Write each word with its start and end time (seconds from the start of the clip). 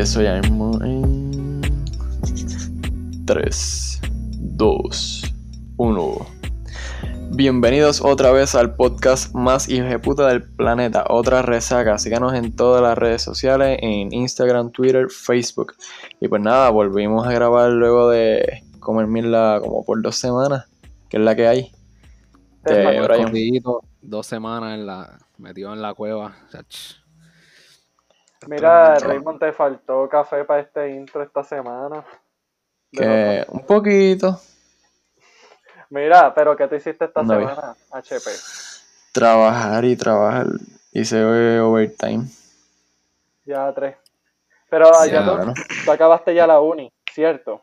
empiezo 0.00 0.22
ya 0.22 0.40
mismo 0.40 0.82
en 0.82 1.60
3, 3.26 4.00
2, 4.56 5.34
1. 5.76 6.26
Bienvenidos 7.32 8.00
otra 8.00 8.32
vez 8.32 8.54
al 8.54 8.76
podcast 8.76 9.34
más 9.34 9.68
puta 10.02 10.28
del 10.28 10.42
planeta, 10.42 11.04
otra 11.10 11.42
resaca. 11.42 11.98
Síganos 11.98 12.32
en 12.32 12.56
todas 12.56 12.80
las 12.80 12.96
redes 12.96 13.20
sociales, 13.20 13.78
en 13.82 14.10
Instagram, 14.14 14.70
Twitter, 14.70 15.10
Facebook. 15.10 15.74
Y 16.18 16.28
pues 16.28 16.40
nada, 16.40 16.70
volvimos 16.70 17.26
a 17.26 17.32
grabar 17.32 17.68
luego 17.68 18.08
de 18.08 18.62
comer 18.78 19.06
mierda 19.06 19.60
como 19.60 19.84
por 19.84 20.00
dos 20.00 20.16
semanas, 20.16 20.64
que 21.10 21.18
es 21.18 21.22
la 21.22 21.36
que 21.36 21.46
hay. 21.46 21.72
De 22.64 23.02
Brian. 23.02 23.62
dos 24.00 24.26
semanas 24.26 24.78
en 24.78 24.86
la, 24.86 25.18
metido 25.36 25.74
en 25.74 25.82
la 25.82 25.92
cueva. 25.92 26.34
Mira, 28.46 28.98
Raymond, 28.98 29.38
te 29.38 29.52
faltó 29.52 30.08
café 30.08 30.44
para 30.44 30.60
este 30.60 30.90
intro 30.90 31.22
esta 31.22 31.44
semana. 31.44 32.04
Que 32.90 33.44
un 33.48 33.64
poquito. 33.64 34.40
Mira, 35.90 36.32
pero 36.34 36.56
¿qué 36.56 36.66
te 36.68 36.76
hiciste 36.76 37.04
esta 37.04 37.24
semana, 37.24 37.76
HP? 37.90 38.30
Trabajar 39.12 39.84
y 39.84 39.96
trabajar. 39.96 40.46
Hice 40.92 41.60
overtime. 41.60 42.26
Ya 43.44 43.72
tres. 43.74 43.96
Pero 44.68 44.90
ya 45.06 45.24
tú, 45.24 45.90
acabaste 45.90 46.34
ya 46.34 46.46
la 46.46 46.60
uni, 46.60 46.92
¿cierto? 47.12 47.60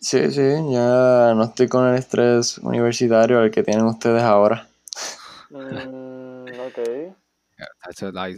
Sí, 0.00 0.30
sí, 0.30 0.72
ya 0.72 1.34
no 1.34 1.44
estoy 1.44 1.68
con 1.68 1.86
el 1.86 1.96
estrés 1.96 2.56
universitario 2.58 3.42
el 3.42 3.50
que 3.50 3.62
tienen 3.62 3.84
ustedes 3.84 4.22
ahora. 4.22 4.66
Mm, 5.50 6.60
ok. 6.60 7.14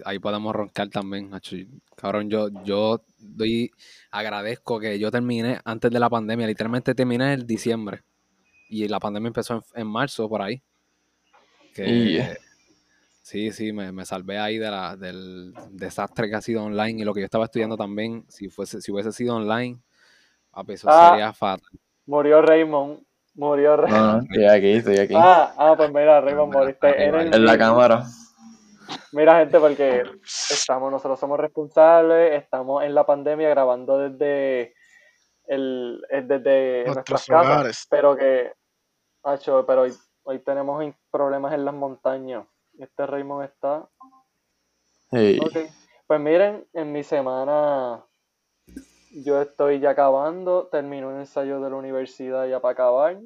Ahí, 0.05 0.19
podemos 0.21 0.55
roncar 0.55 0.89
también, 0.89 1.31
Cabrón, 1.97 2.31
yo, 2.31 2.49
yo 2.65 3.03
doy, 3.19 3.73
agradezco 4.11 4.79
que 4.79 4.99
yo 4.99 5.11
terminé 5.11 5.59
antes 5.65 5.91
de 5.91 5.99
la 5.99 6.09
pandemia, 6.09 6.47
literalmente 6.47 6.95
terminé 6.95 7.33
en 7.33 7.47
diciembre. 7.47 8.03
Y 8.69 8.87
la 8.87 9.01
pandemia 9.01 9.29
empezó 9.29 9.63
en, 9.75 9.87
marzo, 9.89 10.29
por 10.29 10.43
ahí. 10.43 10.63
sí, 13.23 13.51
sí, 13.51 13.73
me, 13.73 14.05
salvé 14.05 14.39
ahí 14.39 14.59
de 14.59 14.71
la, 14.71 14.97
del 14.97 15.53
desastre 15.71 16.29
que 16.29 16.37
ha 16.37 16.41
sido 16.41 16.63
online 16.65 17.03
y 17.03 17.05
lo 17.05 17.13
que 17.13 17.21
yo 17.21 17.27
estaba 17.27 17.47
estudiando 17.47 17.77
también, 17.77 18.25
si 18.29 18.49
fuese, 18.49 18.81
si 18.81 18.93
hubiese 18.93 19.11
sido 19.11 19.35
online, 19.35 19.81
eso 20.69 20.89
ah, 20.89 21.11
sería 21.11 21.33
fatal. 21.33 21.67
Murió 22.07 22.43
Raymond. 22.43 23.01
Murió 23.35 23.77
Raymond. 23.77 24.29
estoy 24.31 24.45
aquí, 24.45 24.71
estoy 24.73 24.99
aquí. 24.99 25.15
Ah, 25.17 25.53
ah 25.57 25.75
pues 25.77 25.91
mira, 25.93 26.21
Raymond, 26.21 26.53
moriste 26.53 27.07
en 27.07 27.45
la 27.45 27.59
cámara. 27.59 28.07
Mira, 29.13 29.41
gente, 29.41 29.59
porque 29.59 30.03
estamos, 30.51 30.91
nosotros 30.91 31.19
somos 31.19 31.39
responsables, 31.39 32.43
estamos 32.43 32.83
en 32.85 32.95
la 32.95 33.05
pandemia 33.05 33.49
grabando 33.51 33.99
desde 33.99 34.75
el, 35.47 36.03
desde 36.11 36.85
nuestras 36.87 37.27
casas, 37.27 37.87
pero 37.91 38.17
que, 38.17 38.53
macho, 39.25 39.65
pero 39.67 39.83
hoy, 39.83 39.95
hoy 40.25 40.39
tenemos 40.41 40.95
problemas 41.11 41.53
en 41.53 41.65
las 41.65 41.75
montañas. 41.75 42.47
Este 42.79 43.07
Raymond 43.07 43.45
está. 43.45 43.89
Pues 45.11 46.21
miren, 46.21 46.67
en 46.73 46.93
mi 46.93 47.03
semana 47.03 48.05
yo 49.15 49.43
estoy 49.43 49.81
ya 49.81 49.91
acabando, 49.91 50.69
termino 50.69 51.09
un 51.09 51.21
ensayo 51.21 51.61
de 51.61 51.71
la 51.71 51.77
universidad 51.77 52.47
ya 52.47 52.61
para 52.61 52.73
acabar. 52.73 53.21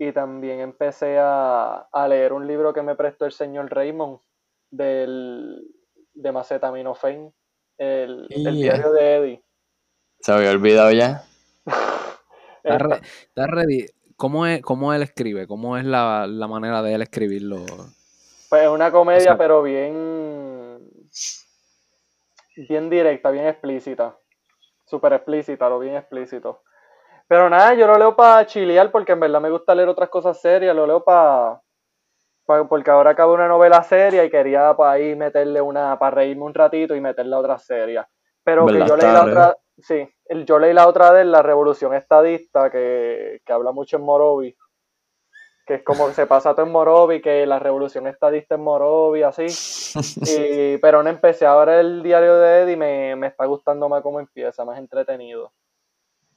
Y 0.00 0.12
también 0.12 0.60
empecé 0.60 1.18
a, 1.18 1.88
a 1.92 2.08
leer 2.08 2.32
un 2.32 2.46
libro 2.46 2.72
que 2.72 2.82
me 2.82 2.94
prestó 2.94 3.26
el 3.26 3.32
señor 3.32 3.68
Raymond, 3.74 4.20
del, 4.70 5.62
de 6.14 6.32
Macetaminofen, 6.32 7.32
el, 7.78 8.26
el 8.30 8.54
diario 8.56 8.92
de 8.92 9.16
Eddie. 9.16 9.44
Se 10.20 10.32
había 10.32 10.50
olvidado 10.50 10.90
ya. 10.92 11.24
¿Está 12.64 13.46
ready? 13.46 13.86
¿Cómo, 14.16 14.46
es, 14.46 14.62
¿Cómo 14.62 14.92
él 14.92 15.02
escribe? 15.02 15.46
¿Cómo 15.46 15.76
es 15.76 15.84
la, 15.84 16.26
manera 16.48 16.82
de 16.82 16.94
él 16.94 17.02
escribirlo? 17.02 17.64
Pues 18.48 18.62
es 18.62 18.68
una 18.68 18.90
comedia, 18.90 19.38
pero 19.38 19.62
bien. 19.62 20.80
Bien 22.68 22.90
directa, 22.90 23.30
bien 23.30 23.46
explícita. 23.46 24.18
Súper 24.86 25.12
explícita, 25.12 25.68
lo 25.68 25.78
bien 25.78 25.94
explícito. 25.94 26.62
Pero 27.28 27.48
nada, 27.48 27.74
yo 27.74 27.86
lo 27.86 27.96
leo 27.96 28.16
para 28.16 28.44
chilear 28.46 28.90
porque 28.90 29.12
en 29.12 29.20
verdad 29.20 29.40
me 29.40 29.50
gusta 29.50 29.74
leer 29.74 29.88
otras 29.88 30.08
cosas 30.08 30.40
serias. 30.40 30.74
Lo 30.74 30.86
leo 30.86 31.04
para 31.04 31.62
porque 32.68 32.90
ahora 32.90 33.10
acabo 33.10 33.34
una 33.34 33.46
novela 33.46 33.82
seria 33.82 34.24
y 34.24 34.30
quería 34.30 34.74
pues, 34.74 34.88
ahí 34.88 35.14
meterle 35.14 35.60
una, 35.60 35.98
para 35.98 36.16
reírme 36.16 36.44
un 36.44 36.54
ratito 36.54 36.94
y 36.94 37.00
meterle 37.00 37.36
otra 37.36 37.58
seria. 37.58 38.08
Pero 38.42 38.66
que 38.66 38.86
yo 38.86 38.96
leí 38.96 39.12
la 39.12 39.24
otra, 39.24 39.56
sí, 39.76 40.08
yo 40.46 40.58
leí 40.58 40.72
la 40.72 40.88
otra 40.88 41.12
de 41.12 41.26
La 41.26 41.42
Revolución 41.42 41.92
Estadista, 41.92 42.70
que, 42.70 43.42
habla 43.48 43.72
mucho 43.72 43.98
en 43.98 44.02
Morovi, 44.02 44.56
que 45.66 45.74
es 45.74 45.82
como 45.82 46.06
que 46.06 46.14
se 46.14 46.26
pasa 46.26 46.54
todo 46.54 46.64
en 46.64 46.72
Morovi, 46.72 47.20
que 47.20 47.44
la 47.44 47.58
Revolución 47.58 48.06
Estadista 48.06 48.54
en 48.54 48.62
Morovi, 48.62 49.22
así. 49.22 49.46
Y, 50.26 50.78
pero 50.78 51.02
no 51.02 51.10
empecé 51.10 51.44
ahora 51.44 51.80
el 51.80 52.02
diario 52.02 52.36
de 52.36 52.62
Eddie 52.62 52.72
y 52.72 52.76
me, 52.76 53.16
me 53.16 53.26
está 53.26 53.44
gustando 53.44 53.88
más 53.88 54.02
cómo 54.02 54.20
empieza, 54.20 54.64
más 54.64 54.78
entretenido. 54.78 55.52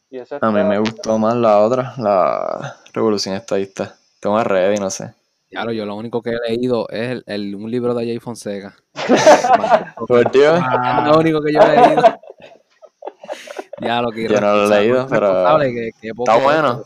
Y 0.10 0.20
eso 0.20 0.38
A 0.42 0.52
mí 0.52 0.62
me 0.64 0.78
gustó 0.78 1.18
más 1.18 1.36
la 1.36 1.60
otra, 1.60 1.94
la 1.98 2.76
Revolución 2.94 3.36
Estadista. 3.36 3.96
Tengo 4.20 4.36
más 4.36 4.46
y 4.46 4.80
no 4.80 4.90
sé. 4.90 5.21
Claro, 5.52 5.74
yo 5.74 5.86
lo 5.86 5.96
único 5.96 6.22
que 6.22 6.30
he 6.30 6.50
leído 6.50 6.88
es 6.90 7.22
el, 7.26 7.56
un 7.56 7.70
libro 7.70 7.94
de 7.94 8.06
Jay 8.06 8.20
Fonseca. 8.20 8.74
¿Por 10.08 10.32
tío? 10.32 10.56
Es 10.56 10.64
lo 11.06 11.20
único 11.20 11.42
que 11.42 11.52
yo 11.52 11.60
he 11.62 11.88
leído. 11.88 12.04
ya 13.82 14.02
lo 14.02 14.12
quiero. 14.12 14.36
Yo 14.36 14.42
no 14.42 14.56
lo 14.56 14.66
he 14.66 14.80
leído, 14.80 15.08
pero. 15.10 15.62
está 15.62 16.38
bueno. 16.38 16.84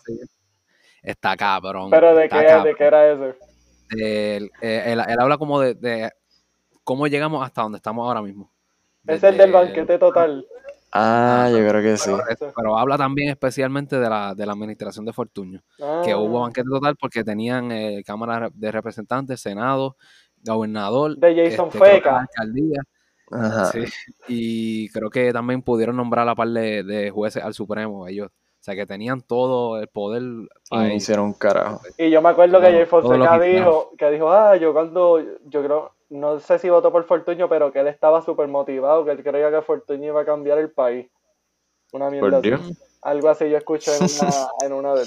Está 1.04 1.38
cabrón. 1.38 1.92
¿Pero 1.92 2.16
de, 2.16 2.28
qué, 2.28 2.38
¿de 2.38 2.76
qué 2.76 2.84
era 2.84 3.14
eso? 3.14 3.36
Eh, 4.02 4.50
él, 4.62 5.00
habla 5.00 5.38
como 5.38 5.60
de, 5.60 5.76
de, 5.76 6.12
cómo 6.84 7.06
llegamos 7.06 7.46
hasta 7.46 7.62
donde 7.62 7.78
estamos 7.78 8.08
ahora 8.08 8.24
mismo. 8.24 8.52
Es 9.06 9.22
el 9.22 9.38
del 9.38 9.52
banquete 9.52 10.00
total. 10.00 10.48
Ah, 10.98 11.50
yo 11.52 11.58
creo 11.58 11.82
que 11.82 11.98
sí. 11.98 12.10
Pero, 12.56 12.78
habla 12.78 12.98
también 12.98 13.30
especialmente 13.30 14.00
de 14.00 14.10
la, 14.10 14.34
de 14.34 14.46
la 14.46 14.54
administración 14.54 15.04
de 15.04 15.12
Fortuño, 15.12 15.62
que 15.78 16.12
ah. 16.12 16.18
hubo 16.18 16.40
banquete 16.40 16.70
total 16.70 16.96
porque 16.96 17.22
tenían 17.22 17.70
eh, 17.74 18.02
Cámara 18.06 18.50
de 18.54 18.72
Representantes, 18.72 19.42
Senado, 19.42 19.98
Gobernador, 20.42 21.18
de 21.18 21.36
Jason 21.36 21.68
este, 21.68 21.80
Feca, 21.80 22.20
alcaldía. 22.22 22.82
Sí, 23.74 23.84
y 24.30 24.90
creo 24.90 25.10
que 25.10 25.34
también 25.34 25.62
pudieron 25.64 25.98
nombrar 25.98 26.30
a 26.30 26.36
par 26.36 26.48
de, 26.48 27.12
jueces 27.14 27.44
al 27.44 27.54
Supremo, 27.54 28.08
ellos. 28.08 28.28
O 28.28 28.64
sea, 28.66 28.76
que 28.76 28.86
tenían 28.86 29.22
todo 29.22 29.80
el 29.80 29.88
poder. 29.90 30.24
Y 30.72 30.94
hicieron 30.94 31.26
un 31.26 31.34
carajo. 31.34 31.82
Y 31.98 32.10
yo 32.10 32.22
me 32.22 32.30
acuerdo 32.30 32.62
que 32.62 32.72
Jay 32.72 32.86
Fonseca 32.86 33.38
dijo, 33.38 33.92
que 33.98 34.10
dijo, 34.12 34.32
ah, 34.32 34.56
yo 34.56 34.72
cuando, 34.72 35.20
yo 35.44 35.62
creo, 35.62 35.95
no 36.10 36.40
sé 36.40 36.60
si 36.60 36.70
votó 36.70 36.92
por 36.92 37.06
Fortuño, 37.06 37.50
pero 37.50 37.72
que 37.72 37.80
él 37.80 37.88
estaba 37.88 38.22
súper 38.22 38.48
motivado, 38.48 39.06
que 39.06 39.12
él 39.12 39.24
creía 39.24 39.52
que 39.52 39.62
Fortuño 39.62 40.08
iba 40.08 40.22
a 40.22 40.26
cambiar 40.26 40.58
el 40.60 40.72
país. 40.72 41.10
Una 41.92 42.10
mierda 42.10 42.42
Algo 43.02 43.30
así 43.30 43.50
yo 43.50 43.58
escuché 43.58 43.92
en 43.96 44.04
una, 44.04 44.48
en 44.66 44.74
una 44.74 44.94
de 44.96 45.06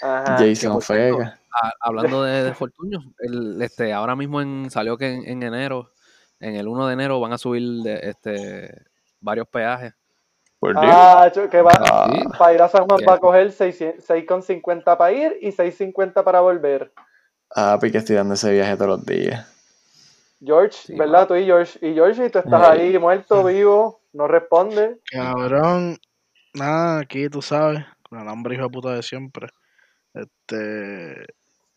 Jason 0.00 0.80
Fega. 0.80 1.38
Hablando 1.80 2.22
de, 2.22 2.44
de 2.44 2.54
Fortuño, 2.54 3.00
el, 3.18 3.60
este, 3.60 3.92
ahora 3.92 4.14
mismo 4.16 4.40
en, 4.40 4.70
salió 4.70 4.96
que 4.96 5.14
en, 5.14 5.42
enero, 5.42 5.90
en 6.38 6.54
el 6.54 6.68
1 6.68 6.86
de 6.86 6.92
enero 6.94 7.20
van 7.20 7.32
a 7.32 7.38
subir 7.38 7.86
este, 7.86 8.86
varios 9.20 9.48
peajes. 9.48 9.92
ah, 10.76 11.30
que 11.50 11.62
va, 11.62 11.72
ah. 11.90 12.08
para 12.38 12.54
ir 12.54 12.62
a 12.62 12.68
San 12.68 12.86
Juan 12.86 13.00
va 13.06 13.14
a 13.14 13.18
coger 13.18 13.48
6,50 13.48 14.96
para 14.96 15.12
ir 15.12 15.38
y 15.40 15.48
6,50 15.48 16.22
para 16.22 16.40
volver. 16.40 16.92
Ah, 17.54 17.76
porque 17.80 17.98
estoy 17.98 18.16
dando 18.16 18.34
ese 18.34 18.52
viaje 18.52 18.76
todos 18.76 18.98
los 18.98 19.06
días. 19.06 19.59
George, 20.42 20.94
¿verdad? 20.96 21.28
Tú 21.28 21.36
y 21.36 21.44
George. 21.44 21.78
Y 21.86 21.94
George, 21.94 22.26
y 22.26 22.30
tú 22.30 22.38
estás 22.38 22.68
ahí 22.68 22.98
muerto, 22.98 23.44
vivo, 23.44 24.00
no 24.12 24.26
responde. 24.26 24.98
Cabrón, 25.10 25.98
nada, 26.54 27.00
aquí 27.00 27.28
tú 27.28 27.42
sabes, 27.42 27.84
con 28.08 28.20
el 28.20 28.28
hambre 28.28 28.54
hijo 28.54 28.64
de 28.64 28.70
puta 28.70 28.94
de 28.94 29.02
siempre. 29.02 29.48
Este. 30.14 31.26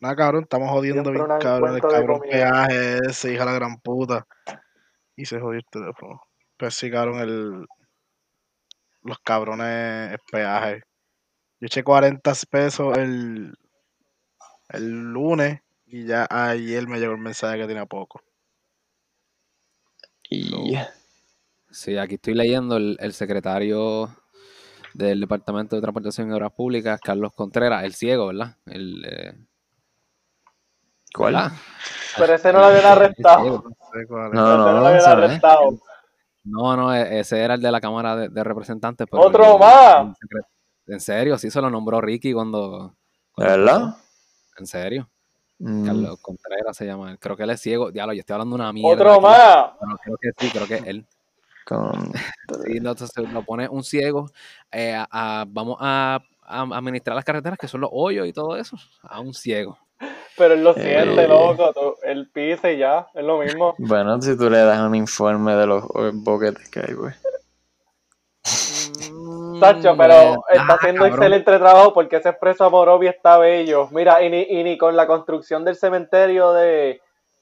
Nada, 0.00 0.16
cabrón, 0.16 0.42
estamos 0.42 0.70
jodiendo 0.70 1.10
bien, 1.10 1.24
cabrón, 1.40 1.76
el 1.76 1.80
cabrón 1.80 2.20
peaje 2.20 2.98
ese, 3.08 3.32
hija 3.32 3.44
de 3.44 3.50
la 3.52 3.56
gran 3.56 3.78
puta. 3.78 4.26
Y 5.16 5.24
se 5.26 5.40
jodió 5.40 5.58
el 5.58 5.66
teléfono. 5.70 6.20
Pues 6.56 6.74
sí, 6.74 6.90
cabrón, 6.90 7.20
el. 7.20 7.66
Los 9.02 9.18
cabrones 9.18 10.18
peaje. 10.30 10.82
Yo 11.60 11.66
eché 11.66 11.84
40 11.84 12.32
pesos 12.50 12.96
el. 12.96 13.54
El 14.70 15.12
lunes 15.12 15.60
y 15.86 16.06
ya 16.06 16.26
ayer 16.30 16.88
me 16.88 16.98
llegó 16.98 17.12
el 17.12 17.20
mensaje 17.20 17.58
que 17.58 17.66
tenía 17.66 17.84
poco. 17.84 18.20
Sí, 21.70 21.96
aquí 21.98 22.14
estoy 22.14 22.34
leyendo 22.34 22.76
el, 22.76 23.12
secretario 23.12 24.08
del 24.94 25.20
Departamento 25.20 25.76
de 25.76 25.82
Transportación 25.82 26.30
y 26.30 26.32
Obras 26.32 26.52
Públicas, 26.52 27.00
Carlos 27.00 27.32
Contreras, 27.34 27.84
el 27.84 27.94
ciego, 27.94 28.28
¿verdad? 28.28 28.56
El, 28.66 29.04
eh, 29.04 29.34
¿Cuál? 31.14 31.50
Pero 32.16 32.34
ese 32.34 32.52
no 32.52 32.60
lo 32.60 32.64
habían 32.66 32.86
arrestado. 32.86 33.64
No, 34.08 34.28
no, 34.28 34.58
no, 34.58 34.80
lo 34.80 34.86
habían 34.86 35.06
arrestado. 35.06 35.78
No, 36.44 36.76
no, 36.76 36.94
ese 36.94 37.40
era 37.40 37.54
el 37.54 37.62
de 37.62 37.70
la 37.70 37.80
Cámara 37.80 38.16
de, 38.16 38.44
Representantes. 38.44 39.06
¡Otro 39.10 39.58
más! 39.58 40.16
En 40.86 41.00
serio, 41.00 41.38
sí 41.38 41.50
se 41.50 41.60
lo 41.60 41.70
nombró 41.70 42.00
Ricky 42.00 42.32
cuando. 42.32 42.94
verdad? 43.36 43.96
En 44.58 44.66
serio. 44.66 45.08
Mm. 45.58 45.86
Carlos 45.86 46.18
Contreras 46.20 46.76
se 46.76 46.86
llama. 46.86 47.16
Creo 47.18 47.36
que 47.36 47.44
él 47.44 47.50
es 47.50 47.60
ciego. 47.60 47.90
Diablo, 47.90 48.12
yo 48.12 48.20
estoy 48.20 48.34
hablando 48.34 48.56
una 48.56 48.72
mierda. 48.72 48.92
¡Otro 48.92 49.20
más! 49.20 49.70
creo 50.02 50.16
que 50.20 50.30
sí, 50.38 50.50
creo 50.50 50.66
que 50.66 50.74
es 50.74 50.86
él. 50.86 51.06
y 52.66 52.76
entonces 52.78 53.10
lo 53.32 53.42
pone 53.44 53.68
un 53.68 53.84
ciego. 53.84 54.30
Eh, 54.70 55.02
vamos 55.48 55.78
a, 55.80 56.20
administrar 56.46 57.16
las 57.16 57.24
carreteras, 57.24 57.58
que 57.58 57.68
son 57.68 57.80
los 57.80 57.90
hoyos 57.92 58.26
y 58.26 58.32
todo 58.32 58.56
eso, 58.56 58.76
a 59.02 59.20
un 59.20 59.32
ciego. 59.32 59.78
Pero 60.36 60.54
él 60.54 60.64
lo 60.64 60.74
siente, 60.74 61.24
eh. 61.24 61.28
loco. 61.28 61.96
él 62.02 62.28
pisa 62.32 62.70
y 62.70 62.78
ya, 62.78 63.06
es 63.14 63.24
lo 63.24 63.38
mismo. 63.38 63.74
Bueno, 63.78 64.20
si 64.20 64.36
tú 64.36 64.50
le 64.50 64.58
das 64.58 64.80
un 64.80 64.94
informe 64.94 65.54
de 65.54 65.66
los 65.66 65.84
boquetes 66.12 66.68
que 66.68 66.80
hay, 66.80 66.94
güey. 66.94 67.14
Sacho, 69.60 69.96
pero 69.96 70.44
está 70.48 70.74
haciendo 70.74 71.06
excelente 71.06 71.58
trabajo 71.58 71.92
porque 71.92 72.16
ese 72.16 72.30
expreso 72.30 72.64
Amorobi 72.64 73.08
está 73.08 73.38
bello. 73.38 73.88
Mira, 73.90 74.22
y 74.22 74.30
ni, 74.30 74.42
y 74.42 74.64
ni 74.64 74.78
con 74.78 74.96
la 74.96 75.06
construcción 75.06 75.64
del 75.64 75.76
cementerio 75.76 76.52
de, 76.52 77.00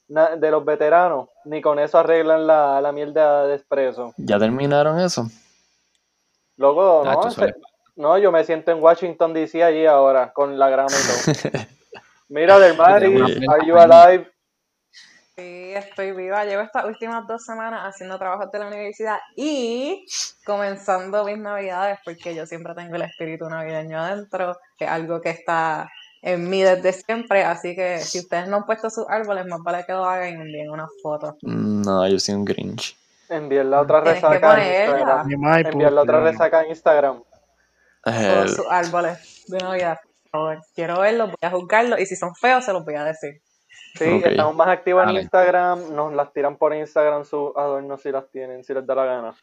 de 0.08 0.50
los 0.50 0.64
veteranos, 0.64 1.28
ni 1.44 1.60
con 1.60 1.78
eso 1.78 1.98
arreglan 1.98 2.46
la, 2.46 2.80
la 2.80 2.92
mierda 2.92 3.46
de 3.46 3.54
expreso. 3.54 4.12
¿Ya 4.16 4.38
terminaron 4.38 4.98
eso? 5.00 5.26
Luego, 6.56 7.02
no, 7.04 7.20
no, 7.96 8.18
yo 8.18 8.32
me 8.32 8.44
siento 8.44 8.70
en 8.70 8.82
Washington 8.82 9.34
DC 9.34 9.62
allí 9.62 9.86
ahora, 9.86 10.32
con 10.32 10.58
la 10.58 10.68
grama 10.70 10.90
y 10.90 11.42
todo. 11.42 11.60
Mira, 12.28 12.58
del 12.58 12.76
Mari, 12.76 13.14
are 13.48 13.66
you 13.66 13.76
alive? 13.76 14.31
Sí, 15.36 15.72
estoy 15.72 16.12
viva. 16.12 16.44
Llevo 16.44 16.62
estas 16.62 16.84
últimas 16.84 17.26
dos 17.26 17.42
semanas 17.42 17.84
haciendo 17.84 18.18
trabajos 18.18 18.52
de 18.52 18.58
la 18.58 18.66
universidad 18.66 19.16
y 19.34 20.04
comenzando 20.44 21.24
mis 21.24 21.38
navidades, 21.38 21.98
porque 22.04 22.34
yo 22.34 22.44
siempre 22.44 22.74
tengo 22.74 22.96
el 22.96 23.02
espíritu 23.02 23.48
navideño 23.48 23.98
adentro, 23.98 24.58
que 24.76 24.84
es 24.84 24.90
algo 24.90 25.22
que 25.22 25.30
está 25.30 25.88
en 26.20 26.50
mí 26.50 26.62
desde 26.62 26.92
siempre. 26.92 27.44
Así 27.44 27.74
que 27.74 28.00
si 28.00 28.18
ustedes 28.18 28.46
no 28.46 28.58
han 28.58 28.66
puesto 28.66 28.90
sus 28.90 29.08
árboles, 29.08 29.46
más 29.46 29.60
vale 29.62 29.84
que 29.86 29.92
lo 29.94 30.04
hagan 30.04 30.28
y 30.28 30.32
envíen 30.34 30.70
una 30.70 30.86
foto. 31.02 31.38
No, 31.40 32.06
yo 32.06 32.18
soy 32.18 32.34
un 32.34 32.44
Grinch. 32.44 32.94
Envíen 33.30 33.70
la 33.70 33.80
otra 33.80 34.02
resaca 34.02 34.62
en 34.62 34.90
Instagram. 34.90 35.30
Envíen 35.66 35.94
la 35.94 36.02
otra 36.02 36.20
resaca 36.20 36.62
en 36.62 36.68
Instagram. 36.68 37.22
Todos 38.04 38.54
sus 38.54 38.66
árboles 38.68 39.44
de 39.48 39.58
Navidad. 39.58 39.98
Quiero 40.74 41.00
verlos, 41.00 41.28
voy 41.28 41.38
a 41.40 41.50
juzgarlos 41.50 42.00
y 42.00 42.06
si 42.06 42.16
son 42.16 42.34
feos, 42.34 42.66
se 42.66 42.72
los 42.74 42.84
voy 42.84 42.96
a 42.96 43.04
decir. 43.04 43.40
Sí, 43.94 44.22
estamos 44.24 44.54
más 44.54 44.68
activos 44.68 45.06
en 45.08 45.16
Instagram, 45.16 45.94
nos 45.94 46.14
las 46.14 46.32
tiran 46.32 46.56
por 46.56 46.74
Instagram 46.74 47.24
sus 47.24 47.54
adornos 47.56 48.00
si 48.00 48.10
las 48.10 48.30
tienen, 48.30 48.64
si 48.64 48.72
les 48.72 48.86
da 48.86 48.94
la 48.94 49.04
gana. 49.04 49.34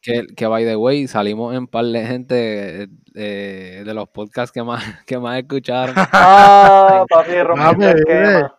Que, 0.00 0.26
que 0.36 0.46
by 0.46 0.64
the 0.64 0.76
way, 0.76 1.08
salimos 1.08 1.54
en 1.54 1.66
par 1.66 1.84
de 1.84 2.06
gente 2.06 2.88
eh, 3.14 3.82
de 3.84 3.94
los 3.94 4.08
podcasts 4.08 4.52
que 4.52 4.62
más, 4.62 4.82
que 5.06 5.18
más 5.18 5.38
escucharon. 5.38 5.94
Ah, 5.96 7.04
papi, 7.10 7.42
rompimos 7.42 7.84
el 7.84 7.98
esquema. 7.98 8.58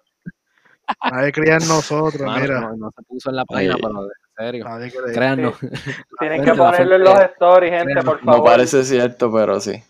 Nadie 1.12 1.32
creía 1.32 1.54
en 1.54 1.68
nosotros, 1.68 2.22
mira. 2.40 2.74
No, 2.76 2.92
se 2.96 3.04
puso 3.04 3.30
en 3.30 3.36
la 3.36 3.46
página, 3.46 3.76
pero 3.76 4.04
en 4.04 4.10
serio. 4.38 4.66
Créannos. 5.14 5.56
Tienen 6.20 6.44
que 6.44 6.54
ponerlo 6.54 6.96
en 6.96 7.04
los 7.04 7.20
stories, 7.20 7.72
gente, 7.72 8.02
por 8.04 8.20
favor. 8.20 8.38
No 8.38 8.44
parece 8.44 8.84
cierto, 8.84 9.32
pero 9.32 9.60
sí. 9.60 9.84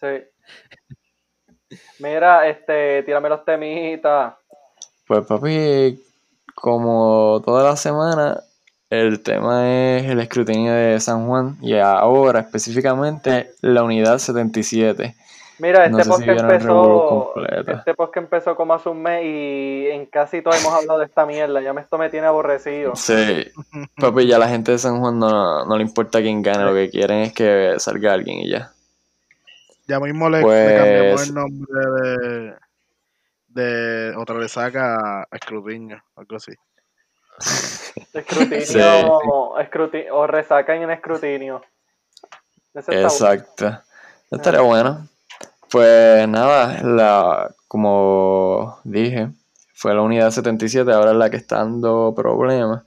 Sí. 0.00 1.78
Mira, 1.98 2.46
este, 2.48 3.02
tírame 3.02 3.28
los 3.28 3.44
temitas. 3.44 4.34
Pues 5.08 5.24
papi, 5.24 5.98
como 6.54 7.40
toda 7.42 7.64
la 7.64 7.76
semana, 7.76 8.42
el 8.90 9.22
tema 9.22 9.66
es 9.66 10.04
el 10.04 10.20
escrutinio 10.20 10.74
de 10.74 11.00
San 11.00 11.26
Juan 11.26 11.56
y 11.62 11.78
ahora 11.78 12.40
específicamente 12.40 13.52
la 13.62 13.84
unidad 13.84 14.18
77. 14.18 15.16
Mira, 15.60 15.86
este 15.86 16.04
podcast 16.04 16.40
empezó, 16.40 17.32
este 17.56 17.94
podcast 17.94 18.16
empezó 18.18 18.54
como 18.54 18.74
hace 18.74 18.90
un 18.90 19.02
mes 19.02 19.24
y 19.24 19.86
en 19.86 20.04
casi 20.04 20.42
todo 20.42 20.52
hemos 20.52 20.74
hablado 20.74 20.98
de 20.98 21.06
esta 21.06 21.24
mierda. 21.24 21.62
Ya 21.62 21.72
me 21.72 21.80
esto 21.80 21.96
me 21.96 22.10
tiene 22.10 22.26
aborrecido. 22.26 22.94
Sí, 22.94 23.46
papi, 23.96 24.26
ya 24.26 24.38
la 24.38 24.48
gente 24.48 24.72
de 24.72 24.78
San 24.78 25.00
Juan 25.00 25.18
no, 25.18 25.64
no 25.64 25.76
le 25.78 25.84
importa 25.84 26.20
quién 26.20 26.42
gane, 26.42 26.64
lo 26.64 26.74
que 26.74 26.90
quieren 26.90 27.20
es 27.20 27.32
que 27.32 27.76
salga 27.78 28.12
alguien 28.12 28.40
y 28.40 28.50
ya. 28.50 28.72
Ya 29.86 30.00
mismo 30.00 30.28
le, 30.28 30.42
le 30.42 30.76
cambiamos 30.76 31.12
pues 31.14 31.28
el 31.28 31.34
nombre 31.34 31.80
de 31.80 32.67
de 33.58 34.14
otra 34.16 34.36
vez 34.36 34.52
saca 34.52 35.20
a 35.22 35.28
escrutinio, 35.32 36.02
algo 36.16 36.36
así. 36.36 36.52
escrutinio, 39.58 40.14
o 40.14 40.26
resaca 40.26 40.74
en 40.74 40.90
escrutinio. 40.90 41.62
Exacto. 42.74 43.80
Estaría 44.30 44.60
bueno. 44.60 45.08
Pues 45.70 46.26
nada, 46.28 46.82
la, 46.82 47.54
como 47.66 48.78
dije, 48.84 49.28
fue 49.74 49.94
la 49.94 50.02
unidad 50.02 50.30
77, 50.30 50.90
ahora 50.92 51.10
es 51.10 51.16
la 51.16 51.30
que 51.30 51.36
está 51.36 51.56
dando 51.56 52.14
problemas. 52.14 52.84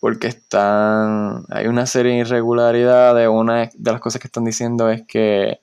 Porque 0.00 0.26
están. 0.26 1.44
Hay 1.50 1.68
una 1.68 1.86
serie 1.86 2.12
de 2.12 2.18
irregularidades. 2.18 3.28
Una 3.28 3.70
de 3.72 3.92
las 3.92 4.00
cosas 4.00 4.20
que 4.20 4.26
están 4.26 4.44
diciendo 4.44 4.90
es 4.90 5.06
que 5.06 5.60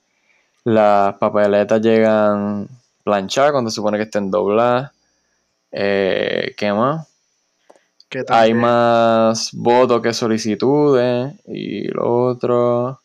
las 0.64 1.16
papeletas 1.16 1.82
llegan 1.82 2.70
planchar 3.10 3.52
cuando 3.52 3.72
se 3.72 3.76
supone 3.76 3.98
que 3.98 4.04
estén 4.04 4.30
dobladas. 4.30 4.92
Eh, 5.72 6.54
¿Qué 6.56 6.72
más? 6.72 7.08
Hay 8.30 8.54
más 8.54 9.52
votos 9.54 10.02
que 10.02 10.14
solicitudes. 10.14 11.34
Y 11.48 11.88
lo 11.88 12.28
otro. 12.28 13.00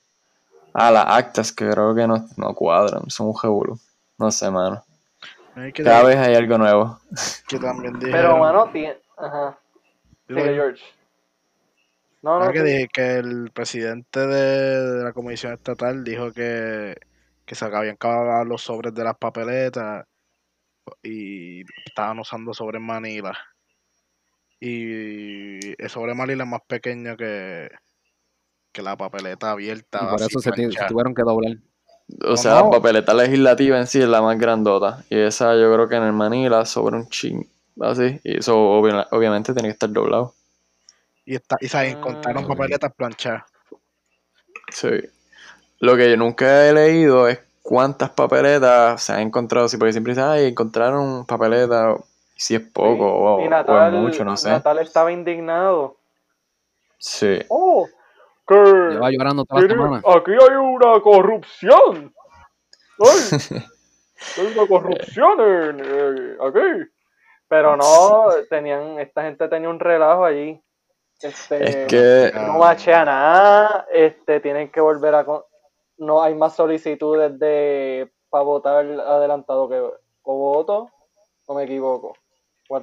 Ah, 0.74 0.90
las 0.90 1.06
actas 1.06 1.52
que 1.52 1.68
creo 1.68 1.94
que 1.94 2.06
no, 2.06 2.26
no 2.36 2.54
cuadran. 2.54 3.08
Son 3.08 3.28
un 3.28 3.38
jebulo. 3.38 3.78
No 4.18 4.30
sé, 4.30 4.50
mano. 4.50 4.84
Cada 5.74 6.02
vez 6.02 6.16
hay 6.16 6.34
algo 6.34 6.58
nuevo. 6.58 7.00
Que 7.48 7.58
también 7.58 7.98
Pero, 7.98 8.38
mano, 8.38 8.68
tiene. 8.72 8.96
Ajá. 9.16 9.56
Sigue, 10.26 10.54
George. 10.54 10.82
No, 12.22 12.40
no. 12.40 12.50
que 12.52 12.62
dije 12.62 12.88
que 12.92 13.16
el 13.16 13.50
presidente 13.52 14.26
de 14.26 15.04
la 15.04 15.12
comisión 15.12 15.52
estatal 15.52 16.02
dijo 16.02 16.32
que 16.32 16.96
que 17.44 17.54
se 17.54 17.64
habían 17.64 17.94
acabado 17.94 18.44
los 18.44 18.62
sobres 18.62 18.94
de 18.94 19.04
las 19.04 19.16
papeletas 19.18 20.04
y 21.02 21.62
estaban 21.86 22.18
usando 22.18 22.54
sobre 22.54 22.78
Manila. 22.78 23.36
Y 24.60 25.82
el 25.82 25.90
sobre 25.90 26.14
Manila 26.14 26.44
es 26.44 26.50
más 26.50 26.62
pequeño 26.66 27.16
que, 27.16 27.68
que 28.72 28.82
la 28.82 28.96
papeleta 28.96 29.50
abierta. 29.50 30.00
Y 30.02 30.06
por 30.06 30.22
eso 30.22 30.40
se, 30.40 30.50
tuvieron 30.88 31.14
que 31.14 31.22
doblar. 31.22 31.56
O 32.22 32.36
sea, 32.36 32.62
la 32.62 32.70
papeleta 32.70 33.14
legislativa 33.14 33.78
en 33.78 33.86
sí 33.86 34.00
es 34.00 34.08
la 34.08 34.22
más 34.22 34.38
grandota. 34.38 35.04
Y 35.10 35.18
esa 35.18 35.54
yo 35.54 35.72
creo 35.72 35.88
que 35.88 35.96
en 35.96 36.04
el 36.04 36.12
Manila 36.12 36.64
sobre 36.64 36.96
un 36.96 37.08
ching. 37.08 37.46
Así. 37.80 38.20
Y 38.24 38.38
eso 38.38 38.56
obviamente 38.56 39.52
tiene 39.52 39.68
que 39.68 39.72
estar 39.72 39.90
doblado. 39.90 40.34
Y, 41.24 41.36
está, 41.36 41.56
y 41.60 41.68
se 41.68 41.88
encontraron 41.88 42.44
ah. 42.44 42.48
papeletas 42.48 42.92
planchadas. 42.94 43.44
Sí. 44.70 44.88
Lo 45.80 45.96
que 45.96 46.10
yo 46.10 46.16
nunca 46.16 46.68
he 46.68 46.72
leído 46.72 47.28
es 47.28 47.40
cuántas 47.62 48.10
papeletas 48.10 49.02
se 49.02 49.12
han 49.12 49.20
encontrado. 49.20 49.68
Sí, 49.68 49.76
porque 49.76 49.92
siempre 49.92 50.12
dicen, 50.12 50.28
ay, 50.28 50.46
encontraron 50.46 51.26
papeletas. 51.26 52.00
Si 52.36 52.56
es 52.56 52.60
poco 52.60 53.06
o, 53.06 53.40
es 53.40 53.92
mucho, 53.92 54.24
no 54.24 54.36
sé. 54.36 54.50
Natal 54.50 54.78
estaba 54.80 55.12
indignado. 55.12 55.96
Sí. 56.98 57.38
Oh, 57.48 57.86
que. 58.46 58.54
Lleva 58.54 59.10
llorando 59.10 59.44
toda 59.44 59.62
la 59.62 59.68
semana. 59.68 60.02
Aquí 60.04 60.32
hay 60.32 60.56
una 60.56 61.00
corrupción. 61.00 62.12
hay 64.36 64.46
una 64.56 64.66
corrupción 64.68 65.40
en, 65.40 65.80
eh, 65.80 66.36
aquí. 66.40 66.90
Pero 67.46 67.76
no, 67.76 68.30
tenían, 68.50 68.98
esta 68.98 69.22
gente 69.22 69.46
tenía 69.48 69.68
un 69.68 69.78
relajo 69.78 70.24
allí. 70.24 70.60
Este, 71.20 71.64
es 71.64 71.76
que 71.86 72.32
no 72.34 72.58
machea 72.58 73.04
nada, 73.04 73.86
este, 73.92 74.40
tienen 74.40 74.70
que 74.70 74.80
volver 74.80 75.14
a 75.14 75.24
no 76.04 76.22
hay 76.22 76.34
más 76.34 76.54
solicitudes 76.54 77.38
de 77.38 78.10
para 78.30 78.44
votar 78.44 78.84
adelantado 78.84 79.68
que 79.68 79.80
o 80.22 80.34
voto, 80.34 80.90
o 81.46 81.54
me 81.54 81.64
equivoco. 81.64 82.14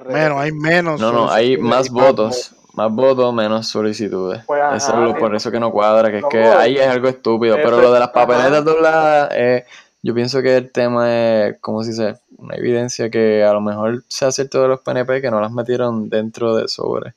Menos, 0.06 0.40
hay 0.40 0.52
menos. 0.52 1.00
No, 1.00 1.12
no, 1.12 1.30
hay 1.30 1.56
más 1.56 1.90
votos. 1.90 2.54
Más 2.74 2.90
votos, 2.90 3.34
menos 3.34 3.66
solicitudes. 3.66 4.44
Pues, 4.46 4.62
eso 4.76 5.06
es 5.06 5.16
por 5.16 5.34
eso 5.34 5.50
que 5.50 5.60
no 5.60 5.70
cuadra, 5.70 6.10
que 6.10 6.18
es 6.18 6.24
que 6.30 6.42
ahí 6.42 6.78
es 6.78 6.86
algo 6.86 7.08
estúpido. 7.08 7.56
Pero 7.56 7.82
lo 7.82 7.92
de 7.92 8.00
las 8.00 8.08
papeletas 8.10 8.64
dobladas, 8.64 9.30
eh, 9.34 9.66
yo 10.02 10.14
pienso 10.14 10.40
que 10.40 10.56
el 10.56 10.72
tema 10.72 11.12
es, 11.12 11.60
como 11.60 11.82
si 11.82 11.90
dice, 11.90 12.14
una 12.38 12.56
evidencia 12.56 13.10
que 13.10 13.44
a 13.44 13.52
lo 13.52 13.60
mejor 13.60 14.04
sea 14.08 14.30
cierto 14.30 14.62
de 14.62 14.68
los 14.68 14.80
PNP 14.80 15.20
que 15.20 15.30
no 15.30 15.40
las 15.40 15.52
metieron 15.52 16.08
dentro 16.08 16.56
de 16.56 16.68
sobre. 16.68 17.14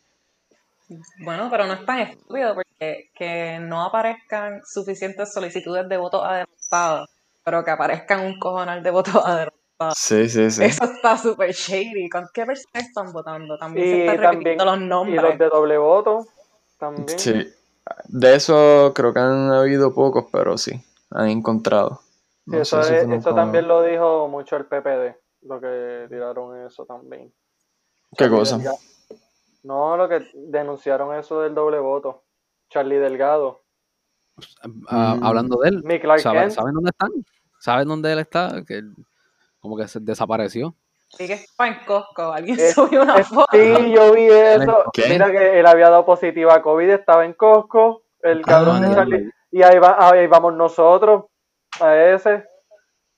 Bueno, 1.23 1.47
pero 1.49 1.65
no 1.65 1.73
es 1.73 1.85
tan 1.85 1.99
estúpido 1.99 2.53
porque 2.55 3.09
que 3.15 3.59
no 3.59 3.83
aparezcan 3.83 4.61
suficientes 4.65 5.33
solicitudes 5.33 5.87
de 5.89 5.97
votos 5.97 6.23
adelantados, 6.23 7.09
pero 7.43 7.63
que 7.63 7.71
aparezcan 7.71 8.25
un 8.25 8.39
cojonal 8.39 8.83
de 8.83 8.91
votos 8.91 9.15
adelantados. 9.25 9.97
Sí, 9.97 10.29
sí, 10.29 10.49
sí. 10.51 10.63
Eso 10.63 10.85
está 10.85 11.17
súper 11.17 11.51
shady. 11.51 12.09
¿Con 12.09 12.27
qué 12.33 12.45
personas 12.45 12.87
están 12.87 13.11
votando? 13.11 13.57
También 13.57 13.87
se 13.87 14.05
están 14.05 14.31
repitiendo 14.31 14.65
los 14.65 14.79
nombres. 14.79 15.21
Y 15.21 15.27
los 15.27 15.37
de 15.37 15.49
doble 15.49 15.77
voto 15.77 16.25
también. 16.77 17.19
Sí. 17.19 17.53
de 18.05 18.35
eso 18.35 18.93
creo 18.95 19.13
que 19.13 19.19
han 19.19 19.51
habido 19.51 19.93
pocos, 19.93 20.25
pero 20.31 20.57
sí, 20.57 20.81
han 21.11 21.29
encontrado. 21.29 22.01
eso, 22.51 22.81
también 23.35 23.67
lo 23.67 23.81
dijo 23.83 24.27
mucho 24.27 24.55
el 24.55 24.65
PPD, 24.65 25.17
lo 25.41 25.59
que 25.59 26.07
tiraron 26.09 26.65
eso 26.65 26.85
también. 26.85 27.33
¿Qué 28.17 28.29
cosa? 28.29 28.59
No, 29.65 29.97
lo 29.97 30.07
que 30.07 30.27
denunciaron 30.35 31.15
eso 31.15 31.41
del 31.41 31.55
doble 31.55 31.79
voto. 31.79 32.23
Charlie 32.69 32.97
Delgado. 32.97 33.63
Ah, 34.87 35.15
mm. 35.15 35.23
Hablando 35.23 35.57
de 35.57 35.69
él, 35.69 35.83
¿saben, 36.19 36.51
dónde 36.73 36.91
están? 36.91 37.09
¿Saben 37.59 37.87
dónde 37.87 38.13
él 38.13 38.19
está? 38.19 38.63
Que 38.67 38.83
como 39.59 39.75
que 39.75 39.87
se 39.87 39.99
desapareció. 39.99 40.75
Sí, 41.07 41.25
que 41.25 41.33
estaba 41.33 41.69
en 41.69 41.83
Costco. 41.83 42.31
Alguien 42.31 42.59
subió 42.75 43.01
una 43.01 43.23
foto. 43.23 43.47
Sí, 43.53 43.91
yo 43.91 44.13
vi 44.13 44.27
eso. 44.27 44.83
Mira 45.09 45.31
que 45.31 45.59
él 45.59 45.65
había 45.65 45.89
dado 45.89 46.05
positiva 46.05 46.53
a 46.53 46.61
COVID, 46.61 46.89
estaba 46.91 47.25
en 47.25 47.33
Costco. 47.33 48.03
El 48.21 48.41
ah, 48.41 48.45
cabrón 48.45 48.81
de 48.83 48.93
Charlie. 48.93 49.31
Y 49.49 49.63
ahí, 49.63 49.79
va, 49.79 49.97
ahí 49.97 50.27
vamos 50.27 50.53
nosotros. 50.53 51.25
A 51.79 51.95
ese. 51.95 52.45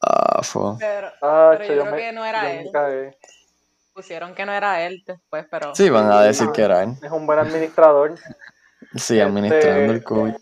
Ah, 0.01 0.42
fue. 0.44 0.77
Pero, 0.80 1.10
ah, 1.22 1.58
yo, 1.60 1.66
creo 1.66 1.96
que 1.96 2.12
no 2.13 2.24
era 2.24 2.54
él. 2.54 2.72
Pusieron 3.98 4.36
que 4.36 4.46
no 4.46 4.51
era 4.51 4.86
él 4.86 5.04
después, 5.08 5.48
pero. 5.50 5.74
Sí, 5.74 5.89
van 5.89 6.12
a 6.12 6.22
decir 6.22 6.51
que 6.51 6.62
era 6.62 6.84
él. 6.84 6.92
Es 7.01 7.12
un 7.12 7.25
buen 7.25 7.39
administrador. 7.39 8.13
Sí, 8.96 9.20
administrando 9.20 9.92
el 9.92 9.98
este, 9.98 10.04
COVID. 10.04 10.34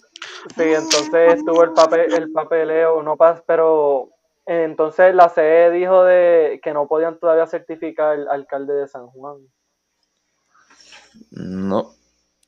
Sí, 0.58 0.64
entonces 0.64 1.36
estuvo 1.36 1.64
el 1.64 1.72
papel, 1.72 2.14
el 2.14 2.34
papeleo, 2.34 3.02
no 3.02 3.16
pasa, 3.16 3.42
pero 3.48 4.10
entonces 4.46 5.16
la 5.16 5.30
CE 5.30 5.72
dijo 5.72 6.04
de 6.04 6.60
que 6.62 6.74
no 6.74 6.90
podían 6.90 7.18
todavía 7.18 7.48
certificar 7.48 8.12
al 8.12 8.28
alcalde 8.28 8.74
de 8.74 8.90
San 8.90 9.08
Juan. 9.08 9.38
No. 11.32 11.94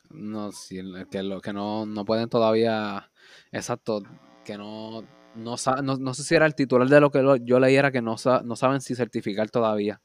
No, 0.10 0.52
sí, 0.52 0.82
que 1.10 1.24
lo 1.24 1.40
que 1.40 1.54
no, 1.54 1.86
no 1.86 2.04
pueden 2.04 2.28
todavía, 2.28 3.10
exacto, 3.54 4.02
que 4.44 4.58
no, 4.58 5.04
no, 5.36 5.56
no, 5.82 6.14
sé 6.14 6.24
si 6.24 6.36
era 6.36 6.46
el 6.46 6.56
titular 6.56 6.90
de 6.90 7.00
lo 7.00 7.12
que 7.12 7.24
yo 7.44 7.62
leyera 7.62 7.94
que 7.94 8.02
no, 8.02 8.18
no 8.44 8.56
saben 8.58 8.82
si 8.82 8.94
certificar 8.94 9.50
todavía. 9.50 10.02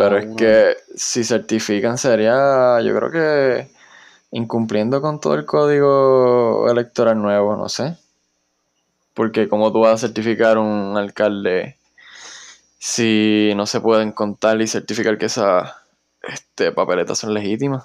Pero 0.00 0.16
es 0.16 0.34
que 0.34 0.76
si 0.96 1.24
certifican 1.24 1.98
sería, 1.98 2.80
yo 2.80 2.96
creo 2.96 3.10
que 3.10 3.70
incumpliendo 4.30 5.02
con 5.02 5.20
todo 5.20 5.34
el 5.34 5.44
código 5.44 6.70
electoral 6.70 7.20
nuevo, 7.20 7.54
no 7.54 7.68
sé. 7.68 7.98
Porque 9.12 9.46
como 9.46 9.70
tú 9.70 9.80
vas 9.80 9.92
a 9.92 10.06
certificar 10.06 10.56
un 10.56 10.96
alcalde 10.96 11.76
si 12.78 13.52
no 13.56 13.66
se 13.66 13.82
pueden 13.82 14.12
contar 14.12 14.58
y 14.62 14.66
certificar 14.66 15.18
que 15.18 15.26
esas 15.26 15.70
este, 16.22 16.72
papeletas 16.72 17.18
son 17.18 17.34
legítimas? 17.34 17.84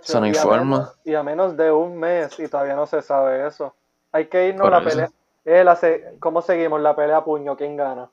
son 0.00 0.26
informes. 0.26 0.80
Y 1.04 1.14
a 1.14 1.22
menos 1.22 1.56
de 1.56 1.70
un 1.70 1.96
mes 1.96 2.40
y 2.40 2.48
todavía 2.48 2.74
no 2.74 2.86
se 2.86 3.02
sabe 3.02 3.46
eso. 3.46 3.72
Hay 4.10 4.26
que 4.26 4.48
irnos 4.48 4.66
a 4.66 4.70
la 4.70 4.82
pelea. 4.82 5.10
Él 5.44 5.68
hace, 5.68 6.16
¿Cómo 6.18 6.42
seguimos 6.42 6.80
la 6.80 6.96
pelea 6.96 7.18
a 7.18 7.24
puño? 7.24 7.56
¿Quién 7.56 7.76
gana? 7.76 8.10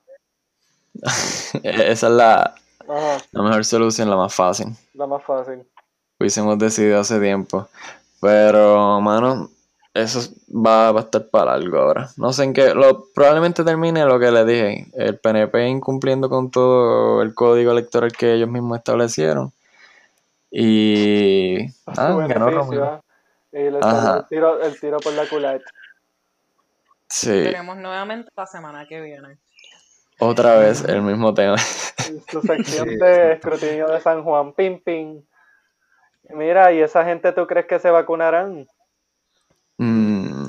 Esa 1.64 2.08
es 2.08 2.14
la, 2.14 2.56
la 3.32 3.42
mejor 3.42 3.66
solución, 3.66 4.10
la 4.10 4.16
más 4.16 4.34
fácil. 4.34 4.68
La 4.94 5.08
más 5.08 5.24
fácil. 5.24 5.64
Hubiésemos 6.20 6.58
decidido 6.58 7.00
hace 7.00 7.20
tiempo. 7.20 7.68
Pero, 8.22 9.02
mano, 9.02 9.50
eso 9.94 10.20
va, 10.50 10.90
a 10.90 11.00
estar 11.00 11.28
para 11.30 11.54
algo 11.54 11.80
ahora. 11.80 12.10
No 12.16 12.32
sé 12.32 12.44
en 12.44 12.54
qué. 12.54 12.74
Lo, 12.74 13.06
probablemente 13.14 13.64
termine 13.64 14.06
lo 14.06 14.20
que 14.20 14.32
le 14.32 14.46
dije. 14.46 14.88
El 14.94 15.20
PNP 15.20 15.68
incumpliendo 15.68 16.30
con 16.30 16.50
todo 16.52 17.22
el 17.22 17.34
código 17.34 17.72
electoral 17.72 18.12
que 18.14 18.34
ellos 18.34 18.50
mismos 18.50 18.78
establecieron. 18.78 19.52
Y. 20.50 21.66
Ah, 21.88 22.26
ganó 22.28 23.02
Y 23.52 23.58
le 23.58 23.80
el 23.80 24.26
tiro, 24.30 24.62
el 24.62 24.80
tiro 24.80 25.00
por 25.00 25.14
la 25.14 25.28
culata. 25.28 25.66
Sí. 27.10 27.44
Tenemos 27.44 27.76
nuevamente 27.78 28.30
la 28.36 28.46
semana 28.46 28.88
que 28.88 29.02
viene. 29.02 29.38
Otra 30.24 30.56
vez 30.58 30.84
el 30.88 31.02
mismo 31.02 31.34
tema. 31.34 31.58
Su 32.32 32.42
sección 32.44 32.88
de 33.00 33.34
escrutinio 33.34 33.88
de 33.88 34.00
San 34.00 34.24
Juan, 34.24 34.54
pim, 34.54 34.80
pim. 34.80 35.24
Mira, 36.30 36.72
¿y 36.72 36.80
esa 36.80 37.04
gente 37.04 37.32
tú 37.32 37.48
crees 37.48 37.66
que 37.66 37.80
se 37.80 37.90
vacunarán? 37.90 38.68
Mm, 39.78 40.46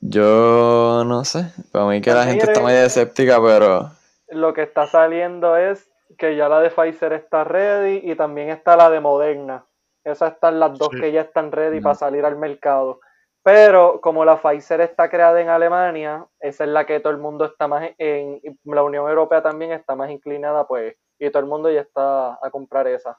yo 0.00 1.02
no 1.06 1.24
sé. 1.24 1.50
Para 1.72 1.86
mí 1.86 2.02
que 2.02 2.12
la 2.12 2.26
gente 2.26 2.44
está 2.44 2.60
muy 2.60 2.74
escéptica, 2.74 3.40
pero... 3.42 3.90
Lo 4.28 4.52
que 4.52 4.64
está 4.64 4.86
saliendo 4.86 5.56
es 5.56 5.88
que 6.18 6.36
ya 6.36 6.50
la 6.50 6.60
de 6.60 6.68
Pfizer 6.68 7.14
está 7.14 7.44
ready 7.44 8.02
y 8.04 8.16
también 8.16 8.50
está 8.50 8.76
la 8.76 8.90
de 8.90 9.00
Moderna. 9.00 9.64
Esas 10.04 10.34
están 10.34 10.60
las 10.60 10.76
dos 10.76 10.90
que 10.90 11.10
ya 11.10 11.22
están 11.22 11.52
ready 11.52 11.80
para 11.80 11.94
salir 11.94 12.26
al 12.26 12.36
mercado. 12.36 13.00
Pero 13.42 14.00
como 14.00 14.24
la 14.24 14.40
Pfizer 14.40 14.80
está 14.80 15.08
creada 15.08 15.40
en 15.40 15.48
Alemania, 15.48 16.26
esa 16.40 16.64
es 16.64 16.70
la 16.70 16.86
que 16.86 17.00
todo 17.00 17.12
el 17.12 17.18
mundo 17.18 17.44
está 17.44 17.68
más 17.68 17.90
en 17.96 18.40
la 18.64 18.82
Unión 18.82 19.08
Europea 19.08 19.42
también 19.42 19.72
está 19.72 19.94
más 19.94 20.10
inclinada, 20.10 20.66
pues, 20.66 20.96
y 21.18 21.30
todo 21.30 21.40
el 21.40 21.48
mundo 21.48 21.70
ya 21.70 21.80
está 21.80 22.38
a 22.44 22.50
comprar 22.50 22.86
esa, 22.88 23.18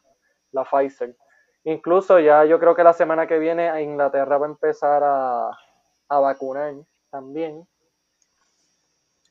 la 0.51 0.63
Pfizer. 0.63 1.15
Incluso 1.63 2.19
ya 2.19 2.45
yo 2.45 2.59
creo 2.59 2.75
que 2.75 2.83
la 2.83 2.93
semana 2.93 3.27
que 3.27 3.39
viene 3.39 3.69
a 3.69 3.81
Inglaterra 3.81 4.37
va 4.37 4.45
a 4.45 4.49
empezar 4.49 5.01
a, 5.03 5.51
vacunar 6.09 6.73
también. 7.09 7.67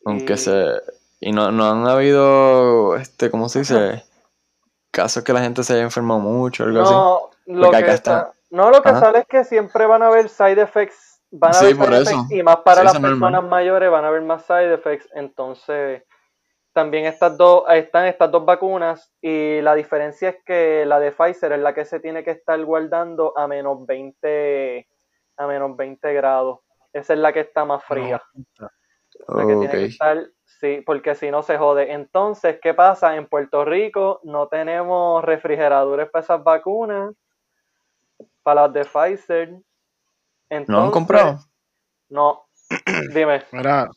Aunque 0.05 0.37
se 0.37 0.81
y 1.21 1.33
no, 1.33 1.51
no 1.51 1.71
han 1.71 1.87
habido 1.89 2.97
este, 2.97 3.31
¿cómo 3.31 3.49
se 3.49 3.61
dice? 3.61 4.05
casos 4.91 5.23
que 5.23 5.33
la 5.33 5.41
gente 5.41 5.63
se 5.63 5.75
haya 5.75 5.83
enfermado 5.83 6.21
mucho, 6.21 6.65
algo 6.65 6.83
no, 6.83 7.31
Lo 7.47 7.71
que 7.71 7.91
está, 7.91 8.33
No, 8.51 8.71
lo 8.71 8.83
que 8.83 8.91
sale 8.91 9.21
es 9.21 9.27
que 9.27 9.45
siempre 9.45 9.87
van 9.87 10.03
a 10.03 10.07
haber 10.07 10.29
side 10.29 10.61
effects. 10.61 11.23
Van 11.31 11.55
a 11.55 11.59
haber 11.59 11.77
side 11.77 11.97
effects 12.03 12.31
y 12.31 12.43
más 12.43 12.59
para 12.59 12.83
las 12.83 12.99
personas 12.99 13.45
mayores 13.45 13.91
van 13.91 14.05
a 14.05 14.09
haber 14.09 14.23
más 14.23 14.45
side 14.45 14.73
effects. 14.73 15.09
Entonces, 15.15 16.03
también 16.73 17.07
estas 17.07 17.37
dos, 17.37 17.65
están 17.71 18.07
estas 18.07 18.31
dos 18.31 18.45
vacunas 18.45 19.13
y 19.21 19.61
la 19.63 19.75
diferencia 19.75 20.29
es 20.31 20.37
que 20.45 20.85
la 20.87 21.01
de 21.01 21.13
Pfizer 21.13 21.53
es 21.53 21.61
la 21.61 21.75
que 21.75 21.85
se 21.85 22.01
tiene 22.01 22.23
que 22.23 22.31
estar 22.31 22.63
guardando 22.65 23.37
a 23.37 23.49
menos 23.49 23.85
20, 23.85 24.89
a 25.37 25.47
menos 25.47 25.77
20 25.77 26.13
grados. 26.15 26.61
Esa 26.93 27.15
es 27.15 27.19
la 27.19 27.33
que 27.33 27.41
está 27.41 27.65
más 27.65 27.85
fría. 27.85 28.23
La 29.27 29.47
que 29.47 29.55
tiene 29.55 29.71
que 29.71 29.85
estar, 29.87 30.25
sí, 30.45 30.83
porque 30.87 31.15
si 31.15 31.31
no 31.31 31.43
se 31.43 31.59
jode. 31.59 31.93
Entonces, 31.93 32.59
¿qué 32.63 32.75
pasa? 32.75 33.17
En 33.17 33.27
Puerto 33.27 33.65
Rico 33.65 34.21
no 34.23 34.49
tenemos 34.49 35.25
refrigeradores 35.25 36.09
para 36.11 36.23
esas 36.23 36.45
vacunas, 36.45 37.13
para 38.43 38.63
las 38.63 38.73
de 38.73 38.85
Pfizer. 38.85 39.61
¿No 40.67 40.85
han 40.85 40.91
comprado? 40.91 41.39
No, 42.09 42.49
dime. 43.15 43.45
Mira, 43.53 43.89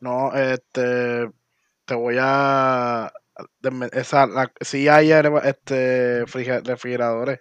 no, 0.00 0.32
este, 0.32 1.30
te 1.84 1.94
voy 1.94 2.16
a. 2.20 3.12
Esa, 3.92 4.26
la, 4.26 4.50
sí, 4.60 4.88
hay 4.88 5.12
este, 5.12 6.24
refrigeradores. 6.24 7.40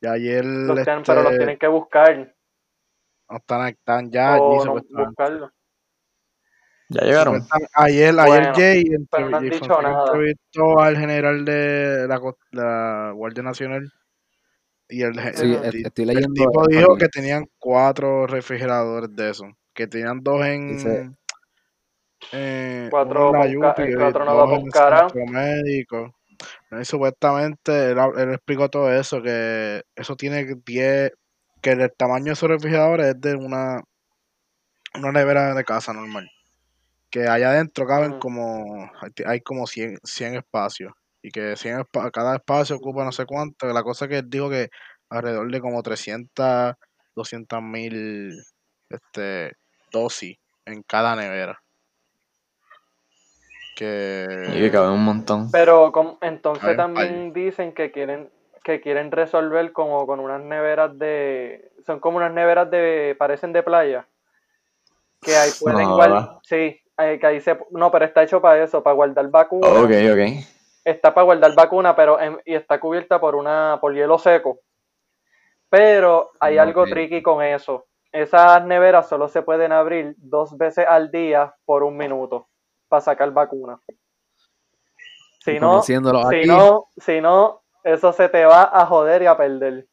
Y 0.00 0.06
ayer. 0.06 0.44
Los 0.44 0.78
este, 0.78 0.92
pero 1.06 1.22
los 1.22 1.36
tienen 1.36 1.58
que 1.58 1.68
buscar. 1.68 2.34
No 3.28 3.36
están, 3.36 3.68
están 3.68 4.10
ya 4.10 4.34
allí, 4.34 4.64
no, 4.64 4.72
buscarlo. 4.72 5.50
Ya 6.90 7.02
llegaron. 7.02 7.42
Ayer, 7.74 8.14
ayer 8.20 8.52
Jay 8.54 8.84
entrevistó 8.90 9.78
al 10.78 10.96
general 10.96 11.44
de 11.44 12.06
la, 12.06 12.20
la, 12.50 13.12
Guardia 13.12 13.42
Nacional. 13.42 13.90
Y 14.88 15.02
el, 15.02 15.14
sí, 15.34 15.56
el, 15.62 15.92
tipo 16.34 16.66
dijo 16.68 16.96
que 16.96 17.08
tenían 17.08 17.48
cuatro 17.58 18.26
refrigeradores 18.26 19.14
de 19.14 19.30
esos. 19.30 19.48
Que 19.72 19.86
tenían 19.86 20.22
dos 20.22 20.44
en. 20.44 21.16
Eh, 22.32 22.88
cuatro, 22.90 23.32
cuatro 23.32 24.24
no 24.24 25.26
médico. 25.26 26.14
Y 26.80 26.84
supuestamente 26.84 27.90
él, 27.90 27.98
explicó 28.32 28.68
todo 28.68 28.92
eso, 28.92 29.22
que 29.22 29.82
eso 29.94 30.16
tiene 30.16 30.44
10, 30.64 31.12
que 31.60 31.70
el 31.70 31.92
tamaño 31.96 32.32
de 32.32 32.36
su 32.36 32.48
refrigerador 32.48 33.00
es 33.00 33.20
de 33.20 33.34
una, 33.34 33.82
una 34.94 35.12
nevera 35.12 35.54
de 35.54 35.64
casa 35.64 35.92
normal. 35.92 36.30
Que 37.10 37.28
allá 37.28 37.50
adentro 37.50 37.86
caben 37.86 38.18
como, 38.18 38.90
hay 39.26 39.40
como 39.40 39.66
100, 39.66 39.98
100 40.02 40.36
espacios. 40.36 40.92
Y 41.24 41.30
que 41.30 41.56
100, 41.56 41.86
cada 42.12 42.36
espacio 42.36 42.76
ocupa 42.76 43.02
no 43.02 43.10
sé 43.10 43.24
cuánto. 43.24 43.66
La 43.68 43.82
cosa 43.82 44.06
que 44.06 44.18
él 44.18 44.28
dijo 44.28 44.50
que 44.50 44.68
alrededor 45.08 45.50
de 45.50 45.58
como 45.58 45.82
300, 45.82 46.74
200 47.16 47.62
mil 47.62 48.30
este, 48.90 49.52
dosis 49.90 50.36
en 50.66 50.82
cada 50.82 51.16
nevera. 51.16 51.58
Que... 53.74 54.26
Y 54.54 54.60
que 54.60 54.70
cabe 54.70 54.90
un 54.90 55.02
montón. 55.02 55.50
Pero 55.50 55.90
entonces 56.20 56.76
también 56.76 57.32
dicen 57.32 57.72
que 57.72 57.90
quieren 57.90 58.30
que 58.62 58.82
quieren 58.82 59.10
resolver 59.10 59.72
como 59.72 60.06
con 60.06 60.20
unas 60.20 60.42
neveras 60.42 60.98
de... 60.98 61.72
Son 61.86 62.00
como 62.00 62.18
unas 62.18 62.32
neveras 62.32 62.70
de... 62.70 63.16
parecen 63.18 63.54
de 63.54 63.62
playa. 63.62 64.06
Que 65.22 65.34
ahí 65.36 65.50
pueden 65.58 65.88
guardar... 65.88 66.38
Sí, 66.42 66.82
que 66.98 67.26
ahí 67.26 67.40
se... 67.40 67.58
No, 67.70 67.90
pero 67.90 68.04
está 68.04 68.22
hecho 68.22 68.42
para 68.42 68.62
eso, 68.62 68.82
para 68.82 68.94
guardar 68.94 69.28
vacuna. 69.30 69.68
ok, 69.68 69.90
ok. 70.12 70.53
Está 70.84 71.14
para 71.14 71.24
guardar 71.24 71.54
vacuna, 71.54 71.96
pero 71.96 72.18
y 72.44 72.54
está 72.54 72.78
cubierta 72.78 73.20
por 73.20 73.34
una 73.34 73.78
por 73.80 73.94
hielo 73.94 74.18
seco. 74.18 74.60
pero 75.70 76.30
hay 76.40 76.58
algo 76.58 76.84
tricky 76.84 77.22
con 77.22 77.42
eso. 77.42 77.86
Esas 78.12 78.64
neveras 78.64 79.08
solo 79.08 79.28
se 79.28 79.42
pueden 79.42 79.72
abrir 79.72 80.14
dos 80.18 80.56
veces 80.56 80.86
al 80.88 81.10
día 81.10 81.54
por 81.64 81.82
un 81.82 81.96
minuto 81.96 82.48
para 82.88 83.00
sacar 83.00 83.32
vacuna. 83.32 83.80
Si 85.40 85.58
no, 85.58 85.82
si 85.82 85.98
no, 86.46 86.88
si 86.96 87.20
no, 87.20 87.62
eso 87.82 88.12
se 88.12 88.28
te 88.28 88.44
va 88.44 88.70
a 88.72 88.86
joder 88.86 89.22
y 89.22 89.26
a 89.26 89.36
perder. 89.36 89.86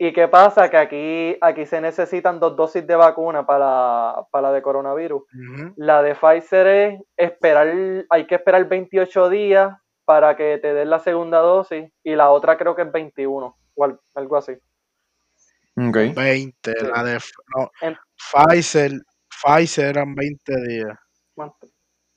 ¿Y 0.00 0.12
qué 0.12 0.28
pasa? 0.28 0.70
Que 0.70 0.76
aquí, 0.76 1.38
aquí 1.40 1.66
se 1.66 1.80
necesitan 1.80 2.38
dos 2.38 2.54
dosis 2.54 2.86
de 2.86 2.94
vacuna 2.94 3.46
para, 3.46 4.26
la 4.32 4.52
de 4.52 4.62
coronavirus. 4.62 5.22
La 5.76 6.02
de 6.02 6.14
Pfizer 6.14 6.66
es 6.66 7.00
esperar, 7.16 7.68
hay 8.10 8.26
que 8.26 8.36
esperar 8.36 8.68
28 8.68 9.28
días 9.28 9.76
para 10.08 10.34
que 10.38 10.56
te 10.56 10.72
den 10.72 10.88
la 10.88 11.00
segunda 11.00 11.40
dosis 11.40 11.92
y 12.02 12.16
la 12.16 12.30
otra 12.30 12.56
creo 12.56 12.74
que 12.74 12.80
es 12.80 12.90
21 12.90 13.58
o 13.74 13.98
algo 14.14 14.36
así. 14.38 14.56
Okay. 15.76 16.14
20, 16.14 16.74
la 16.86 17.04
de 17.04 17.18
no, 17.54 17.70
Pfizer, 18.16 18.92
Pfizer 19.28 19.90
eran 19.90 20.14
20 20.14 20.52
días. 20.66 20.98
¿Cuánto? 21.34 21.68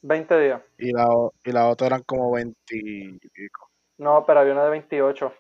20 0.04 0.40
días. 0.40 0.62
Y 0.78 0.94
la, 0.94 1.06
y 1.44 1.52
la 1.52 1.68
otra 1.68 1.88
eran 1.88 2.04
como 2.04 2.32
20 2.32 2.56
y 2.70 3.20
pico. 3.28 3.70
No, 3.98 4.24
pero 4.26 4.40
había 4.40 4.54
una 4.54 4.64
de 4.64 4.70
28. 4.70 5.34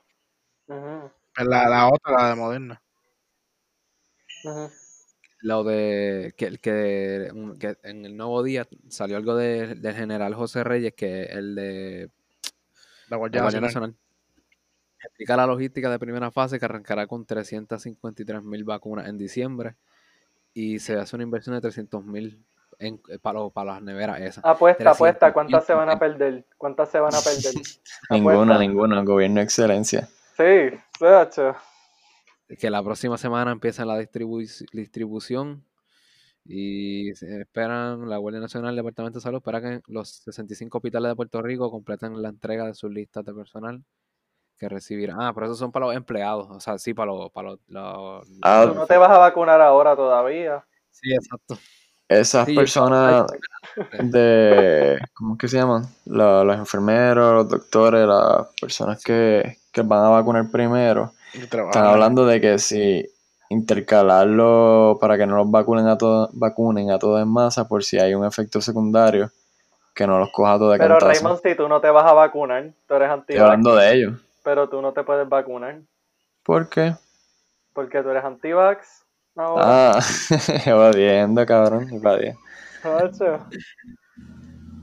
La, 0.67 1.69
la 1.69 1.87
otra, 1.87 2.17
la 2.17 2.29
de 2.31 2.35
Moderna. 2.35 2.83
Lo 5.39 5.63
de 5.63 6.33
que, 6.35 6.57
que, 6.57 7.31
que, 7.57 7.77
en 7.83 8.05
el 8.05 8.17
nuevo 8.17 8.43
día 8.43 8.67
salió 8.89 9.15
algo 9.15 9.37
de, 9.37 9.75
del 9.75 9.95
general 9.95 10.35
José 10.35 10.65
Reyes, 10.65 10.93
que 10.95 11.23
el 11.23 11.55
de 11.55 12.11
la 13.11 13.17
Guardia, 13.17 13.41
Nacional. 13.59 13.95
Explica 15.03 15.35
la 15.35 15.45
logística 15.45 15.89
de 15.89 15.99
primera 15.99 16.31
fase 16.31 16.59
que 16.59 16.65
arrancará 16.65 17.07
con 17.07 17.25
353 17.25 18.43
mil 18.43 18.63
vacunas 18.63 19.07
en 19.07 19.17
diciembre 19.17 19.75
y 20.53 20.79
se 20.79 20.95
hace 20.95 21.15
una 21.15 21.23
inversión 21.23 21.55
de 21.55 21.61
300 21.61 22.05
mil 22.05 22.43
para, 23.21 23.49
para 23.49 23.73
las 23.73 23.81
neveras 23.81 24.21
esas. 24.21 24.45
Apuesta, 24.45 24.91
apuesta, 24.91 25.33
¿cuántas 25.33 25.65
se 25.65 25.73
van 25.73 25.89
a 25.89 25.99
perder? 25.99 26.45
¿Cuántas 26.57 26.89
se 26.89 26.99
van 26.99 27.13
a 27.13 27.19
perder? 27.19 27.53
ninguna, 28.09 28.57
ninguna, 28.57 29.03
gobierno 29.03 29.39
de 29.39 29.43
excelencia. 29.43 30.07
Sí, 30.37 30.77
Que 32.57 32.69
la 32.69 32.81
próxima 32.81 33.17
semana 33.17 33.51
empieza 33.51 33.85
la 33.85 33.97
distribución 33.97 35.63
y 36.45 37.09
esperan, 37.11 38.09
la 38.09 38.17
Guardia 38.17 38.41
Nacional, 38.41 38.71
el 38.71 38.77
Departamento 38.77 39.19
de 39.19 39.23
Salud, 39.23 39.37
espera 39.37 39.61
que 39.61 39.81
los 39.87 40.09
65 40.09 40.77
hospitales 40.77 41.11
de 41.11 41.15
Puerto 41.15 41.41
Rico 41.41 41.69
completen 41.69 42.21
la 42.21 42.29
entrega 42.29 42.65
de 42.65 42.73
sus 42.73 42.91
listas 42.91 43.23
de 43.25 43.33
personal 43.33 43.83
que 44.57 44.69
recibirán. 44.69 45.21
Ah, 45.21 45.33
pero 45.33 45.47
esos 45.47 45.59
son 45.59 45.71
para 45.71 45.87
los 45.87 45.95
empleados, 45.95 46.47
o 46.49 46.59
sea, 46.59 46.77
sí, 46.77 46.93
para 46.93 47.11
los... 47.11 47.31
Para 47.31 47.51
los, 47.67 48.27
ah, 48.43 48.71
no 48.73 48.85
te 48.85 48.97
vas 48.97 49.11
a 49.11 49.17
vacunar 49.17 49.61
ahora 49.61 49.95
todavía. 49.95 50.65
Sí, 50.89 51.13
exacto. 51.13 51.57
Esas 52.07 52.45
personas 52.47 53.25
de, 53.97 54.99
¿cómo 55.13 55.33
es 55.35 55.39
que 55.39 55.47
se 55.47 55.57
llaman? 55.57 55.83
los 56.05 56.57
enfermeros, 56.57 57.33
los 57.35 57.49
doctores, 57.49 58.05
las 58.05 58.47
personas 58.59 59.01
que, 59.01 59.59
que 59.71 59.81
van 59.81 60.03
a 60.03 60.09
vacunar 60.09 60.51
primero, 60.51 61.13
están 61.33 61.85
hablando 61.85 62.25
de 62.25 62.41
que 62.41 62.59
si 62.59 63.05
intercalarlo 63.51 64.97
para 64.99 65.17
que 65.17 65.25
no 65.25 65.35
los 65.35 65.51
vacunen 65.51 65.87
a 65.87 65.97
todos, 65.97 66.29
vacunen 66.33 66.89
a 66.89 66.99
todos 66.99 67.21
en 67.21 67.27
masa 67.27 67.67
por 67.67 67.83
si 67.83 67.99
hay 67.99 68.13
un 68.13 68.25
efecto 68.25 68.61
secundario, 68.61 69.29
que 69.93 70.07
no 70.07 70.19
los 70.19 70.31
coja 70.31 70.57
todo 70.57 70.71
de 70.71 70.77
Pero 70.77 70.99
Raymond, 70.99 71.39
si 71.43 71.55
tú 71.55 71.67
no 71.67 71.81
te 71.81 71.89
vas 71.89 72.05
a 72.05 72.13
vacunar, 72.13 72.71
tú 72.87 72.93
eres 72.95 73.09
anti 73.09 73.33
Estoy 73.33 73.45
hablando 73.45 73.75
de 73.75 73.93
ellos. 73.93 74.19
Pero 74.43 74.69
tú 74.69 74.81
no 74.81 74.93
te 74.93 75.03
puedes 75.03 75.27
vacunar. 75.27 75.81
¿Por 76.43 76.69
qué? 76.69 76.95
Porque 77.73 78.01
tú 78.01 78.09
eres 78.09 78.23
anti-vax 78.23 79.01
Ah, 79.35 79.99
evadiendo, 80.65 81.45
cabrón, 81.45 81.89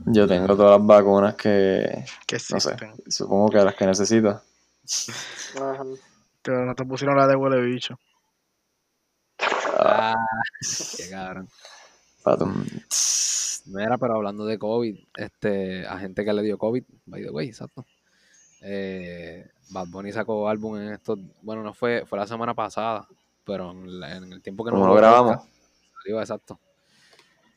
Yo 0.05 0.27
tengo 0.27 0.55
todas 0.55 0.79
las 0.79 0.87
vacunas 0.87 1.35
que. 1.35 2.05
Que 2.25 2.37
no 2.51 2.59
sé, 2.59 2.75
supongo 3.07 3.49
que 3.49 3.57
las 3.57 3.75
que 3.75 3.85
necesito. 3.85 4.41
Pero 6.41 6.65
no 6.65 6.73
te 6.73 6.85
pusieron 6.85 7.17
la 7.17 7.27
de 7.27 7.35
huele 7.35 7.61
bicho. 7.61 7.99
Ah, 9.85 10.15
qué 10.97 11.09
cabrón. 11.09 11.47
Mira, 13.65 13.97
pero 13.97 14.15
hablando 14.15 14.45
de 14.45 14.57
COVID, 14.57 14.97
este, 15.15 15.85
a 15.85 15.97
gente 15.97 16.25
que 16.25 16.33
le 16.33 16.41
dio 16.41 16.57
COVID, 16.57 16.83
by 17.05 17.21
the 17.23 17.29
way, 17.29 17.47
exacto. 17.47 17.85
Eh, 18.61 19.47
Bad 19.69 19.87
Bunny 19.87 20.11
sacó 20.11 20.49
álbum 20.49 20.77
en 20.77 20.93
esto, 20.93 21.17
bueno, 21.41 21.63
no 21.63 21.73
fue, 21.73 22.03
fue 22.05 22.17
la 22.17 22.27
semana 22.27 22.53
pasada, 22.53 23.07
pero 23.45 23.71
en, 23.71 24.33
el 24.33 24.41
tiempo 24.41 24.65
que 24.65 24.71
no 24.71 24.85
lo 24.85 24.95
grabamos. 24.95 25.43
Salió, 25.97 26.19
exacto. 26.19 26.59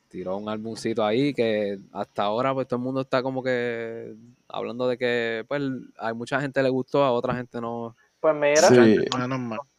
Tiró 0.08 0.36
un 0.36 0.48
álbumcito 0.48 1.04
ahí 1.04 1.32
que 1.32 1.78
hasta 1.92 2.24
ahora 2.24 2.52
pues 2.52 2.68
todo 2.68 2.76
el 2.76 2.84
mundo 2.84 3.00
está 3.00 3.22
como 3.22 3.42
que 3.42 4.14
hablando 4.46 4.86
de 4.86 4.98
que 4.98 5.44
pues 5.48 5.62
hay 5.98 6.12
mucha 6.12 6.38
gente 6.38 6.62
le 6.62 6.68
gustó, 6.68 7.02
a 7.02 7.12
otra 7.12 7.34
gente 7.34 7.60
no. 7.60 7.96
Pues 8.20 8.34
mira, 8.34 8.68
sí. 8.68 8.98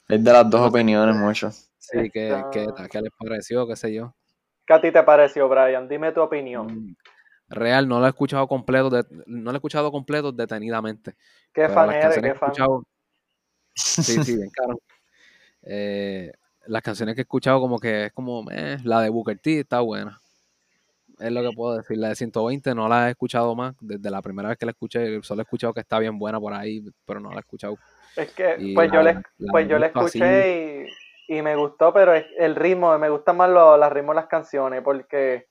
es 0.09 0.23
de 0.23 0.33
las 0.33 0.49
dos 0.49 0.69
opiniones 0.69 1.15
mucho. 1.15 1.51
Sí, 1.83 2.09
que, 2.09 2.43
que, 2.51 3.01
les 3.01 3.11
pareció, 3.19 3.67
qué 3.67 3.75
sé 3.75 3.93
yo. 3.93 4.15
¿Qué 4.65 4.73
a 4.73 4.79
ti 4.79 4.91
te 4.91 5.03
pareció, 5.03 5.49
Brian? 5.49 5.89
Dime 5.89 6.13
tu 6.13 6.21
opinión. 6.21 6.67
Mm, 6.67 6.95
real, 7.49 7.87
no 7.89 7.99
lo 7.99 8.05
he 8.05 8.09
escuchado 8.09 8.47
completo, 8.47 8.89
no 9.25 9.51
lo 9.51 9.51
he 9.51 9.57
escuchado 9.57 9.91
completo 9.91 10.31
detenidamente. 10.31 11.15
¿Qué 11.53 11.67
fan 11.67 11.91
eres? 11.91 12.19
¿Qué 12.19 12.33
fan? 12.35 12.53
Sí, 13.75 14.23
sí, 14.23 14.35
bien 14.37 14.51
claro. 14.51 14.79
Eh, 15.63 16.31
las 16.67 16.83
canciones 16.83 17.15
que 17.15 17.21
he 17.21 17.23
escuchado 17.23 17.59
como 17.59 17.79
que 17.79 18.05
es 18.05 18.13
como, 18.13 18.45
eh, 18.51 18.77
la 18.83 19.01
de 19.01 19.09
Booker 19.09 19.39
T 19.39 19.61
está 19.61 19.79
buena. 19.79 20.21
Es 21.19 21.31
lo 21.31 21.41
que 21.41 21.55
puedo 21.55 21.77
decir. 21.77 21.97
La 21.97 22.09
de 22.09 22.15
120 22.15 22.75
no 22.75 22.87
la 22.87 23.07
he 23.07 23.11
escuchado 23.11 23.55
más. 23.55 23.75
Desde 23.81 24.11
la 24.11 24.21
primera 24.21 24.49
vez 24.49 24.59
que 24.59 24.65
la 24.65 24.71
escuché, 24.71 25.21
solo 25.23 25.41
he 25.41 25.43
escuchado 25.43 25.73
que 25.73 25.79
está 25.79 25.97
bien 25.97 26.19
buena 26.19 26.39
por 26.39 26.53
ahí, 26.53 26.85
pero 27.05 27.19
no 27.19 27.31
la 27.31 27.37
he 27.37 27.39
escuchado. 27.39 27.77
Es 28.15 28.31
que, 28.31 28.73
pues, 28.75 28.91
yo 28.91 29.01
le, 29.01 29.21
pues 29.49 29.67
yo 29.67 29.79
la 29.79 29.87
escuché 29.87 30.85
y, 30.85 31.02
me 31.41 31.55
gustó, 31.55 31.93
pero 31.93 32.13
el 32.13 32.55
ritmo, 32.55 32.97
me 32.97 33.09
gustan 33.09 33.37
más 33.37 33.49
los, 33.49 33.79
los 33.79 33.91
ritmos 33.91 34.15
de 34.15 34.21
las 34.21 34.29
canciones, 34.29 34.81
porque 34.83 35.47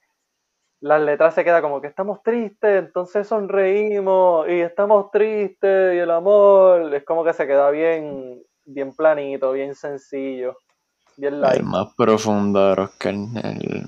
las 0.81 1.01
letras 1.01 1.35
se 1.35 1.45
queda 1.45 1.63
como 1.63 1.81
que 1.81 1.87
estamos 1.87 2.23
tristes, 2.23 2.85
entonces 2.85 3.27
sonreímos, 3.29 4.49
y 4.49 4.61
estamos 4.61 5.11
tristes, 5.11 5.95
y 5.95 5.99
el 5.99 6.11
amor, 6.11 6.93
es 6.95 7.05
como 7.05 7.25
que 7.25 7.33
se 7.33 7.47
queda 7.47 7.71
bien, 7.71 8.43
bien 8.65 8.95
planito, 8.95 9.53
bien 9.53 9.75
sencillo, 9.75 10.59
bien 11.17 11.41
light. 11.41 11.61
El 11.61 11.65
más 11.65 11.95
profundo 11.97 12.91
que 12.99 13.09
el... 13.11 13.87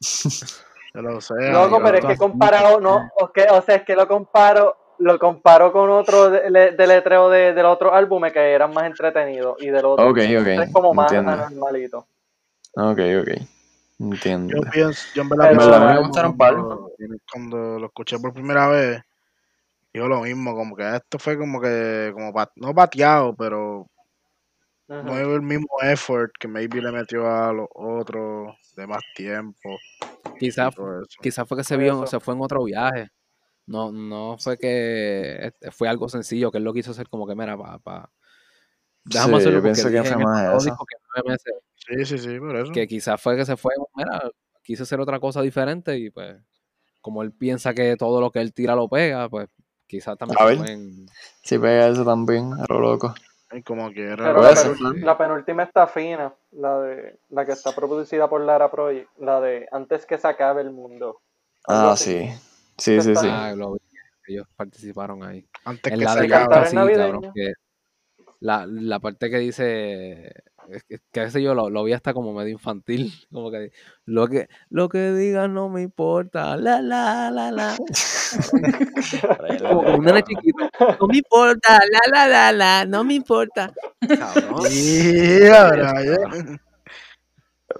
lo 1.02 1.20
sé. 1.20 1.34
No, 1.50 1.68
pero 1.82 1.98
es 1.98 2.04
que 2.04 2.16
comparado, 2.16 2.80
no, 2.80 3.08
o, 3.18 3.30
o 3.52 3.62
sea, 3.62 3.76
es 3.76 3.82
que 3.84 3.96
lo 3.96 4.06
comparo, 4.06 4.76
lo 4.98 5.18
comparo 5.18 5.72
con 5.72 5.90
otro 5.90 6.30
de, 6.30 6.50
letreo 6.50 7.28
de, 7.28 7.52
del 7.52 7.66
otro 7.66 7.94
álbum 7.94 8.22
que 8.32 8.52
eran 8.52 8.72
más 8.72 8.86
entretenidos 8.86 9.60
y 9.60 9.68
del 9.68 9.84
otro 9.84 10.16
es 10.16 10.72
como 10.72 10.94
más 10.94 11.12
normalito. 11.12 12.06
Ok, 12.74 13.00
ok. 13.22 13.28
Entiendo. 13.98 14.54
Yo 14.54 14.70
pienso, 14.70 15.08
yo 15.14 15.22
en 15.22 15.28
verdad, 15.30 15.56
cuando, 15.56 16.92
cuando 17.32 17.78
lo 17.78 17.86
escuché 17.86 18.18
por 18.18 18.34
primera 18.34 18.68
vez, 18.68 19.00
digo 19.92 20.06
lo 20.06 20.20
mismo, 20.20 20.54
como 20.54 20.76
que 20.76 20.96
esto 20.96 21.18
fue 21.18 21.38
como 21.38 21.60
que, 21.60 22.10
como 22.12 22.32
no 22.56 22.74
pateado, 22.74 23.34
pero 23.34 23.88
no 24.88 25.18
es 25.18 25.26
el 25.26 25.42
mismo 25.42 25.68
effort 25.82 26.30
que 26.38 26.46
maybe 26.46 26.82
le 26.82 26.92
metió 26.92 27.26
a 27.26 27.52
los 27.52 27.68
otros 27.74 28.54
de 28.76 28.86
más 28.86 29.02
tiempo. 29.14 29.76
Quizás 30.38 30.74
quizá 31.20 31.46
fue 31.46 31.56
que 31.56 31.64
se 31.64 31.76
vio, 31.78 32.06
se 32.06 32.20
fue 32.20 32.34
en 32.34 32.42
otro 32.42 32.64
viaje. 32.64 33.08
No, 33.66 33.90
no 33.90 34.36
fue 34.38 34.56
que 34.56 35.46
este, 35.46 35.70
fue 35.70 35.88
algo 35.88 36.08
sencillo, 36.08 36.50
que 36.50 36.58
él 36.58 36.64
lo 36.64 36.72
quiso 36.72 36.92
hacer 36.92 37.08
como 37.08 37.26
que, 37.26 37.34
mira, 37.34 37.56
para... 37.56 37.78
Pa, 37.78 38.10
déjame 39.04 39.34
sí, 39.34 39.40
hacerlo 39.40 39.58
yo 39.58 39.62
pienso 39.62 39.88
que 39.90 40.02
fue 40.02 40.24
más 40.24 40.54
eso. 40.54 41.62
Sí, 41.74 42.04
sí, 42.04 42.18
sí, 42.18 42.38
por 42.38 42.56
eso. 42.56 42.72
Que 42.72 42.86
quizás 42.86 43.20
fue 43.20 43.36
que 43.36 43.44
se 43.44 43.56
fue, 43.56 43.72
mira, 43.94 44.30
quise 44.62 44.82
hacer 44.82 45.00
otra 45.00 45.20
cosa 45.20 45.42
diferente 45.42 45.96
y 45.96 46.10
pues, 46.10 46.36
como 47.00 47.22
él 47.22 47.32
piensa 47.32 47.74
que 47.74 47.96
todo 47.96 48.20
lo 48.20 48.30
que 48.30 48.40
él 48.40 48.52
tira 48.52 48.74
lo 48.74 48.88
pega, 48.88 49.28
pues 49.28 49.48
quizás 49.86 50.18
también. 50.18 50.38
A 50.40 50.44
ver, 50.44 50.58
si 51.42 51.58
pega 51.58 51.88
eso 51.88 52.04
también, 52.04 52.52
a 52.52 52.64
lo 52.68 52.80
loco. 52.80 53.14
Y 53.52 53.62
como 53.62 53.90
que 53.90 54.14
Pero 54.16 54.42
la, 54.42 55.16
penúltima 55.16 55.62
está 55.62 55.86
fina, 55.86 56.34
la 56.50 56.80
de 56.80 57.20
la 57.28 57.44
que 57.44 57.52
está 57.52 57.72
producida 57.72 58.28
por 58.28 58.40
Lara 58.40 58.70
Project, 58.72 59.08
la 59.18 59.40
de 59.40 59.68
Antes 59.70 60.04
que 60.04 60.18
se 60.18 60.26
acabe 60.26 60.62
el 60.62 60.72
mundo. 60.72 61.20
Ah, 61.68 61.94
sí. 61.96 62.28
Sí, 62.78 63.00
sí, 63.00 63.14
sí. 63.14 63.26
Ah, 63.28 63.54
ellos 64.28 64.46
participaron 64.56 65.22
ahí. 65.22 65.46
Antes 65.64 65.92
que 65.92 66.06
se 66.06 66.24
el 66.24 67.32
sí, 67.34 67.52
la, 68.40 68.66
la 68.66 69.00
parte 69.00 69.30
que 69.30 69.38
dice 69.38 70.32
que, 70.88 70.98
que 71.12 71.30
sé 71.30 71.42
yo, 71.42 71.54
lo, 71.54 71.70
lo, 71.70 71.84
vi 71.84 71.92
hasta 71.92 72.12
como 72.12 72.32
medio 72.32 72.52
infantil, 72.52 73.12
como 73.32 73.50
que 73.50 73.72
lo 74.04 74.28
que 74.28 74.48
lo 74.70 74.88
que 74.88 75.12
digan 75.12 75.54
no 75.54 75.68
me 75.68 75.82
importa, 75.82 76.56
la 76.56 76.80
la 76.80 77.30
la 77.30 77.50
la. 77.50 77.76
un 79.96 80.04
nene 80.04 80.22
chiquito, 80.22 80.68
no 81.00 81.06
me 81.06 81.18
importa, 81.18 81.80
la 81.90 82.00
la 82.10 82.28
la 82.28 82.52
la, 82.52 82.84
no 82.84 83.04
me 83.04 83.14
importa. 83.14 83.72
Cabrón. 84.00 84.70
Yeah, 84.70 85.70
Brian. 85.70 86.60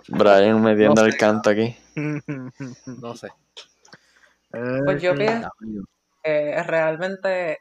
Brian 0.09 0.63
metiendo 0.63 1.03
no 1.03 1.03
sé, 1.03 1.09
el 1.09 1.17
canto 1.17 1.51
aquí. 1.51 1.77
No 2.87 3.17
sé. 3.17 3.29
Pues 4.85 5.03
yo 5.03 5.15
pienso 5.15 5.49
que 6.23 6.63
realmente 6.63 7.59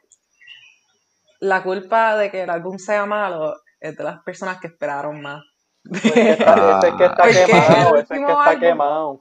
la 1.40 1.62
culpa 1.62 2.16
de 2.16 2.30
que 2.30 2.42
el 2.42 2.50
álbum 2.50 2.78
sea 2.78 3.06
malo 3.06 3.56
es 3.80 3.96
de 3.96 4.04
las 4.04 4.22
personas 4.22 4.58
que 4.58 4.68
esperaron 4.68 5.20
más. 5.20 5.42
Ese 5.92 6.08
es 6.08 6.94
que 6.96 7.04
está 7.04 7.28
quemado, 7.28 7.96
ese 7.96 8.14
es 8.14 8.20
que 8.20 8.32
está 8.32 8.58
quemado. 8.58 9.20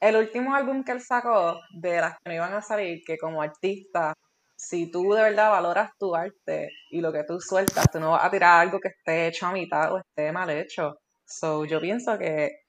El 0.00 0.16
último 0.16 0.54
álbum 0.54 0.82
que 0.82 0.92
él 0.92 1.02
sacó, 1.02 1.60
de 1.74 2.00
las 2.00 2.14
que 2.14 2.30
no 2.30 2.34
iban 2.34 2.54
a 2.54 2.62
salir, 2.62 3.02
que 3.04 3.18
como 3.18 3.42
artista, 3.42 4.14
si 4.56 4.90
tú 4.90 5.12
de 5.12 5.22
verdad 5.22 5.50
valoras 5.50 5.90
tu 5.98 6.14
arte 6.14 6.70
y 6.90 7.02
lo 7.02 7.12
que 7.12 7.24
tú 7.24 7.38
sueltas, 7.38 7.84
tú 7.92 8.00
no 8.00 8.12
vas 8.12 8.24
a 8.24 8.30
tirar 8.30 8.60
algo 8.60 8.80
que 8.80 8.88
esté 8.88 9.26
hecho 9.26 9.46
a 9.46 9.52
mitad 9.52 9.92
o 9.92 9.98
esté 9.98 10.32
mal 10.32 10.48
hecho. 10.48 10.98
So, 11.26 11.66
yo 11.66 11.80
pienso 11.80 12.18
que 12.18 12.62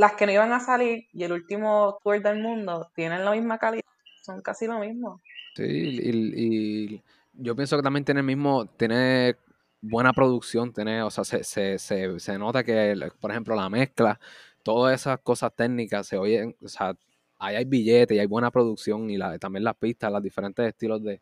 las 0.00 0.14
que 0.14 0.24
no 0.24 0.32
iban 0.32 0.52
a 0.52 0.60
salir 0.60 1.08
y 1.12 1.24
el 1.24 1.32
último 1.32 1.98
tour 2.02 2.22
del 2.22 2.40
mundo 2.40 2.90
tienen 2.94 3.22
la 3.22 3.32
misma 3.32 3.58
calidad, 3.58 3.84
son 4.22 4.40
casi 4.40 4.66
lo 4.66 4.78
mismo. 4.78 5.20
Sí, 5.54 5.62
y, 5.64 7.02
yo 7.34 7.54
pienso 7.54 7.76
que 7.76 7.82
también 7.82 8.04
tiene 8.04 8.20
el 8.20 8.26
mismo, 8.26 8.64
tiene 8.64 9.36
buena 9.82 10.14
producción, 10.14 10.72
tiene, 10.72 11.02
o 11.02 11.10
sea, 11.10 11.24
se, 11.24 11.44
se, 11.44 11.78
se, 11.78 12.18
se 12.18 12.38
nota 12.38 12.64
que, 12.64 13.10
por 13.20 13.30
ejemplo, 13.30 13.54
la 13.54 13.68
mezcla, 13.68 14.18
todas 14.62 14.98
esas 14.98 15.20
cosas 15.20 15.52
técnicas 15.54 16.06
se 16.06 16.16
oyen, 16.16 16.56
o 16.62 16.68
sea, 16.68 16.94
ahí 17.38 17.56
hay 17.56 17.64
billetes 17.66 18.16
y 18.16 18.20
hay 18.20 18.26
buena 18.26 18.50
producción 18.50 19.10
y 19.10 19.18
también 19.38 19.64
las 19.64 19.76
pistas, 19.76 20.10
los 20.10 20.22
diferentes 20.22 20.66
estilos 20.66 21.02
de... 21.04 21.20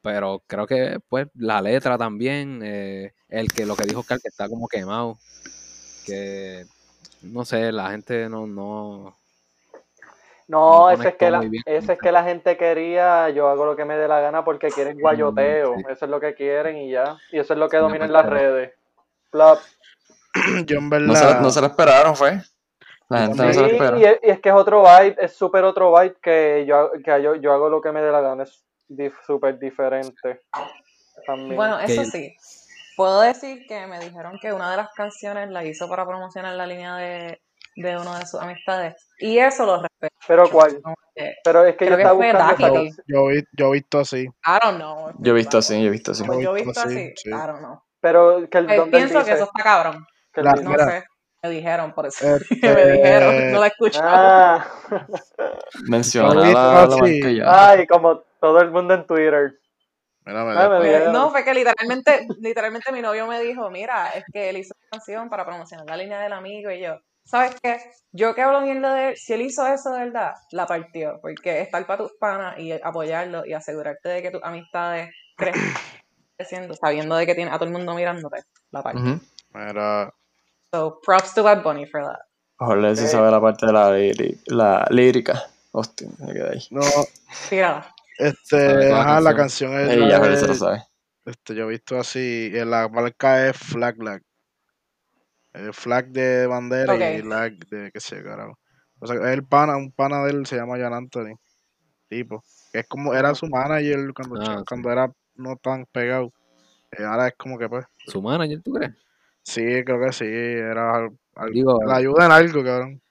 Pero 0.00 0.42
creo 0.46 0.66
que, 0.66 0.98
pues, 1.08 1.28
la 1.34 1.60
letra 1.60 1.98
también, 1.98 2.60
eh, 2.64 3.14
el 3.28 3.52
que 3.52 3.66
lo 3.66 3.76
que 3.76 3.84
dijo 3.84 4.02
Carl, 4.02 4.20
que 4.20 4.28
está 4.28 4.48
como 4.48 4.68
quemado, 4.68 5.18
que, 6.04 6.64
no 7.22 7.44
sé, 7.44 7.72
la 7.72 7.90
gente 7.90 8.28
no... 8.28 8.46
no 8.46 9.16
no, 10.48 10.90
ese 10.90 11.08
es, 11.08 11.14
que 11.14 11.30
la, 11.30 11.40
ese 11.64 11.92
es 11.94 11.98
que 11.98 12.12
la 12.12 12.24
gente 12.24 12.58
quería, 12.58 13.30
yo 13.30 13.48
hago 13.48 13.64
lo 13.64 13.74
que 13.74 13.86
me 13.86 13.96
dé 13.96 14.06
la 14.06 14.20
gana 14.20 14.44
porque 14.44 14.68
quieren 14.68 15.00
guayoteo, 15.00 15.76
sí. 15.76 15.84
eso 15.88 16.04
es 16.04 16.10
lo 16.10 16.20
que 16.20 16.34
quieren 16.34 16.76
y 16.76 16.90
ya, 16.90 17.16
y 17.30 17.38
eso 17.38 17.54
es 17.54 17.58
lo 17.58 17.70
que 17.70 17.78
domina 17.78 18.04
en 18.04 18.12
las 18.12 18.26
redes. 18.26 18.72
Plop. 19.30 19.60
Yo 20.66 20.78
en 20.78 20.90
verdad... 20.90 21.06
No 21.06 21.14
se, 21.14 21.40
no 21.40 21.50
se 21.50 21.60
lo 21.62 21.68
esperaron, 21.68 22.16
fue. 22.16 22.42
La 23.08 23.20
gente 23.20 23.38
sí, 23.38 23.46
no 23.46 23.52
se 23.54 23.60
lo 23.60 23.66
espera. 23.66 23.98
Y, 23.98 24.04
es, 24.04 24.20
y 24.22 24.30
es 24.30 24.40
que 24.40 24.48
es 24.50 24.54
otro 24.54 24.82
vibe, 24.82 25.16
es 25.18 25.32
súper 25.32 25.64
otro 25.64 25.90
vibe 25.98 26.16
que 26.20 26.64
yo, 26.66 26.90
que 27.02 27.22
yo, 27.22 27.34
yo 27.36 27.52
hago 27.52 27.70
lo 27.70 27.80
que 27.80 27.92
me 27.92 28.02
dé 28.02 28.12
la 28.12 28.20
gana, 28.20 28.42
es 28.42 28.62
dif, 28.88 29.14
súper 29.26 29.58
diferente. 29.58 30.42
También. 31.26 31.56
Bueno, 31.56 31.78
eso 31.80 32.04
sí. 32.04 32.34
Puedo 33.02 33.20
decir 33.22 33.66
que 33.66 33.84
me 33.88 33.98
dijeron 33.98 34.38
que 34.40 34.52
una 34.52 34.70
de 34.70 34.76
las 34.76 34.92
canciones 34.94 35.50
la 35.50 35.64
hizo 35.64 35.88
para 35.88 36.06
promocionar 36.06 36.54
la 36.54 36.68
línea 36.68 36.94
de, 36.94 37.42
de 37.74 37.96
uno 37.96 38.16
de 38.16 38.24
sus 38.26 38.40
amistades. 38.40 38.94
Y 39.18 39.38
eso 39.38 39.66
lo 39.66 39.82
respeto. 39.82 40.14
¿Pero 40.28 40.48
cuál? 40.48 40.80
Pero 41.42 41.66
es 41.66 41.74
que 41.76 41.86
yo 41.86 41.96
estaba 41.96 42.12
buscando 42.12 42.84
yo, 43.08 43.32
yo, 43.32 43.40
yo, 43.58 43.68
he 43.70 43.72
visto 43.72 43.98
así. 43.98 44.20
I 44.22 44.58
don't 44.62 44.76
know. 44.76 45.12
Yo 45.18 45.32
he 45.32 45.34
visto 45.34 45.58
así, 45.58 45.82
yo 45.82 45.88
he 45.88 45.90
visto 45.90 46.12
así. 46.12 46.22
Pues 46.22 46.44
yo 46.44 46.56
he 46.56 46.62
visto 46.62 46.80
así, 46.80 47.12
sí. 47.16 47.28
I 47.28 47.32
don't 47.32 47.58
know. 47.58 47.82
Pero 48.00 48.48
que 48.48 48.58
el, 48.58 48.66
¿dónde 48.68 48.96
pienso 48.98 49.18
dice? 49.18 49.30
que 49.30 49.36
eso 49.36 49.50
está 49.52 49.62
cabrón. 49.64 50.06
Que 50.32 50.42
La- 50.44 50.52
No 50.52 50.70
Mira. 50.70 50.86
sé. 50.86 51.04
Me 51.42 51.50
dijeron, 51.50 51.92
por 51.94 52.06
eso. 52.06 52.36
Este, 52.36 52.46
me 52.72 52.92
dijeron, 52.92 53.50
no 53.52 53.60
la 53.62 53.66
escuché. 53.66 53.98
Ah. 54.00 54.64
Menciona 55.88 56.52
la. 56.52 57.70
Ay, 57.70 57.84
como 57.88 58.20
todo 58.38 58.60
el 58.60 58.70
mundo 58.70 58.94
en 58.94 59.04
Twitter. 59.08 59.58
Mira, 60.24 60.42
Ay, 60.42 60.48
mira. 60.56 60.68
me 60.78 60.84
dijeron. 60.84 61.12
no, 61.12 61.30
fue 61.30 61.44
que 61.44 61.54
literalmente, 61.54 62.26
literalmente 62.40 62.92
mi 62.92 63.02
novio 63.02 63.26
me 63.26 63.40
dijo, 63.40 63.70
mira, 63.70 64.10
es 64.10 64.24
que 64.32 64.50
él 64.50 64.58
hizo 64.58 64.74
una 64.76 64.88
canción 64.98 65.28
para 65.28 65.44
promocionar 65.44 65.86
la 65.86 65.96
línea 65.96 66.20
del 66.20 66.32
amigo 66.32 66.70
y 66.70 66.80
yo, 66.80 66.98
¿sabes 67.24 67.54
qué? 67.62 67.78
Yo 68.12 68.34
que 68.34 68.42
hablo 68.42 68.60
mierda 68.60 68.94
de 68.94 69.08
él, 69.10 69.16
si 69.16 69.32
él 69.32 69.42
hizo 69.42 69.66
eso 69.66 69.90
de 69.90 70.04
verdad, 70.04 70.32
la 70.52 70.66
partió, 70.66 71.18
porque 71.20 71.60
estar 71.60 71.84
para 71.86 72.04
tus 72.04 72.12
panas 72.18 72.58
y 72.58 72.72
apoyarlo 72.72 73.44
y 73.46 73.52
asegurarte 73.52 74.08
de 74.08 74.22
que 74.22 74.30
tus 74.30 74.42
amistades 74.42 75.10
crecen 75.36 75.60
creciendo, 76.36 76.74
sabiendo 76.74 77.16
de 77.16 77.26
que 77.26 77.34
tiene 77.34 77.50
a 77.50 77.54
todo 77.54 77.66
el 77.66 77.72
mundo 77.72 77.94
mirándote, 77.94 78.42
la 78.70 78.82
partió. 78.82 79.20
Mira, 79.52 80.12
So, 80.74 81.00
props 81.04 81.34
to 81.34 81.42
Bad 81.42 81.62
Bunny 81.62 81.84
for 81.86 82.02
that. 82.02 82.20
Ojalá 82.58 82.94
se 82.94 83.06
sabe 83.08 83.30
la 83.30 83.40
parte 83.40 83.66
de 83.66 83.72
la, 83.72 83.90
la 84.46 84.86
lírica. 84.88 85.50
Hostia, 85.72 86.08
me 86.18 86.32
quedé 86.32 86.50
ahí. 86.50 86.66
no, 86.70 86.80
Tírala. 87.50 87.94
Este, 88.18 88.92
ajá, 88.92 89.20
la 89.20 89.34
canción. 89.34 89.72
es 89.78 89.90
Ella, 89.90 90.06
la 90.06 90.18
Jorge 90.18 90.36
se 90.36 90.46
lo 90.46 90.52
de- 90.52 90.58
sabe. 90.58 90.82
este, 91.24 91.54
yo 91.54 91.64
he 91.64 91.70
visto 91.70 91.98
así, 91.98 92.50
y 92.52 92.64
la 92.64 92.88
marca 92.88 93.48
es 93.48 93.56
Flag 93.56 94.02
Lag. 94.02 94.22
El 95.52 95.74
flag 95.74 96.08
de 96.08 96.46
bandera 96.46 96.96
y 97.14 97.22
lag 97.22 97.52
de 97.68 97.90
qué 97.92 98.00
sé, 98.00 98.22
carajo. 98.22 98.58
O 99.00 99.06
sea, 99.06 99.32
el 99.32 99.44
pana, 99.44 99.76
un 99.76 99.92
pana 99.92 100.24
de 100.24 100.30
él 100.30 100.46
se 100.46 100.56
llama 100.56 100.78
Jan 100.78 100.94
Anthony. 100.94 101.34
Tipo. 102.08 102.42
Es 102.72 102.86
como, 102.88 103.12
era 103.14 103.34
su 103.34 103.46
manager 103.48 104.12
cuando, 104.14 104.36
Ah, 104.40 104.44
cha- 104.44 104.58
sí. 104.60 104.64
cuando 104.68 104.90
era 104.90 105.12
no 105.34 105.56
tan 105.56 105.84
pegado. 105.92 106.32
Eh, 106.92 107.04
ahora 107.04 107.28
es 107.28 107.34
como 107.36 107.58
que 107.58 107.68
pues. 107.68 107.84
¿Su 108.06 108.22
manager, 108.22 108.62
tú 108.62 108.72
crees? 108.72 108.92
Sí, 109.42 109.60
creo 109.84 110.00
que 110.00 110.12
sí. 110.12 110.24
Era 110.24 111.08
Digo, 111.52 111.80
la 111.84 111.96
ayuda 111.96 112.26
en 112.26 112.32
algo, 112.32 112.64
cabrón. 112.64 113.01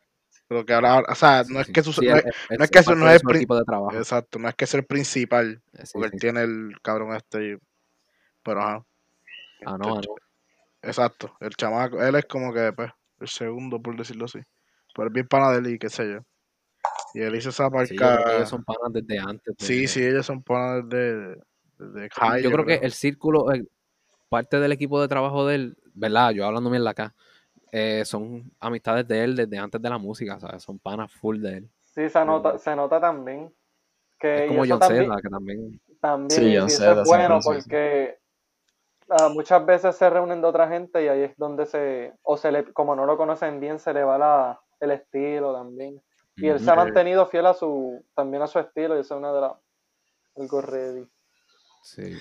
Pero 0.51 0.65
que 0.65 0.73
ahora, 0.73 0.99
o 1.07 1.15
sea, 1.15 1.43
no 1.47 1.61
es 1.61 1.69
que 1.69 1.81
su, 1.81 1.91
no, 2.01 2.17
es, 2.17 2.25
no 2.59 2.67
que 2.67 2.79
eso 2.79 2.93
no 2.93 3.09
es 3.09 3.23
equipo 3.23 3.55
de 3.55 3.63
trabajo. 3.63 3.95
exacto, 3.97 4.37
no 4.37 4.49
es 4.49 4.55
que 4.55 4.65
es 4.65 4.73
el 4.73 4.83
principal, 4.83 5.61
porque 5.93 6.09
él 6.13 6.19
tiene 6.19 6.41
el 6.43 6.73
cabrón 6.83 7.15
este, 7.15 7.53
y- 7.53 7.57
pero 8.43 8.61
ajá. 8.61 8.85
Ah, 9.65 9.77
no, 9.77 9.95
Este, 9.95 10.07
no. 10.09 10.15
Exacto, 10.81 11.37
el 11.39 11.51
chamaco, 11.55 12.03
él 12.03 12.15
es 12.15 12.25
como 12.25 12.53
que 12.53 12.73
pues, 12.73 12.91
el 13.21 13.29
segundo, 13.29 13.81
por 13.81 13.95
decirlo 13.95 14.25
así. 14.25 14.39
Pero 14.93 15.07
es 15.07 15.13
bien 15.13 15.27
pana 15.29 15.51
de 15.51 15.59
él 15.59 15.67
y 15.75 15.79
qué 15.79 15.87
sé 15.89 16.11
yo. 16.11 16.19
Y 17.13 17.21
él 17.21 17.33
hizo 17.37 17.49
esa 17.49 17.69
Sí, 17.69 17.95
marca. 17.95 18.21
ellos 18.35 18.49
son 18.49 18.63
panas 18.65 18.91
desde 18.91 19.19
antes. 19.19 19.55
Sí, 19.57 19.81
desde- 19.81 19.87
sí, 19.87 20.03
ellos 20.03 20.25
son 20.25 20.43
panas 20.43 20.89
de, 20.89 21.37
de, 21.79 22.09
high. 22.13 22.43
yo 22.43 22.51
creo 22.51 22.65
que 22.65 22.75
el 22.75 22.91
círculo, 22.91 23.51
el- 23.53 23.69
parte 24.29 24.59
del 24.59 24.73
equipo 24.73 25.01
de 25.01 25.07
trabajo 25.07 25.45
de 25.47 25.55
él, 25.55 25.77
¿verdad? 25.93 26.31
Yo 26.31 26.45
hablando 26.45 26.69
bien 26.69 26.85
acá, 26.87 27.15
eh, 27.71 28.03
son 28.05 28.51
amistades 28.59 29.07
de 29.07 29.23
él 29.23 29.35
desde 29.35 29.57
antes 29.57 29.81
de 29.81 29.89
la 29.89 29.97
música, 29.97 30.39
¿sabes? 30.39 30.61
Son 30.61 30.77
panas 30.77 31.11
full 31.11 31.39
de 31.39 31.57
él. 31.57 31.69
Sí, 31.85 32.09
se 32.09 32.25
nota, 32.25 32.57
se 32.57 32.75
nota 32.75 32.99
también. 32.99 33.53
Que, 34.19 34.45
Es 34.45 34.47
como 34.49 34.65
John 34.67 34.79
también, 34.79 35.03
Cena, 35.03 35.21
que 35.21 35.29
también. 35.29 35.81
también 35.99 36.29
Sí, 36.29 36.57
John 36.57 36.67
es 36.67 37.07
bueno 37.07 37.39
porque 37.41 38.19
ah, 39.09 39.29
muchas 39.29 39.65
veces 39.65 39.95
se 39.95 40.09
reúnen 40.09 40.41
de 40.41 40.47
otra 40.47 40.67
gente 40.67 41.03
y 41.03 41.07
ahí 41.07 41.21
es 41.21 41.37
donde 41.37 41.65
se, 41.65 42.13
o 42.23 42.37
se 42.37 42.51
le, 42.51 42.65
como 42.73 42.95
no 42.95 43.05
lo 43.05 43.17
conocen 43.17 43.59
bien, 43.59 43.79
se 43.79 43.93
le 43.93 44.03
va 44.03 44.17
la, 44.17 44.61
el 44.79 44.91
estilo 44.91 45.53
también. 45.53 46.01
Y 46.35 46.47
él 46.47 46.59
se 46.59 46.71
ha 46.71 46.75
mantenido 46.75 47.25
fiel 47.27 47.45
a 47.45 47.53
su, 47.53 48.03
también 48.15 48.41
a 48.41 48.47
su 48.47 48.59
estilo 48.59 48.97
y 48.97 49.01
eso 49.01 49.15
es 49.15 49.19
una 49.19 49.33
de 49.33 49.41
las, 49.41 49.53
algo 50.37 50.61
ready. 50.61 51.07
Sí. 51.83 52.17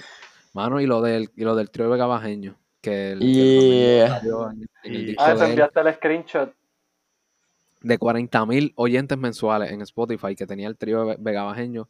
Mano, 0.53 0.81
y 0.81 0.87
lo 0.87 1.01
del, 1.01 1.31
y 1.37 1.45
lo 1.45 1.55
del 1.55 1.71
trío 1.71 1.89
Vega 1.89 2.07
Bajeño, 2.07 2.57
que 2.81 3.13
el, 3.13 3.23
en, 3.23 3.29
en 3.33 4.69
el 4.85 4.95
Y- 5.01 5.05
disco 5.07 5.23
Ah, 5.23 5.35
de 5.35 5.39
te 5.39 5.45
enviaste 5.51 5.81
el 5.81 5.95
screenshot. 5.95 6.55
de 7.83 7.99
40.000 7.99 8.73
oyentes 8.77 9.17
mensuales 9.19 9.71
en 9.73 9.81
Spotify 9.83 10.35
que 10.37 10.47
tenía 10.47 10.69
el 10.69 10.77
trío 10.77 11.07
Ve- 11.07 11.17
Vega 11.19 11.43
Bajeño, 11.45 11.89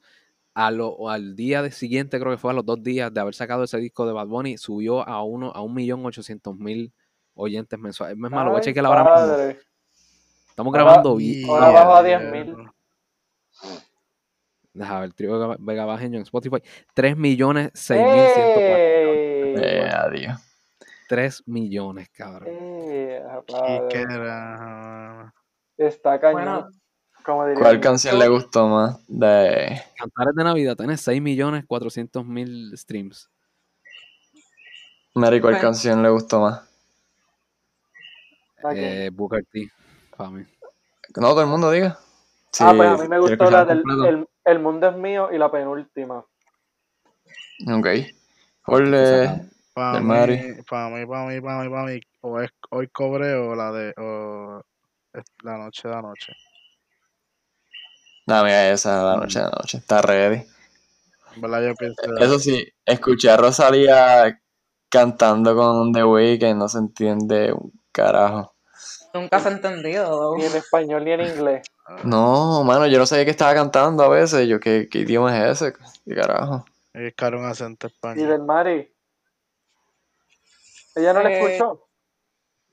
a 0.55 0.71
lo, 0.71 1.09
al 1.09 1.37
día 1.37 1.63
de 1.63 1.71
siguiente, 1.71 2.19
creo 2.19 2.33
que 2.33 2.39
fue 2.39 2.51
a 2.51 2.55
los 2.55 2.65
dos 2.67 2.83
días 2.83 3.13
de 3.15 3.21
haber 3.21 3.35
sacado 3.35 3.65
ese 3.65 3.79
disco 3.79 4.07
de 4.07 4.13
Bad 4.13 4.27
Bunny, 4.27 4.59
subió 4.59 5.07
a 5.09 5.23
uno 5.25 5.51
a 5.55 5.63
un 5.63 5.75
millón 5.75 6.05
ochocientos 6.05 6.57
mil 6.57 6.93
oyentes 7.35 7.79
mensuales. 7.79 8.15
Es 8.17 8.21
más, 8.21 8.45
lo 8.45 8.51
voy 8.51 8.59
a 8.59 8.63
chequear 8.63 8.87
ahora. 8.87 9.03
Estamos 10.49 10.75
Ahora- 10.75 10.85
grabando 10.85 11.17
bien. 11.17 11.49
ahora 11.49 11.71
bajo 11.71 11.95
a 11.95 12.03
10.000. 12.03 12.71
Deja 14.73 14.95
ver, 15.01 15.05
el 15.07 15.15
trío 15.15 15.57
Vega- 15.59 15.85
Bajeño 15.85 16.17
en 16.19 16.23
Spotify. 16.23 16.59
3 16.95 17.17
millones 17.17 17.71
6 17.75 18.01
mil 18.01 18.11
140. 18.13 18.61
¡Ey! 18.61 19.55
Eh, 19.57 19.89
adiós. 19.93 20.41
3 21.11 21.43
millones, 21.47 22.09
cabrón. 22.11 22.49
¡Ey, 22.49 23.17
Y 23.49 23.53
padre! 23.53 23.89
que 23.91 23.99
era. 24.01 25.35
Está 25.77 26.21
cañón. 26.21 26.45
Bueno, 26.45 26.69
como 27.25 27.47
diría 27.47 27.61
¿Cuál 27.61 27.81
canción 27.81 28.17
le 28.17 28.29
gustó 28.29 28.69
más 28.69 29.05
de 29.09 29.83
Cantares 29.99 30.37
de 30.37 30.45
Navidad 30.45 30.77
tiene 30.77 30.97
6 30.97 31.21
millones 31.21 31.65
400 31.67 32.25
mil 32.25 32.79
streams. 32.79 33.29
Mary? 35.15 35.41
¿Cuál 35.41 35.55
Bueno. 35.55 35.67
canción 35.67 36.01
le 36.01 36.11
gustó 36.11 36.43
más? 36.43 36.63
Eh, 38.73 39.11
Booker 39.13 39.45
T, 39.51 39.69
para 40.17 40.31
mí. 40.31 40.45
No, 41.17 41.31
todo 41.31 41.41
el 41.43 41.49
mundo 41.49 41.73
diga. 41.73 41.99
Sí, 42.53 42.63
ah, 42.65 42.73
pues 42.77 42.89
a 42.89 42.97
mí 43.03 43.09
me 43.09 43.19
gustó 43.19 43.51
la 43.51 43.65
del 43.65 43.83
el, 44.07 44.29
el 44.45 44.59
mundo 44.61 44.89
es 44.89 44.97
mío 44.97 45.29
y 45.33 45.39
la 45.39 45.51
penúltima. 45.51 46.25
Ok. 47.67 47.89
Jorge, 48.63 49.51
Para 49.75 50.01
mí, 50.01 50.07
para 50.69 50.89
mí, 50.91 51.07
para 51.07 51.27
mí, 51.27 51.41
para 51.41 51.85
mí, 51.85 52.01
o 52.23 52.41
es 52.41 52.51
hoy 52.71 52.89
cobre 52.89 53.35
o 53.35 53.55
la 53.55 53.71
de 53.73 53.95
o 53.97 54.63
la 55.43 55.59
noche 55.59 55.89
de 55.89 55.95
la 55.95 56.03
noche. 56.03 56.33
No, 58.27 58.45
mira, 58.45 58.71
esa 58.71 59.03
la 59.03 59.17
noche 59.17 59.39
de 59.39 59.45
la 59.45 59.51
noche. 59.51 59.79
Está 59.79 60.03
ready. 60.03 60.45
¿Verdad? 61.37 61.63
Yo 61.69 61.75
pienso. 61.75 62.03
Eso 62.19 62.39
sí, 62.39 62.67
escuché 62.85 63.31
a 63.31 63.37
Rosalía 63.37 64.41
cantando 64.89 65.55
con 65.55 65.93
The 65.93 66.05
Weeknd, 66.05 66.57
no 66.57 66.69
se 66.69 66.79
entiende 66.79 67.53
un 67.53 67.73
carajo. 67.93 68.55
Nunca 69.15 69.41
se 69.41 69.49
ha 69.49 69.53
entendido. 69.53 70.37
Ni 70.37 70.45
en 70.45 70.57
español 70.57 71.05
ni 71.05 71.13
en 71.13 71.21
inglés. 71.23 71.67
No, 72.05 72.63
mano, 72.65 72.87
yo 72.87 72.99
no 72.99 73.07
sabía 73.07 73.25
que 73.25 73.33
estaba 73.33 73.55
cantando 73.55 74.05
a 74.05 74.09
veces. 74.09 74.47
Yo, 74.49 74.61
¿qué, 74.61 74.89
qué 74.91 75.01
idioma 75.01 75.37
es 75.37 75.61
ese? 75.63 75.73
¿Qué 76.07 76.15
carajo? 76.15 76.65
Es 76.93 77.15
caro 77.15 77.39
un 77.39 77.47
acento 77.47 77.89
español. 77.89 78.25
¿Y 78.25 78.29
del 78.29 78.43
Mari? 78.43 78.93
¿Ella 80.95 81.13
no 81.13 81.23
le 81.23 81.31
Eh, 81.39 81.57
escuchó? 81.57 81.87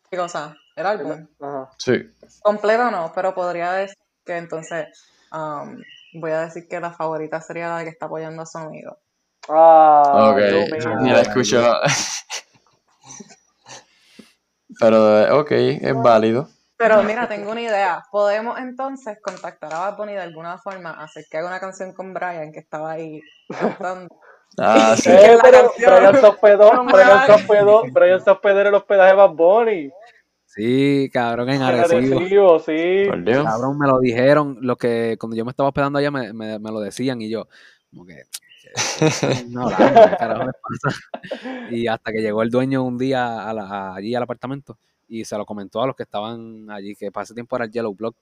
¿Qué 0.09 0.17
cosa? 0.17 0.55
¿El 0.75 0.85
álbum? 0.85 1.27
Ajá. 1.39 1.69
Sí. 1.77 1.93
Completo 2.41 2.89
no, 2.91 3.11
pero 3.13 3.33
podría 3.33 3.71
decir 3.73 3.97
que 4.25 4.37
entonces 4.37 4.87
um, 5.31 5.77
voy 6.13 6.31
a 6.31 6.41
decir 6.41 6.67
que 6.67 6.79
la 6.79 6.91
favorita 6.91 7.41
sería 7.41 7.69
la 7.75 7.83
que 7.83 7.89
está 7.89 8.05
apoyando 8.05 8.41
a 8.41 8.45
su 8.45 8.57
amigo. 8.57 8.97
Ah, 9.49 10.31
Ok, 10.31 10.37
ni 11.01 11.11
la 11.11 11.21
escucho. 11.21 11.61
Pero, 14.79 15.19
eh, 15.21 15.31
ok, 15.31 15.51
es 15.51 15.93
válido. 15.95 16.49
Pero 16.77 17.01
mira, 17.01 17.27
tengo 17.27 17.51
una 17.51 17.61
idea. 17.61 18.03
Podemos 18.11 18.59
entonces 18.59 19.17
contactar 19.21 19.73
a 19.73 19.79
Bad 19.79 19.97
Bunny 19.97 20.13
de 20.13 20.21
alguna 20.21 20.59
forma, 20.59 20.91
hacer 20.91 21.25
que 21.29 21.37
haga 21.37 21.47
una 21.47 21.59
canción 21.59 21.93
con 21.93 22.13
Brian, 22.13 22.51
que 22.51 22.59
estaba 22.59 22.91
ahí 22.91 23.19
cantando. 23.49 24.15
Ah, 24.59 24.95
sí. 24.97 25.09
Eh, 25.11 25.37
pero. 25.41 25.71
Brian 25.77 26.03
No 26.03 26.83
me 26.83 26.93
Brian 26.93 27.31
hospedó, 27.31 27.83
Brian 27.91 28.21
en 28.25 28.67
el 28.67 28.73
hospedaje 28.75 29.09
de 29.11 29.15
Bad 29.15 29.29
Bunny. 29.31 29.91
Sí, 30.45 31.09
cabrón, 31.13 31.49
en 31.49 31.55
En 31.57 31.61
Arecibo. 31.61 32.17
Arecibo, 32.17 32.59
sí. 32.59 33.05
Por 33.07 33.23
Dios. 33.23 33.43
Cabrón, 33.45 33.77
me 33.77 33.87
lo 33.87 33.99
dijeron, 33.99 34.57
lo 34.61 34.75
que 34.75 35.15
cuando 35.19 35.35
yo 35.35 35.45
me 35.45 35.51
estaba 35.51 35.69
hospedando 35.69 35.99
allá 35.99 36.09
me, 36.09 36.33
me, 36.33 36.57
me 36.57 36.71
lo 36.71 36.79
decían 36.79 37.21
y 37.21 37.29
yo, 37.29 37.47
como 37.91 38.05
que, 38.05 38.23
no, 39.49 39.67
¿qué 39.69 39.75
carajo 40.19 40.49
pasa? 40.81 40.97
Y 41.69 41.85
hasta 41.87 42.11
que 42.11 42.21
llegó 42.21 42.41
el 42.41 42.49
dueño 42.49 42.83
un 42.83 42.97
día 42.97 43.47
a 43.47 43.53
la- 43.53 43.63
a- 43.67 43.95
allí 43.95 44.15
al 44.15 44.23
apartamento 44.23 44.77
y 45.07 45.23
se 45.25 45.37
lo 45.37 45.45
comentó 45.45 45.81
a 45.83 45.87
los 45.87 45.95
que 45.95 46.03
estaban 46.03 46.69
allí, 46.71 46.95
que 46.95 47.11
para 47.11 47.23
ese 47.25 47.33
tiempo 47.35 47.55
era 47.55 47.65
el 47.65 47.71
Yellow 47.71 47.93
Block. 47.93 48.15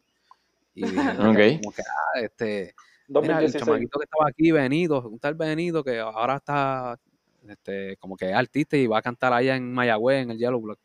Y 0.73 0.85
dijeron 0.85 1.27
Ok. 1.29 1.61
como 1.61 1.73
que, 1.73 1.81
ah, 1.83 2.19
este, 2.21 2.75
mira, 3.07 3.39
el 3.39 3.51
2016. 3.51 3.63
chamaquito 3.63 3.99
que 3.99 4.03
estaba 4.05 4.29
aquí, 4.29 4.51
Benito, 4.51 5.07
un 5.07 5.19
tal 5.19 5.35
Benito 5.35 5.83
que 5.83 5.99
ahora 5.99 6.37
está, 6.37 6.99
este, 7.47 7.97
como 7.97 8.15
que 8.15 8.29
es 8.29 8.35
artista 8.35 8.77
y 8.77 8.87
va 8.87 8.99
a 8.99 9.01
cantar 9.01 9.33
allá 9.33 9.55
en 9.55 9.73
Mayagüez, 9.73 10.23
en 10.23 10.31
el 10.31 10.37
Yellow 10.37 10.61
Block. 10.61 10.79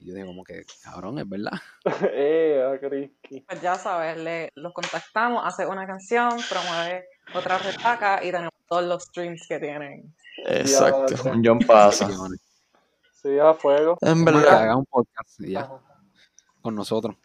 Y 0.00 0.06
yo 0.06 0.14
digo 0.14 0.28
como 0.28 0.44
que, 0.44 0.64
cabrón, 0.82 1.18
es 1.18 1.28
verdad. 1.28 1.52
eh, 2.12 2.62
ah. 2.64 3.40
Pues 3.48 3.60
ya 3.60 3.74
sabes, 3.74 4.16
le, 4.16 4.52
los 4.54 4.72
contactamos, 4.72 5.42
hace 5.44 5.66
una 5.66 5.86
canción, 5.86 6.30
promueve 6.48 7.06
otra 7.34 7.58
retaca 7.58 8.22
y 8.22 8.30
tenemos 8.30 8.52
todos 8.68 8.84
los 8.84 9.02
streams 9.04 9.46
que 9.48 9.58
tienen. 9.58 10.14
Exacto. 10.46 11.30
Un 11.30 11.44
John 11.44 11.58
pasa. 11.58 12.08
Sí, 13.12 13.36
a 13.38 13.52
fuego. 13.54 13.98
En 14.00 14.24
Que 14.24 14.32
verdad. 14.32 14.62
haga 14.62 14.76
un 14.76 14.86
podcast 14.86 15.40
y 15.40 15.52
ya, 15.52 15.62
Ajá. 15.62 15.80
con 16.62 16.76
nosotros. 16.76 17.16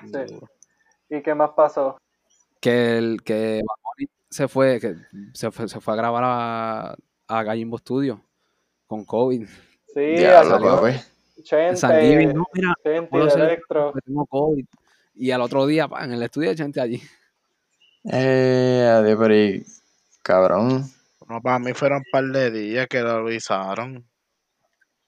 Sí. 0.00 0.40
¿Y 1.10 1.22
qué 1.22 1.34
más 1.34 1.50
pasó? 1.50 1.98
Que 2.60 2.98
el 2.98 3.22
que 3.22 3.62
Bad 3.66 3.76
Bunny 3.82 4.08
se 4.30 4.48
fue, 4.48 4.80
que 4.80 4.96
se 5.34 5.50
fue, 5.50 5.68
se 5.68 5.80
fue 5.80 5.94
a 5.94 5.96
grabar 5.96 6.22
a, 6.26 6.96
a 7.28 7.42
Gallimbo 7.42 7.78
Studio 7.78 8.20
con 8.86 9.04
COVID. 9.04 9.46
Sí, 9.94 10.00
Diablo, 10.00 10.80
salió. 10.80 11.00
Chente, 11.42 11.76
San 11.76 12.00
Giving, 12.00 12.34
no, 12.34 12.44
mira, 12.52 12.74
Chente, 12.82 13.18
hacer- 13.22 13.42
Electro. 13.42 13.92
tengo 14.04 14.26
COVID. 14.26 14.64
Y 15.14 15.30
al 15.30 15.40
otro 15.42 15.64
día, 15.66 15.86
pa, 15.88 16.04
en 16.04 16.12
el 16.12 16.22
estudio 16.22 16.50
de 16.50 16.56
gente 16.56 16.80
allí. 16.80 17.00
Eh, 18.04 18.88
adiós, 18.92 19.18
pero 19.20 19.34
y- 19.36 19.64
cabrón. 20.22 20.84
No, 21.28 21.40
para 21.42 21.58
mí 21.58 21.72
fueron 21.72 21.98
un 21.98 22.04
par 22.12 22.24
de 22.24 22.50
días 22.50 22.86
que 22.88 23.00
lo 23.00 23.10
avisaron. 23.12 24.06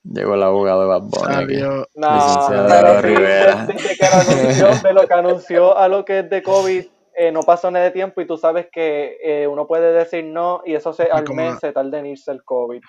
Llegó 0.03 0.33
el 0.35 0.43
abogado 0.43 0.81
de 0.81 0.87
Bad 0.87 1.01
Bunny 1.03 1.35
aquí. 1.35 1.57
No, 1.57 1.85
Licenciado 2.15 2.67
pero 2.69 3.01
sí, 3.01 3.07
Rivera. 3.07 3.65
desde 3.65 3.97
que 3.97 4.05
lo 4.05 4.15
anunció, 4.21 4.87
de 4.89 4.93
lo 4.93 5.07
que 5.07 5.13
anunció 5.13 5.77
a 5.77 5.87
lo 5.87 6.05
que 6.05 6.19
es 6.19 6.29
de 6.29 6.43
COVID, 6.43 6.85
eh, 7.19 7.31
no 7.31 7.41
pasó 7.43 7.69
nada 7.69 7.85
de 7.85 7.91
tiempo 7.91 8.21
y 8.21 8.25
tú 8.27 8.37
sabes 8.37 8.67
que 8.71 9.17
eh, 9.21 9.47
uno 9.47 9.67
puede 9.67 9.91
decir 9.91 10.23
no 10.23 10.61
y 10.65 10.73
eso 10.75 10.93
se, 10.93 11.03
al 11.11 11.27
mes 11.33 11.53
la- 11.53 11.59
se 11.59 11.71
tarda 11.73 11.99
en 11.99 12.05
irse 12.05 12.31
el 12.31 12.43
COVID. 12.43 12.81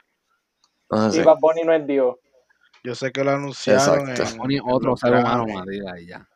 Ah, 0.91 1.09
sí. 1.11 1.21
Y 1.21 1.23
Bad 1.25 1.39
Bunny 1.41 1.63
no 1.65 1.73
es 1.73 1.87
Dios. 1.87 2.17
yo 2.85 2.95
sé 2.95 3.13
que 3.13 3.23
lo 3.25 3.33
anunciaron 3.33 4.09
Exacto. 4.11 4.33
en, 4.33 4.39
Bunny, 4.39 4.57
en 4.57 4.63
otro 4.67 4.97
ser 4.97 5.11
humano 5.13 5.45
Grammy. 5.45 5.53
más, 5.55 5.67
diga, 5.67 6.01
y 6.01 6.07
ya. 6.07 6.27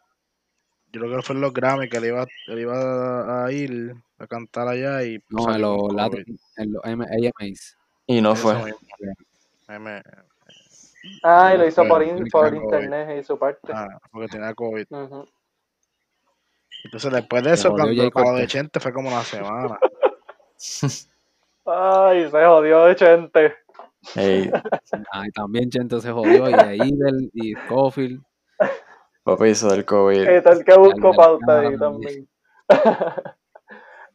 Yo 0.92 1.00
creo 1.00 1.16
que 1.16 1.22
fue 1.22 1.35
en 1.35 1.40
los 1.40 1.52
Grammy 1.52 1.88
que 1.88 1.96
él 1.96 2.04
iba, 2.07 2.26
él 2.48 2.59
iba 2.61 3.44
a 3.44 3.50
ir 3.52 3.94
a 4.18 4.26
cantar 4.28 4.68
allá 4.68 5.02
y 5.02 5.20
No, 5.28 5.52
en 5.54 5.61
los 5.62 5.92
Latin- 5.92 6.38
en 6.57 6.72
los 6.72 6.85
M- 6.85 7.04
AMAs. 7.07 7.76
Y 8.07 8.20
no 8.20 8.33
Eso 8.33 8.42
fue. 8.50 8.74
M- 9.68 10.02
Ah, 11.22 11.52
y 11.54 11.59
lo 11.59 11.66
hizo 11.66 11.87
por, 11.87 12.02
in- 12.02 12.16
internet 12.57 13.18
y 13.20 13.24
su 13.24 13.38
parte. 13.38 13.72
ah, 13.74 13.88
porque 14.11 14.28
tenía 14.28 14.54
COVID. 14.54 14.87
Ujú. 14.90 15.28
Entonces 16.84 17.10
después 17.12 17.42
de 17.42 17.54
eso, 17.54 17.70
cuando 17.72 18.10
para 18.10 18.32
de. 18.32 18.46
Chente 18.46 18.78
fue 18.78 18.92
como 18.92 19.08
una 19.08 19.22
semana. 19.24 19.78
Ay, 21.66 22.30
se 22.30 22.44
jodió 22.44 22.84
de 22.84 22.96
Chente. 22.96 23.54
Ey, 24.14 24.50
Ah, 25.12 25.26
y 25.26 25.30
también 25.30 25.70
Chente 25.70 25.98
se 26.00 26.12
jodió, 26.12 26.48
y 26.50 26.52
Idel, 26.52 27.30
y 27.32 27.54
Scofield. 27.54 28.22
papi 29.24 29.48
hizo 29.48 29.68
del 29.70 29.84
COVID. 29.86 30.28
Y 30.28 30.42
tal 30.42 30.62
que 30.62 30.76
busco 30.76 31.10
Ya, 31.10 31.16
pauta 31.16 31.60
ahí 31.60 31.78
también. 31.78 32.28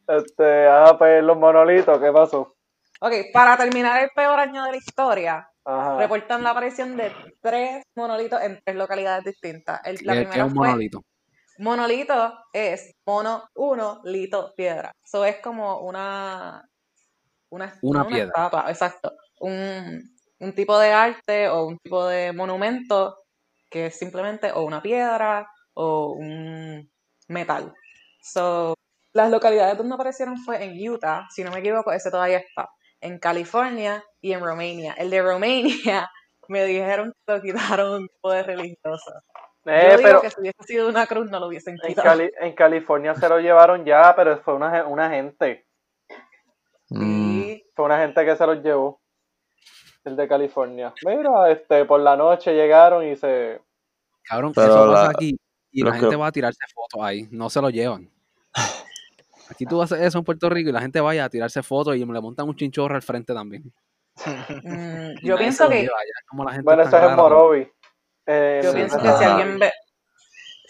este, 0.06 0.66
ah, 0.68 0.94
pues 0.96 1.22
los 1.24 1.36
monolitos, 1.36 1.98
¿qué 1.98 2.12
pasó? 2.12 2.54
Ok, 3.00 3.12
para 3.32 3.56
terminar 3.56 4.00
el 4.02 4.10
peor 4.14 4.38
año 4.38 4.62
de 4.64 4.70
la 4.72 4.76
historia, 4.76 5.50
Ajá. 5.64 5.98
reportan 5.98 6.44
la 6.44 6.50
aparición 6.50 6.96
de 6.96 7.10
tres 7.40 7.82
monolitos 7.96 8.40
en 8.42 8.60
tres 8.64 8.76
localidades 8.76 9.24
distintas. 9.24 9.80
El- 9.84 9.98
la 10.04 10.12
es 10.14 10.18
primera 10.20 10.44
un 10.44 10.54
fue 10.54 10.68
monolito. 10.68 11.02
Monolito 11.60 12.34
es 12.52 12.92
mono 13.06 13.44
uno 13.54 14.00
lito 14.04 14.52
piedra. 14.56 14.92
Eso 15.04 15.24
es 15.24 15.40
como 15.40 15.80
una 15.80 16.64
una, 17.50 17.78
Una 17.82 18.06
piedra. 18.06 18.50
exacto. 18.68 19.12
Un, 19.40 20.02
un 20.38 20.54
tipo 20.54 20.78
de 20.78 20.92
arte 20.92 21.48
o 21.48 21.66
un 21.66 21.78
tipo 21.78 22.06
de 22.06 22.32
monumento 22.32 23.16
que 23.70 23.86
es 23.86 23.98
simplemente 23.98 24.52
o 24.52 24.62
una 24.62 24.82
piedra 24.82 25.46
o 25.74 26.12
un 26.12 26.90
metal. 27.28 27.72
So, 28.22 28.74
las 29.12 29.30
localidades 29.30 29.78
donde 29.78 29.94
aparecieron 29.94 30.36
fue 30.38 30.64
en 30.64 30.88
Utah, 30.88 31.26
si 31.30 31.42
no 31.42 31.50
me 31.50 31.60
equivoco, 31.60 31.92
ese 31.92 32.10
todavía 32.10 32.38
está. 32.38 32.68
En 33.00 33.18
California 33.18 34.04
y 34.20 34.32
en 34.32 34.40
Romania. 34.40 34.94
El 34.98 35.10
de 35.10 35.22
Romania 35.22 36.10
me 36.48 36.64
dijeron 36.64 37.12
que 37.26 37.32
lo 37.32 37.40
quitaron 37.42 38.02
un 38.02 38.08
tipo 38.08 38.32
de 38.32 38.42
religioso. 38.42 39.12
Eh, 39.66 39.88
Yo 39.90 39.96
digo 39.98 40.02
pero 40.08 40.20
que 40.22 40.30
si 40.30 40.40
hubiese 40.40 40.62
sido 40.64 40.88
una 40.88 41.06
cruz 41.06 41.30
no 41.30 41.38
lo 41.38 41.46
hubiesen 41.48 41.76
en, 41.82 41.88
quitado. 41.88 42.08
Cali- 42.08 42.32
en 42.40 42.52
California 42.54 43.14
se 43.14 43.28
lo 43.28 43.38
llevaron 43.40 43.84
ya, 43.84 44.14
pero 44.16 44.38
fue 44.38 44.54
una, 44.54 44.86
una 44.86 45.10
gente. 45.10 45.66
Mm, 46.88 47.30
Sí. 47.42 47.64
Fue 47.74 47.84
una 47.84 47.98
gente 47.98 48.24
que 48.24 48.36
se 48.36 48.46
los 48.46 48.62
llevó. 48.62 49.00
El 50.04 50.16
de 50.16 50.26
California. 50.26 50.94
Mira, 51.04 51.50
este, 51.50 51.84
por 51.84 52.00
la 52.00 52.16
noche 52.16 52.54
llegaron 52.54 53.06
y 53.06 53.16
se. 53.16 53.60
Cabrón, 54.24 54.52
Pero 54.54 54.66
eso 54.68 54.86
pasa 54.92 55.02
la- 55.04 55.10
aquí 55.10 55.36
y 55.72 55.82
la 55.84 55.92
gente 55.92 56.08
que- 56.10 56.16
va 56.16 56.26
a 56.28 56.32
tirarse 56.32 56.64
fotos 56.74 57.00
ahí, 57.02 57.28
no 57.30 57.50
se 57.50 57.60
lo 57.60 57.68
llevan. 57.70 58.10
Aquí 59.50 59.66
tú 59.66 59.82
haces 59.82 60.00
eso 60.00 60.18
en 60.18 60.24
Puerto 60.24 60.48
Rico 60.48 60.70
y 60.70 60.72
la 60.72 60.80
gente 60.80 61.00
vaya 61.00 61.24
a 61.24 61.28
tirarse 61.28 61.60
fotos 61.62 61.96
y 61.96 61.98
le 61.98 62.20
montan 62.20 62.48
un 62.48 62.54
chinchorro 62.54 62.94
al 62.94 63.02
frente 63.02 63.34
también. 63.34 63.64
Mm, 64.64 65.14
yo 65.22 65.36
pienso 65.36 65.68
que 65.68 65.82
lleva, 65.82 65.96
ya 65.98 66.20
es 66.20 66.26
como 66.28 66.44
la 66.44 66.50
gente 66.52 66.64
Bueno, 66.64 66.82
eso 66.82 66.96
es 66.96 67.02
en 67.04 67.16
Morovi. 67.16 67.70
Eh, 68.32 68.60
Yo 68.62 68.70
en- 68.70 68.76
pienso 68.76 68.98
que 68.98 69.08
si 69.12 69.24
alguien 69.24 69.58
ve 69.58 69.72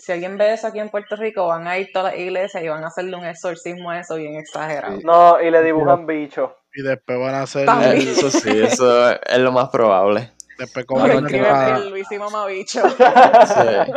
si 0.00 0.12
alguien 0.12 0.38
ve 0.38 0.54
eso 0.54 0.66
aquí 0.66 0.78
en 0.78 0.88
Puerto 0.88 1.14
Rico, 1.14 1.46
van 1.46 1.68
a 1.68 1.76
ir 1.78 1.90
todas 1.92 2.12
las 2.12 2.20
iglesias 2.20 2.62
y 2.64 2.68
van 2.68 2.82
a 2.82 2.86
hacerle 2.86 3.16
un 3.16 3.26
exorcismo 3.26 3.90
a 3.90 4.00
eso 4.00 4.16
bien 4.16 4.34
exagerado. 4.36 4.96
Sí. 4.96 5.02
No, 5.04 5.40
y 5.40 5.50
le 5.50 5.62
dibujan 5.62 6.06
bichos. 6.06 6.50
Y 6.74 6.82
después 6.82 7.18
van 7.18 7.34
a 7.34 7.42
hacer. 7.42 7.68
Eso 7.68 8.30
sí, 8.30 8.48
eso 8.62 9.10
es 9.10 9.38
lo 9.38 9.52
más 9.52 9.68
probable. 9.68 10.32
Después 10.58 10.86
Porque 10.86 11.38
no, 11.40 11.76
el 11.76 11.90
Luisimo 11.90 12.30
Mamabicho. 12.30 12.82
Sí. 12.88 13.92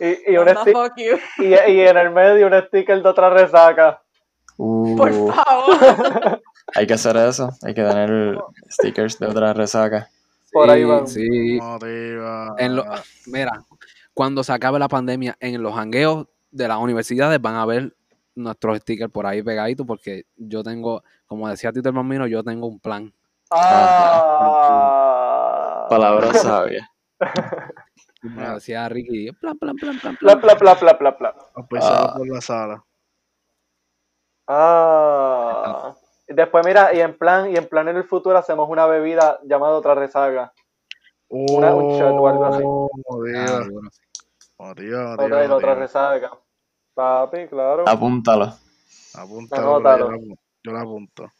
Y, 0.00 0.32
y, 0.32 0.36
un 0.36 0.48
y, 1.38 1.44
y 1.44 1.80
en 1.80 1.96
el 1.96 2.10
medio 2.10 2.48
un 2.48 2.60
sticker 2.66 3.00
de 3.00 3.08
otra 3.08 3.30
resaca. 3.30 4.02
Uh, 4.56 4.96
Por 4.96 5.12
favor. 5.12 6.42
hay 6.74 6.86
que 6.88 6.94
hacer 6.94 7.16
eso. 7.18 7.50
Hay 7.62 7.72
que 7.72 7.82
tener 7.82 8.36
stickers 8.68 9.18
de 9.20 9.26
otra 9.28 9.52
resaca. 9.52 10.08
Por 10.52 10.68
ahí 10.70 10.84
van. 10.84 11.06
Sí, 11.08 11.58
Motiva. 11.60 12.54
en 12.58 12.76
lo- 12.76 12.84
mira, 13.26 13.64
cuando 14.14 14.44
se 14.44 14.52
acabe 14.52 14.78
la 14.78 14.88
pandemia, 14.88 15.36
en 15.40 15.62
los 15.62 15.74
hangueos 15.76 16.26
de 16.50 16.68
las 16.68 16.78
universidades 16.78 17.40
van 17.40 17.54
a 17.56 17.64
ver 17.66 17.96
nuestros 18.34 18.78
stickers 18.78 19.10
por 19.12 19.26
ahí 19.26 19.42
pegaditos 19.42 19.86
porque 19.86 20.24
yo 20.36 20.62
tengo, 20.62 21.02
como 21.26 21.48
decía 21.48 21.72
Tito 21.72 21.88
el 21.88 21.94
Bambino, 21.94 22.26
yo 22.26 22.42
tengo 22.44 22.66
un 22.66 22.78
plan. 22.80 23.12
Ah. 24.52 25.86
Palabra 25.88 26.32
sabia. 26.34 26.90
Me 28.22 28.48
decía 28.50 28.88
Ricky, 28.88 29.32
plan, 29.32 29.58
plan, 29.58 29.74
plan, 29.76 29.98
plan, 29.98 30.16
Pla, 30.16 30.40
pla, 30.40 30.56
pla, 30.56 30.74
pla, 30.78 30.98
pla, 30.98 31.16
pla. 31.18 31.34
Auspiciado 31.54 32.08
Ah. 32.10 32.14
por 32.16 32.28
la 32.28 32.40
sala. 32.40 32.84
Ah. 34.48 35.94
Y 36.28 36.34
Después, 36.34 36.64
mira, 36.66 36.94
y 36.94 37.00
en 37.00 37.16
plan, 37.18 37.50
y 37.50 37.56
en 37.56 37.68
plan 37.68 37.88
en 37.88 37.96
el 37.96 38.04
futuro 38.04 38.38
hacemos 38.38 38.68
una 38.70 38.86
bebida 38.86 39.38
llamada 39.44 39.74
otra 39.74 39.94
resaga. 39.94 40.52
Una- 41.28 41.74
un 41.74 41.88
shot 41.98 42.14
o 42.18 42.28
algo 42.28 42.44
así. 42.44 42.62
Oh, 42.64 42.90
Ah, 43.36 43.60
Dios. 43.64 43.68
Oh, 44.56 44.70
Otra, 44.70 44.82
Dios, 44.82 45.18
y 45.18 45.52
otra 45.52 45.68
Dios. 45.74 45.78
resaga. 45.78 46.30
Papi, 46.94 47.48
claro. 47.48 47.84
Apúntalo. 47.88 48.52
Apúntalo, 49.14 49.76
Anótalo. 49.76 50.06
yo 50.06 50.10
la 50.10 50.16
apu- 50.18 50.38
yo 50.64 50.72
la 50.72 50.80
apunto. 50.80 51.30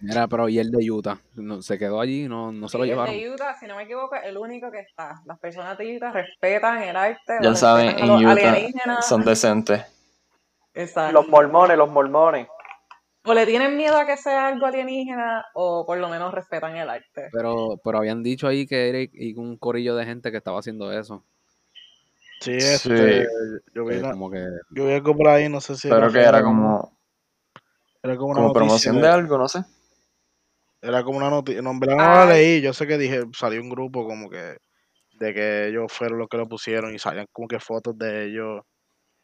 Mira, 0.00 0.26
pero 0.28 0.48
y 0.48 0.58
el 0.58 0.70
de 0.70 0.90
Utah, 0.90 1.18
no, 1.36 1.62
se 1.62 1.78
quedó 1.78 2.00
allí, 2.00 2.28
no, 2.28 2.52
no 2.52 2.68
se 2.68 2.76
lo 2.76 2.84
el 2.84 2.90
llevaron. 2.90 3.14
de 3.14 3.30
Utah, 3.30 3.54
si 3.58 3.66
no 3.66 3.76
me 3.76 3.84
equivoco, 3.84 4.14
es 4.16 4.24
el 4.24 4.36
único 4.36 4.70
que 4.70 4.80
está. 4.80 5.22
Las 5.24 5.38
personas 5.38 5.78
de 5.78 5.96
Utah 5.96 6.12
respetan 6.12 6.82
el 6.82 6.94
arte. 6.96 7.38
Ya 7.42 7.54
saben, 7.54 7.98
en 7.98 8.08
los 8.08 8.20
Utah 8.20 8.32
alienígenas. 8.32 9.08
son 9.08 9.24
decentes. 9.24 9.82
Exacto. 10.74 11.12
Los 11.12 11.28
mormones, 11.28 11.78
los 11.78 11.90
mormones. 11.90 12.48
O 13.26 13.32
le 13.32 13.46
tienen 13.46 13.76
miedo 13.76 13.96
a 13.96 14.06
que 14.06 14.18
sea 14.18 14.48
algo 14.48 14.66
alienígena, 14.66 15.46
o 15.54 15.86
por 15.86 15.96
lo 15.98 16.08
menos 16.10 16.32
respetan 16.34 16.76
el 16.76 16.90
arte. 16.90 17.30
Pero, 17.32 17.80
pero 17.82 17.98
habían 17.98 18.22
dicho 18.22 18.46
ahí 18.46 18.66
que 18.66 18.88
era 18.90 18.98
y 19.00 19.34
un 19.34 19.56
corillo 19.56 19.96
de 19.96 20.04
gente 20.04 20.30
que 20.30 20.36
estaba 20.36 20.58
haciendo 20.58 20.92
eso. 20.92 21.24
Sí, 22.40 22.60
Sí. 22.60 22.90
este, 22.92 23.26
yo 23.74 23.86
vi, 23.86 24.02
como 24.02 24.30
que 24.30 24.46
yo 24.70 24.86
vi 24.86 24.92
algo 24.92 25.16
por 25.16 25.28
ahí, 25.28 25.48
no 25.48 25.62
sé 25.62 25.76
si 25.76 25.88
Pero 25.88 26.12
que 26.12 26.20
era 26.20 26.42
como, 26.42 26.94
era 28.02 28.16
como 28.16 28.32
una 28.32 28.40
como 28.42 28.52
promoción 28.52 29.00
de 29.00 29.08
algo, 29.08 29.38
no 29.38 29.48
sé. 29.48 29.64
Era 30.82 31.02
como 31.02 31.16
una 31.16 31.30
noticia, 31.30 31.62
no, 31.62 31.70
en 31.70 31.80
verdad 31.80 31.96
no 31.96 32.02
la 32.02 32.22
Ay. 32.24 32.28
leí, 32.28 32.60
yo 32.60 32.74
sé 32.74 32.86
que 32.86 32.98
dije, 32.98 33.22
salió 33.32 33.62
un 33.62 33.70
grupo 33.70 34.06
como 34.06 34.28
que 34.28 34.58
de 35.18 35.32
que 35.32 35.68
ellos 35.68 35.90
fueron 35.90 36.18
los 36.18 36.28
que 36.28 36.36
lo 36.36 36.46
pusieron 36.46 36.94
y 36.94 36.98
salían 36.98 37.26
como 37.32 37.48
que 37.48 37.58
fotos 37.58 37.96
de 37.96 38.26
ellos 38.26 38.60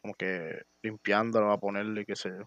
como 0.01 0.15
que 0.15 0.63
limpiándolo 0.81 1.51
a 1.51 1.59
ponerlo 1.59 2.01
y 2.01 2.05
qué 2.05 2.15
sé 2.15 2.29
yo. 2.29 2.45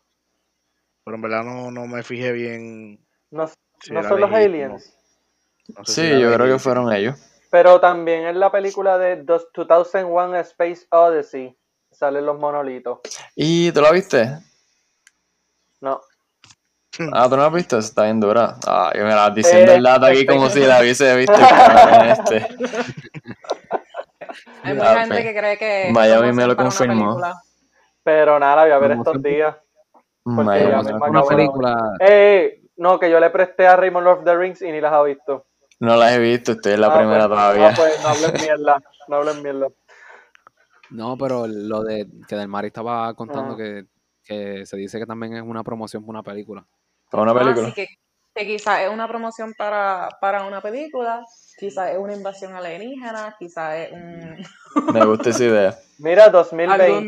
Pero 1.05 1.17
en 1.17 1.23
verdad 1.23 1.45
no, 1.45 1.71
no 1.71 1.87
me 1.87 2.03
fijé 2.03 2.33
bien 2.33 2.99
No, 3.31 3.47
si 3.81 3.93
no 3.93 4.01
era 4.01 4.09
son 4.09 4.21
los 4.21 4.31
legítimo. 4.31 4.65
aliens. 4.75 4.99
No 5.77 5.85
sé 5.85 5.93
si 5.95 6.01
Sí, 6.15 6.21
yo 6.21 6.33
creo 6.35 6.47
que 6.53 6.59
fueron 6.59 6.93
ellos. 6.93 7.17
Pero 7.51 7.79
también 7.81 8.25
en 8.27 8.41
la 8.41 8.51
película 8.51 8.99
de 8.99 9.23
dos- 9.23 9.49
2001 9.55 10.35
A 10.35 10.41
Space 10.41 10.87
Odyssey 10.91 11.57
salen 11.91 12.27
los 12.27 12.39
monolitos. 12.39 12.99
¿Y 13.37 13.71
tú 13.73 13.81
la 13.81 13.93
viste? 13.93 14.39
No. 15.81 16.01
Ah, 17.13 17.29
¿tú 17.29 17.37
no 17.37 17.43
la 17.43 17.49
viste? 17.51 17.77
Está 17.79 18.05
bien 18.05 18.21
dura. 18.21 18.57
Ah, 18.67 18.93
yo 18.95 19.05
me 19.05 19.15
la 19.15 19.31
diciendo 19.31 19.73
Eh, 19.73 19.77
el 19.77 19.83
dato 19.83 20.07
aquí 20.07 20.25
como 20.27 20.49
si 20.49 20.61
la 20.61 20.81
hubiese 20.81 21.15
visto. 21.17 21.33
este. 22.09 22.47
Hay 24.63 24.75
mucha 24.75 24.93
Ah, 24.95 25.01
gente 25.01 25.23
que 25.23 25.35
cree 25.39 25.59
que. 25.59 25.91
Miami 25.93 26.33
me 26.33 26.47
lo 26.47 26.57
confirmó. 26.57 27.21
Pero 28.03 28.39
nada, 28.39 28.57
la 28.57 28.63
voy 28.63 28.73
a 28.73 28.79
ver 28.79 28.91
estos 28.99 29.23
días. 29.23 29.57
Porque 30.25 30.75
acabo 30.75 31.07
una 31.11 31.23
película, 31.23 31.77
Eh, 32.01 32.63
no, 32.77 32.99
que 32.99 33.11
yo 33.11 33.21
le 33.21 33.31
presté 33.31 33.67
a 33.67 33.77
Raymond 33.77 34.05
Lord 34.05 34.19
of 34.21 34.25
the 34.25 34.37
Rings 34.37 34.63
y 34.63 34.73
ni 34.73 34.81
las 34.81 34.93
ha 34.93 35.03
visto. 35.03 35.47
No 35.81 35.97
las 35.97 36.13
he 36.13 36.19
visto, 36.19 36.53
estoy 36.53 36.73
en 36.73 36.81
la 36.81 36.87
Ah, 36.89 36.97
primera 36.99 37.29
pues, 37.29 37.39
todavía. 37.39 37.69
Ah, 37.69 37.73
pues 37.77 38.03
no 38.03 38.09
hablen 38.09 38.33
mierda. 38.41 38.83
No 39.09 39.17
hablen 39.17 39.43
mierda. 39.43 39.69
no, 40.91 41.17
pero 41.19 41.47
lo 41.47 41.83
de 41.83 42.07
que 42.29 42.37
Del 42.37 42.49
Mar 42.49 42.65
estaba 42.65 43.13
contando 43.15 43.55
Ajá. 43.55 43.63
que, 43.63 43.85
que 44.25 44.67
se 44.67 44.77
dice 44.77 44.99
que 44.99 45.07
también 45.07 45.37
es 45.37 45.43
una 45.43 45.63
promoción 45.63 46.03
para 46.05 46.11
una 46.19 46.23
película. 46.23 46.65
¿Para 47.11 47.23
una 47.25 47.33
Ah, 47.33 47.39
película? 47.45 47.73
que, 47.75 47.87
que 48.35 48.47
quizás 48.47 48.81
es 48.81 48.91
una 48.91 49.07
promoción 49.09 49.53
para, 49.59 50.09
para 50.21 50.45
una 50.47 50.61
película, 50.61 51.25
quizás 51.59 51.91
es 51.91 51.99
una 51.99 52.15
invasión 52.15 52.55
alienígena, 52.55 53.37
quizás 53.39 53.75
es 53.77 53.93
un, 53.93 54.37
Me 54.93 55.05
gusta 55.05 55.31
esa 55.31 55.45
idea. 55.45 55.79
Mira, 55.99 56.25
algún 56.25 56.33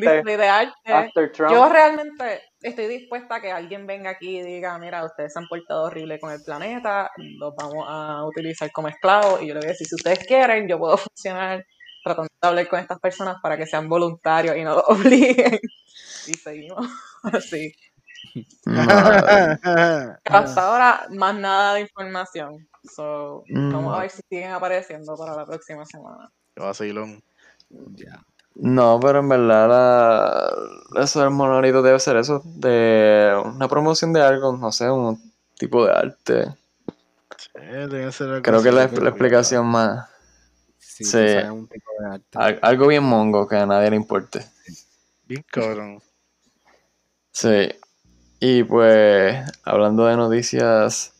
2020, 0.01 0.13
display 0.13 0.37
de 0.37 0.49
arte. 0.49 0.93
after 0.93 1.33
Trump. 1.33 1.53
Yo 1.53 1.69
realmente 1.69 2.43
estoy 2.69 2.87
dispuesta 2.89 3.37
a 3.37 3.41
que 3.41 3.53
alguien 3.53 3.87
venga 3.87 4.11
aquí 4.11 4.39
y 4.39 4.43
diga, 4.43 4.79
mira, 4.79 5.05
ustedes 5.05 5.33
se 5.33 5.39
han 5.39 5.47
portado 5.49 5.85
horrible 5.85 6.19
con 6.21 6.33
el 6.33 6.43
planeta, 6.43 7.11
los 7.39 7.55
vamos 7.57 7.85
a 7.89 8.25
utilizar 8.27 8.71
como 8.73 8.89
esclavos, 8.89 9.43
y 9.43 9.49
yo 9.49 9.55
le 9.55 9.61
voy 9.61 9.69
a 9.69 9.73
decir, 9.73 9.87
si 9.87 9.95
ustedes 9.95 10.27
quieren, 10.27 10.69
yo 10.69 10.79
puedo 10.79 10.97
funcionar 10.99 11.65
tratando 12.05 12.29
de 12.43 12.49
hablar 12.49 12.69
con 12.69 12.79
estas 12.81 12.99
personas 13.01 13.37
para 13.43 13.57
que 13.57 13.67
sean 13.67 13.89
voluntarios 13.89 14.57
y 14.57 14.63
no 14.63 14.75
los 14.77 14.85
obliguen. 14.89 15.59
Y 16.29 16.35
seguimos 16.35 16.87
así. 17.25 17.73
Hasta 20.25 20.67
ahora, 20.67 21.07
más 21.11 21.35
nada 21.35 21.75
de 21.75 21.81
información. 21.83 22.69
So, 22.95 23.45
Mm. 23.49 23.73
vamos 23.73 23.95
a 23.97 24.01
ver 24.01 24.11
si 24.11 24.23
siguen 24.29 24.53
apareciendo 24.53 25.17
para 25.17 25.35
la 25.37 25.45
próxima 25.45 25.85
semana. 25.85 26.31
Qué 26.55 26.63
vacilón. 26.63 27.21
Ya. 27.97 28.23
No, 28.59 28.99
pero 29.01 29.19
en 29.21 29.29
verdad 29.29 29.69
la... 29.69 31.03
eso 31.03 31.21
del 31.21 31.31
monolito 31.31 31.83
debe 31.83 32.01
ser 32.01 32.17
eso, 32.17 32.41
de 32.45 33.35
una 33.45 33.69
promoción 33.69 34.13
de 34.15 34.23
algo, 34.23 34.57
no 34.57 34.73
sé, 34.73 34.91
un 34.91 35.21
tipo 35.59 35.85
de 35.85 35.93
arte. 35.93 36.55
Debe 37.55 38.11
ser 38.13 38.29
algo 38.29 38.43
Creo 38.43 38.63
que 38.63 38.71
así, 38.71 38.97
la, 39.01 39.09
explicación 39.11 39.67
más... 39.67 40.09
Sí, 40.79 41.05
Sí. 41.05 41.19
quizás 41.21 41.45
es 41.45 41.51
un 41.51 41.67
tipo 41.69 41.91
de 42.01 42.07
arte. 42.15 42.27
al- 42.33 42.59
algo 42.63 42.87
bien 42.87 43.05
mongo 43.05 43.47
que 43.47 43.57
a 43.57 43.67
nadie 43.67 43.91
le 43.91 43.97
importe. 43.97 44.47
Bien 45.27 45.45
cabrón. 45.51 46.01
Sí. 47.33 47.69
Y 48.41 48.63
pues, 48.65 49.37
hablando 49.65 50.07
de 50.07 50.17
noticias, 50.17 51.13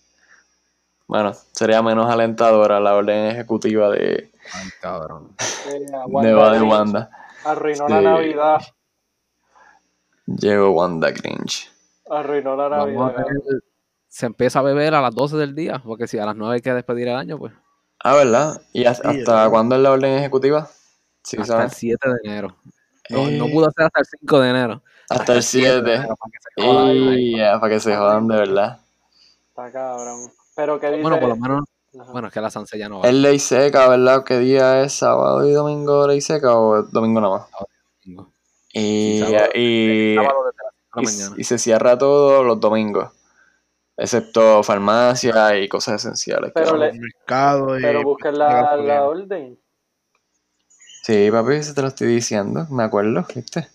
bueno, 1.07 1.35
sería 1.53 1.83
menos 1.83 2.11
alentadora 2.11 2.81
la 2.81 2.95
orden 2.95 3.27
ejecutiva 3.27 3.91
de, 3.91 4.31
Ay, 4.55 4.69
cabrón. 4.81 5.35
De, 5.69 5.91
Wanda 6.07 6.51
de 6.53 6.59
Grinch 6.59 6.73
Wanda. 6.73 7.11
Arruinó 7.47 7.87
Sí. 7.87 7.93
la 7.93 8.01
Navidad. 8.01 8.61
Llegó 10.27 10.71
Wanda 10.71 11.11
Grinch. 11.11 11.71
Arruinó 12.11 12.57
la 12.57 12.69
Navidad. 12.69 13.15
se 14.09 14.27
empieza 14.27 14.61
a 14.61 14.63
beber 14.63 14.95
a 14.95 15.03
las 15.03 15.15
12 15.15 15.37
del 15.37 15.55
día, 15.55 15.83
porque 15.85 16.07
si 16.07 16.19
a 16.19 16.25
las 16.25 16.35
9 16.37 16.55
hay 16.55 16.61
que 16.63 16.73
despedir 16.73 17.09
el 17.09 17.17
año, 17.17 17.39
pues 17.39 17.53
Ah, 18.03 18.15
¿verdad? 18.15 18.61
¿Y 18.73 18.85
hasta, 18.87 19.13
Sí, 19.13 19.19
hasta 19.21 19.49
cuándo 19.51 19.75
es 19.77 19.83
la 19.83 19.91
orden 19.93 20.19
ejecutiva? 20.19 20.69
Sí, 21.23 21.37
hasta 21.41 21.55
el 21.55 21.61
¿sabes? 21.71 21.75
7 21.77 22.09
de 22.09 22.17
enero. 22.25 22.57
No, 23.11 23.19
no 23.31 23.47
Eh. 23.47 23.51
pudo 23.53 23.71
ser 23.71 23.87
hasta 23.87 24.01
el 24.01 24.07
5 24.07 24.41
de 24.41 24.51
enero. 24.51 24.83
Hasta 25.11 25.33
el 25.35 25.43
7. 25.43 25.83
Para 25.83 26.07
que 26.07 26.39
se 26.41 26.63
jodan. 26.67 26.91
Y 27.19 27.37
ya, 27.39 27.61
para 27.61 27.73
que 27.75 27.81
se 27.81 27.97
jodan 27.97 28.29
de 28.29 28.37
verdad. 28.37 28.81
Está 29.49 29.71
cabrón. 29.73 30.31
Pero 30.55 30.81
que 30.81 30.87
dice. 30.89 31.03
Bueno, 31.03 31.21
por 31.21 31.29
lo 31.31 31.37
menos, 31.37 31.65
Ajá. 31.99 32.13
bueno, 32.13 32.29
es 32.29 32.35
que 32.35 32.41
la 32.41 32.51
Sanse 32.51 32.79
ya 32.79 32.89
no 32.89 33.01
va. 33.01 33.09
Es 33.09 33.15
ley 33.15 33.39
seca, 33.39 33.89
¿verdad? 33.89 34.25
¿Qué 34.25 34.39
día 34.39 34.83
es? 34.83 34.93
¿Sábado 34.93 35.47
y 35.47 35.53
domingo 35.53 36.07
ley 36.07 36.21
seca 36.21 36.57
o 36.59 36.83
domingo 36.83 37.21
nada 37.21 37.39
más? 37.39 37.49
domingo. 38.05 38.33
Y, 38.73 39.19
sábado- 39.21 39.51
y, 39.55 40.15
Sábado 40.15 40.45
desde 40.45 40.65
las 40.65 40.75
5 41.17 41.35
de 41.35 41.39
y- 41.39 41.41
y 41.41 41.45
se 41.45 41.59
cierra 41.59 41.97
todo 41.97 42.43
los 42.43 42.61
domingos. 42.61 43.11
Excepto 43.97 44.63
farmacia 44.63 45.57
y 45.59 45.69
cosas 45.69 45.95
esenciales. 46.05 46.53
Pero 46.55 46.77
le- 46.77 46.93
mercado 46.93 47.79
y 47.79 47.83
Pero 47.83 48.17
la, 48.33 48.77
la 48.77 49.05
orden. 49.05 49.59
Sí, 51.03 51.31
papi, 51.31 51.63
se 51.63 51.73
te 51.73 51.83
lo 51.83 51.89
estoy 51.89 52.09
diciendo. 52.09 52.67
Me 52.71 52.83
acuerdo, 52.83 53.25
¿viste? 53.35 53.69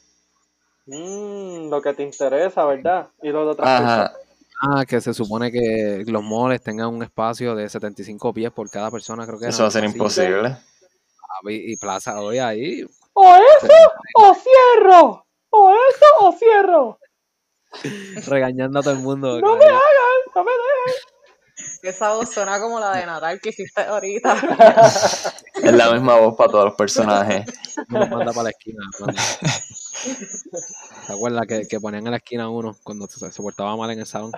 Mm, 0.85 1.69
lo 1.69 1.81
que 1.81 1.93
te 1.93 2.03
interesa, 2.03 2.65
¿verdad? 2.65 3.09
Y 3.21 3.29
lo 3.29 3.45
de 3.45 3.51
otras 3.51 3.69
Ajá. 3.69 4.07
cosas. 4.09 4.20
Ah, 4.61 4.85
que 4.85 5.01
se 5.01 5.13
supone 5.13 5.51
que 5.51 6.03
los 6.07 6.21
moles 6.23 6.61
tengan 6.61 6.87
un 6.93 7.01
espacio 7.03 7.55
de 7.55 7.67
75 7.67 8.33
pies 8.33 8.51
por 8.51 8.69
cada 8.69 8.91
persona, 8.91 9.25
creo 9.25 9.39
que 9.39 9.47
Eso 9.47 9.63
va 9.63 9.69
a 9.69 9.71
ser 9.71 9.83
así. 9.85 9.93
imposible. 9.93 10.49
Ah, 10.49 11.39
Y 11.49 11.73
y 11.73 11.77
Plaza 11.77 12.19
hoy 12.21 12.37
ahí, 12.37 12.83
O 13.13 13.35
eso 13.35 13.73
o 14.15 14.35
cierro. 14.35 15.25
O 15.49 15.71
eso 15.71 16.05
o 16.19 16.31
cierro. 16.33 16.99
regañando 18.27 18.79
a 18.79 18.83
todo 18.83 18.93
el 18.93 18.99
mundo. 18.99 19.39
No 19.41 19.55
me 19.55 19.65
hagan, 19.65 19.79
no 20.35 20.43
me 20.43 20.51
dejen. 20.51 21.01
Esa 21.83 22.13
voz 22.13 22.29
suena 22.31 22.59
como 22.59 22.79
la 22.79 22.95
de 22.97 23.05
Natal 23.05 23.39
que 23.41 23.49
hiciste 23.49 23.81
ahorita. 23.81 24.35
Es 25.63 25.73
la 25.73 25.91
misma 25.91 26.15
voz 26.17 26.35
para 26.35 26.49
todos 26.51 26.65
los 26.65 26.75
personajes. 26.75 27.45
No 27.87 27.99
los 27.99 28.09
manda 28.09 28.31
para 28.33 28.43
la 28.45 28.49
esquina. 28.49 28.83
manda. 28.99 29.21
¿Te 31.07 31.13
acuerdas 31.13 31.45
que, 31.47 31.67
que 31.67 31.79
ponían 31.79 32.05
en 32.05 32.11
la 32.11 32.17
esquina 32.17 32.49
uno 32.49 32.75
cuando 32.83 33.07
se, 33.07 33.31
se 33.31 33.41
portaba 33.41 33.75
mal 33.77 33.91
en 33.91 33.99
el 33.99 34.05
salón? 34.07 34.31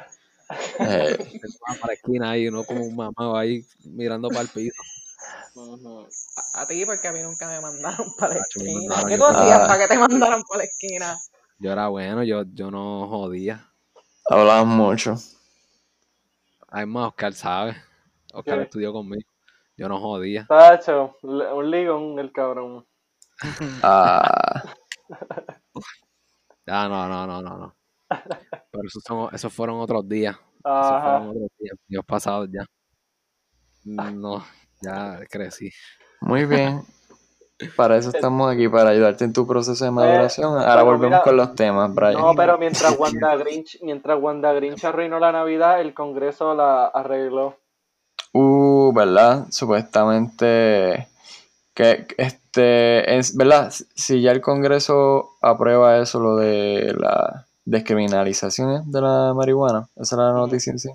Eh, 0.79 1.15
Sentaban 1.17 1.77
para 1.79 1.87
la 1.87 1.93
esquina 1.93 2.31
ahí, 2.31 2.47
uno 2.47 2.63
como 2.63 2.83
un 2.85 2.95
mamado 2.95 3.37
ahí 3.37 3.65
mirando 3.85 4.27
para 4.29 4.41
el 4.41 4.49
piso. 4.49 4.81
A, 6.55 6.61
a 6.61 6.67
ti, 6.67 6.85
porque 6.85 7.07
a 7.07 7.11
mí 7.11 7.21
nunca 7.21 7.47
me 7.47 7.59
mandaron 7.61 8.07
para 8.17 8.33
la 8.35 8.41
esquina. 8.41 8.73
mandaron 8.89 9.09
¿Qué 9.09 9.17
tú 9.17 9.25
hacías 9.25 9.59
para 9.59 9.79
que 9.79 9.87
te 9.87 9.97
mandaran 9.99 10.41
para 10.43 10.57
la 10.59 10.63
esquina? 10.65 11.17
Yo 11.59 11.71
era 11.71 11.87
bueno, 11.87 12.23
yo, 12.23 12.43
yo 12.53 12.69
no 12.71 13.07
jodía. 13.07 13.69
hablaban 14.29 14.67
mucho. 14.67 15.15
Además, 16.74 17.09
Oscar 17.09 17.34
sabe. 17.34 17.76
Oscar 18.34 18.57
¿Qué? 18.57 18.63
estudió 18.63 18.91
conmigo. 18.91 19.30
Yo 19.78 19.88
no 19.88 19.99
jodía. 19.99 20.47
Tacho, 20.47 21.15
un 21.21 21.69
ligón 21.69 22.17
el 22.17 22.32
cabrón. 22.32 22.86
Ah, 23.84 24.63
Ah, 26.65 26.88
no, 26.88 27.07
no, 27.09 27.28
no, 27.28 27.41
no, 27.41 27.57
no. 27.57 27.76
Pero 28.07 28.88
esos, 28.88 29.03
son, 29.05 29.30
esos 29.36 29.53
fueron 29.53 29.82
otros 29.82 30.07
días. 30.07 30.36
Ajá. 30.63 31.21
Dios 31.88 32.05
pasado 32.05 32.45
ya. 32.45 32.65
No, 33.84 34.43
ya 34.82 35.19
crecí. 35.30 35.69
Muy 36.21 36.45
bien. 36.45 36.82
Para 37.76 37.97
eso 37.97 38.09
estamos 38.14 38.51
aquí, 38.51 38.68
para 38.68 38.89
ayudarte 38.89 39.26
en 39.26 39.34
tu 39.34 39.45
proceso 39.47 39.86
de 39.86 39.91
maduración. 39.91 40.57
Ahora 40.57 40.84
volvemos 40.84 41.22
con 41.22 41.38
los 41.38 41.55
temas, 41.55 41.93
Brian. 41.93 42.14
No, 42.14 42.34
pero 42.36 42.57
mientras 42.57 42.97
Wanda 42.97 43.36
Grinch, 43.36 43.80
mientras 43.82 44.20
Wanda 44.22 44.53
Grinch 44.53 44.84
arruinó 44.86 45.20
la 45.20 45.32
Navidad, 45.32 45.82
el 45.82 45.93
Congreso 45.93 46.53
la 46.53 46.86
arregló. 46.86 47.55
Uh, 48.34 48.91
¿verdad? 48.93 49.45
Supuestamente 49.51 51.07
que 51.74 52.05
este 52.18 53.18
es 53.18 53.36
verdad 53.36 53.74
si 53.95 54.22
ya 54.22 54.32
el 54.32 54.41
Congreso 54.41 55.32
aprueba 55.41 55.97
eso 55.97 56.20
lo 56.20 56.36
de 56.36 56.93
la 56.97 57.45
descriminalización 57.66 58.91
de 58.91 59.01
la 59.01 59.34
marihuana 59.34 59.88
esa 59.95 60.16
es 60.16 60.20
la 60.20 60.34
noticia 60.34 60.72
en 60.72 60.80
sí 60.80 60.89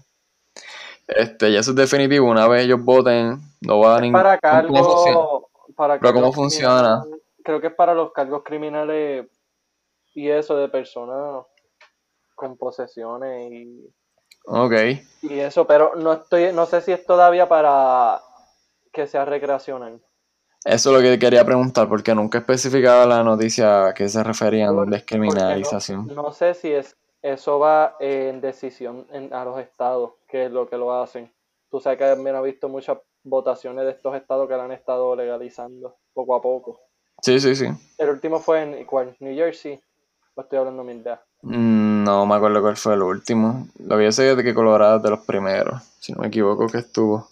este 1.09 1.53
ya 1.53 1.61
eso 1.61 1.71
es 1.71 1.77
definitivo 1.77 2.29
una 2.29 2.47
vez 2.47 2.65
ellos 2.65 2.83
voten 2.83 3.41
no 3.61 3.81
va 3.81 3.97
a 3.97 4.01
ningún 4.01 4.21
para 4.21 4.39
cargos 4.39 5.38
para 5.77 5.99
pero 5.99 6.15
cómo 6.15 6.33
funciona 6.33 7.05
creo 7.43 7.61
que 7.61 7.69
es 7.69 7.75
para 7.75 7.95
los 7.95 8.13
cargos 8.13 8.43
criminales 8.45 9.27
y 10.15 10.29
eso 10.29 10.57
de 10.57 10.69
personas 10.69 11.45
con 12.35 12.57
posesiones 12.57 13.53
y 13.53 13.95
Ok. 14.47 14.73
y 15.23 15.39
eso 15.41 15.67
pero 15.67 15.95
no 15.97 16.13
estoy 16.15 16.53
no 16.53 16.67
sé 16.67 16.81
si 16.81 16.93
es 16.93 17.05
todavía 17.05 17.49
para 17.49 18.21
que 18.93 19.07
sea 19.07 19.25
recreacional 19.25 20.01
eso 20.65 20.91
es 20.91 20.97
lo 20.97 21.01
que 21.01 21.19
quería 21.19 21.45
preguntar, 21.45 21.89
porque 21.89 22.15
nunca 22.15 22.39
especificaba 22.39 23.07
la 23.07 23.23
noticia 23.23 23.87
a 23.87 23.95
qué 23.95 24.09
se 24.09 24.23
refería 24.25 24.67
en 24.67 24.91
descriminalización. 24.91 26.09
No, 26.09 26.33
sé 26.33 26.55
si 26.55 26.73
es 26.73 26.97
eso 27.23 27.59
va 27.59 27.97
en 28.01 28.41
decisión 28.41 29.07
a 29.33 29.45
los 29.45 29.59
estados, 29.61 30.13
que 30.29 30.47
es 30.47 30.51
lo 30.51 30.69
que 30.69 30.77
lo 30.77 30.93
hacen. 30.93 31.33
Tú 31.71 31.81
sabes 31.81 31.99
que 31.99 32.05
también 32.05 32.37
ha 32.37 32.41
visto 32.41 32.69
muchas 32.69 32.99
votaciones 33.25 33.85
de 33.85 33.93
estos 33.93 34.15
estados 34.17 34.49
que 34.49 34.57
la 34.57 34.65
han 34.65 34.73
estado 34.73 35.15
legalizando 35.17 35.97
poco 36.13 36.35
a 36.35 36.43
poco. 36.43 36.81
Sí, 37.23 37.41
sí, 37.41 37.57
sí. 37.57 37.67
El 37.99 38.11
último 38.11 38.39
fue 38.39 38.63
en 38.63 38.85
¿cuál? 38.85 39.17
New 39.21 39.35
Jersey. 39.35 39.81
¿O 40.35 40.41
estoy 40.41 40.59
hablando 40.59 40.85
mil 40.85 41.03
de 41.03 41.17
mm, 41.43 42.05
No 42.05 42.25
me 42.27 42.37
acuerdo 42.37 42.63
cuál 42.63 42.77
fue 42.77 42.95
el 42.95 43.03
último. 43.03 43.67
Lo 43.79 43.99
que 43.99 44.05
yo 44.05 44.13
sé 44.13 44.31
es 44.31 44.43
que 44.43 44.55
Colorado 44.55 44.99
es 44.99 45.03
de 45.03 45.11
los 45.11 45.21
primeros, 45.21 45.83
si 45.99 46.13
no 46.13 46.21
me 46.21 46.29
equivoco, 46.29 46.69
que 46.69 46.79
estuvo. 46.79 47.29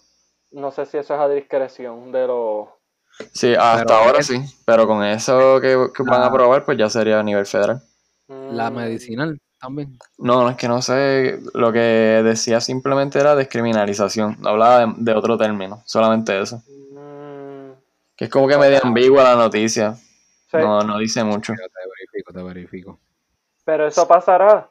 No 0.51 0.71
sé 0.71 0.85
si 0.85 0.97
eso 0.97 1.13
es 1.13 1.19
a 1.19 1.29
discreción 1.29 2.11
de 2.11 2.27
los 2.27 2.67
Sí, 3.33 3.55
hasta 3.55 3.97
ahora 3.97 4.21
sí, 4.21 4.41
pero 4.65 4.87
con 4.87 5.03
eso 5.03 5.59
que, 5.59 5.75
van 5.75 6.21
a 6.21 6.27
aprobar, 6.27 6.63
pues 6.65 6.77
ya 6.77 6.89
sería 6.89 7.19
a 7.19 7.23
nivel 7.23 7.45
federal. 7.45 7.81
La 8.27 8.69
medicinal 8.69 9.39
también. 9.59 9.97
No, 10.17 10.43
no 10.43 10.49
es 10.49 10.57
que 10.57 10.67
no 10.67 10.81
sé, 10.81 11.39
lo 11.53 11.71
que 11.71 11.79
decía 12.23 12.61
simplemente 12.61 13.19
era 13.19 13.35
descriminalización, 13.35 14.37
no 14.39 14.49
hablaba 14.49 14.93
de, 14.97 15.13
otro 15.13 15.37
término, 15.37 15.81
solamente 15.85 16.39
eso. 16.39 16.57
Mm. 16.91 17.71
Que 18.15 18.25
es 18.25 18.29
como 18.29 18.47
que 18.47 18.57
medio 18.57 18.79
ambigua 18.83 19.23
la 19.23 19.35
noticia, 19.35 19.97
no, 20.53 20.81
no 20.81 20.97
dice 20.97 21.23
mucho. 21.23 21.53
te 21.53 21.89
verifico, 21.89 22.33
te 22.33 22.43
verifico. 22.43 22.99
Pero 23.65 23.87
eso 23.87 24.07
pasará. 24.07 24.69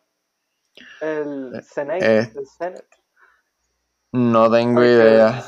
El 1.00 1.54
eh, 1.54 1.62
Senate. 1.62 2.18
Eh, 2.18 2.32
el 2.34 2.46
Senate. 2.46 2.86
No 4.12 4.50
tengo 4.50 4.82
idea. 4.82 5.44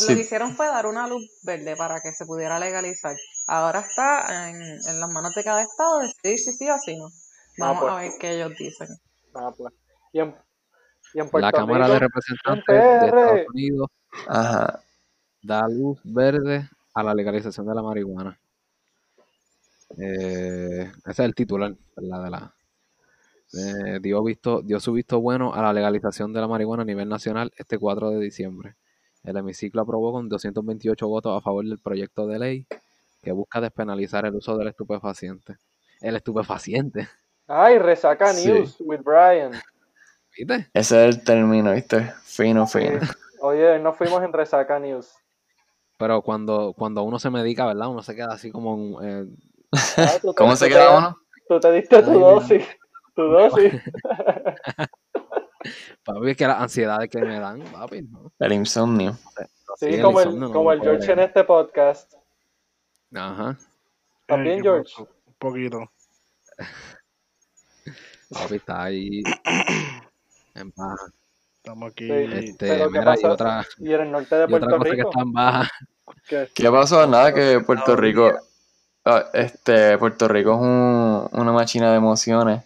Lo 0.00 0.06
que 0.06 0.20
hicieron 0.20 0.56
fue 0.56 0.66
dar 0.66 0.86
una 0.86 1.06
luz 1.06 1.22
verde 1.44 1.76
para 1.76 2.00
que 2.00 2.10
se 2.10 2.26
pudiera 2.26 2.58
legalizar. 2.58 3.14
Ahora 3.46 3.80
está 3.80 4.48
en, 4.48 4.60
en 4.60 5.00
las 5.00 5.10
manos 5.10 5.32
de 5.34 5.44
cada 5.44 5.62
estado 5.62 6.00
decidir 6.00 6.38
si 6.38 6.52
sí 6.52 6.68
o 6.68 6.78
si 6.78 6.96
no. 6.96 7.10
Vamos 7.58 7.76
ah, 7.76 7.80
pues. 7.80 7.92
a 7.92 7.96
ver 7.96 8.12
qué 8.20 8.34
ellos 8.34 8.52
dicen. 8.58 8.88
Ah, 9.34 9.52
pues. 9.56 9.72
y, 10.12 10.20
en, 10.20 10.34
y 11.14 11.20
en 11.20 11.28
la 11.32 11.52
Cámara 11.52 11.88
de 11.88 11.98
Representantes 11.98 12.66
de 12.66 13.06
Estados 13.06 13.46
Unidos 13.52 13.90
da 15.42 15.68
luz 15.68 16.00
verde 16.04 16.68
a 16.94 17.02
la 17.02 17.14
legalización 17.14 17.66
de 17.66 17.74
la 17.74 17.82
marihuana. 17.82 18.38
Eh, 19.98 20.90
ese 21.04 21.10
es 21.10 21.18
el 21.18 21.34
titular, 21.34 21.76
¿verdad? 21.96 22.24
De 22.24 22.30
la, 22.30 22.54
eh, 23.52 23.98
dio, 24.00 24.22
visto, 24.24 24.62
dio 24.62 24.80
su 24.80 24.92
visto 24.92 25.20
bueno 25.20 25.54
a 25.54 25.62
la 25.62 25.72
legalización 25.72 26.32
de 26.32 26.40
la 26.40 26.48
marihuana 26.48 26.82
a 26.82 26.86
nivel 26.86 27.08
nacional 27.08 27.52
este 27.56 27.78
4 27.78 28.10
de 28.10 28.20
diciembre. 28.20 28.76
El 29.22 29.36
hemiciclo 29.36 29.82
aprobó 29.82 30.12
con 30.12 30.28
228 30.28 31.08
votos 31.08 31.36
a 31.36 31.40
favor 31.40 31.64
del 31.64 31.78
proyecto 31.78 32.26
de 32.26 32.38
ley 32.38 32.66
que 33.22 33.32
busca 33.32 33.60
despenalizar 33.60 34.26
el 34.26 34.34
uso 34.34 34.56
del 34.56 34.68
estupefaciente. 34.68 35.56
El 36.00 36.16
estupefaciente. 36.16 37.08
Ay, 37.56 37.78
resaca 37.78 38.32
news 38.32 38.74
with 38.80 39.02
Brian. 39.04 39.52
¿Viste? 40.36 40.68
Ese 40.74 41.08
es 41.08 41.14
el 41.14 41.22
término, 41.22 41.72
¿viste? 41.72 42.12
Fino, 42.24 42.66
fino. 42.66 42.98
Oye, 43.42 43.78
no 43.78 43.92
fuimos 43.94 44.24
en 44.24 44.32
resaca 44.32 44.80
news. 44.80 45.14
Pero 45.96 46.20
cuando, 46.22 46.74
cuando 46.76 47.04
uno 47.04 47.20
se 47.20 47.30
medica, 47.30 47.64
¿verdad? 47.64 47.90
Uno 47.90 48.02
se 48.02 48.16
queda 48.16 48.32
así 48.32 48.50
como... 48.50 49.00
Eh... 49.02 49.26
Ah, 49.96 50.18
¿Cómo 50.36 50.56
se 50.56 50.68
queda 50.68 50.98
uno? 50.98 51.16
Tú 51.48 51.60
te 51.60 51.70
diste 51.70 52.02
tu 52.02 52.18
dosis. 52.18 52.66
Tu 53.14 53.22
dosis. 53.22 53.72
Papi, 56.04 56.30
es 56.30 56.36
que 56.36 56.48
las 56.48 56.60
ansiedades 56.60 57.08
que 57.08 57.20
me 57.20 57.38
dan, 57.38 57.60
papi, 57.72 58.02
¿no? 58.02 58.32
El 58.40 58.52
insomnio. 58.52 59.16
Sí, 59.76 60.00
como, 60.02 60.20
el, 60.20 60.50
como 60.50 60.72
el 60.72 60.80
George 60.80 61.12
en 61.12 61.20
este 61.20 61.44
podcast. 61.44 62.14
Ajá. 63.14 63.56
También, 64.26 64.60
George. 64.60 64.92
Un 65.00 65.34
poquito. 65.38 65.88
Papi 68.34 68.56
está 68.56 68.82
ahí 68.82 69.22
en 70.54 70.72
baja. 70.76 71.06
Estamos 71.56 71.92
aquí. 71.92 72.10
este, 72.10 72.88
mira, 72.90 73.14
y 73.20 73.24
otra, 73.24 73.66
y 73.78 73.92
en 73.92 74.00
el 74.02 74.12
norte 74.12 74.36
de 74.36 74.48
Puerto 74.48 74.78
Rico. 74.78 74.96
que 74.96 75.02
está 75.02 75.20
en 75.22 75.32
baja. 75.32 75.70
¿Qué? 76.28 76.48
¿Qué 76.54 76.70
pasó? 76.70 77.06
Nada, 77.06 77.32
que 77.32 77.60
Puerto 77.60 77.96
Rico. 77.96 78.32
Ah, 79.06 79.24
este, 79.32 79.96
Puerto 79.98 80.28
Rico 80.28 80.54
es 80.54 80.60
un, 80.60 81.40
una 81.40 81.52
máquina 81.52 81.90
de 81.90 81.96
emociones 81.96 82.62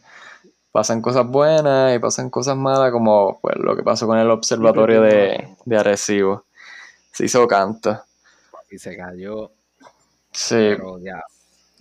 pasan 0.79 1.03
cosas 1.03 1.27
buenas 1.27 1.97
y 1.97 1.99
pasan 1.99 2.31
cosas 2.31 2.57
malas, 2.57 2.93
como 2.93 3.41
pues, 3.41 3.57
lo 3.57 3.75
que 3.75 3.83
pasó 3.83 4.07
con 4.07 4.19
el 4.19 4.31
observatorio 4.31 5.03
de, 5.03 5.57
de 5.65 5.77
Arecibo. 5.77 6.45
Se 7.13 7.25
hizo 7.25 7.47
canto. 7.49 8.01
Y 8.71 8.79
se 8.79 8.97
cayó. 8.97 9.51
Sí. 10.31 10.77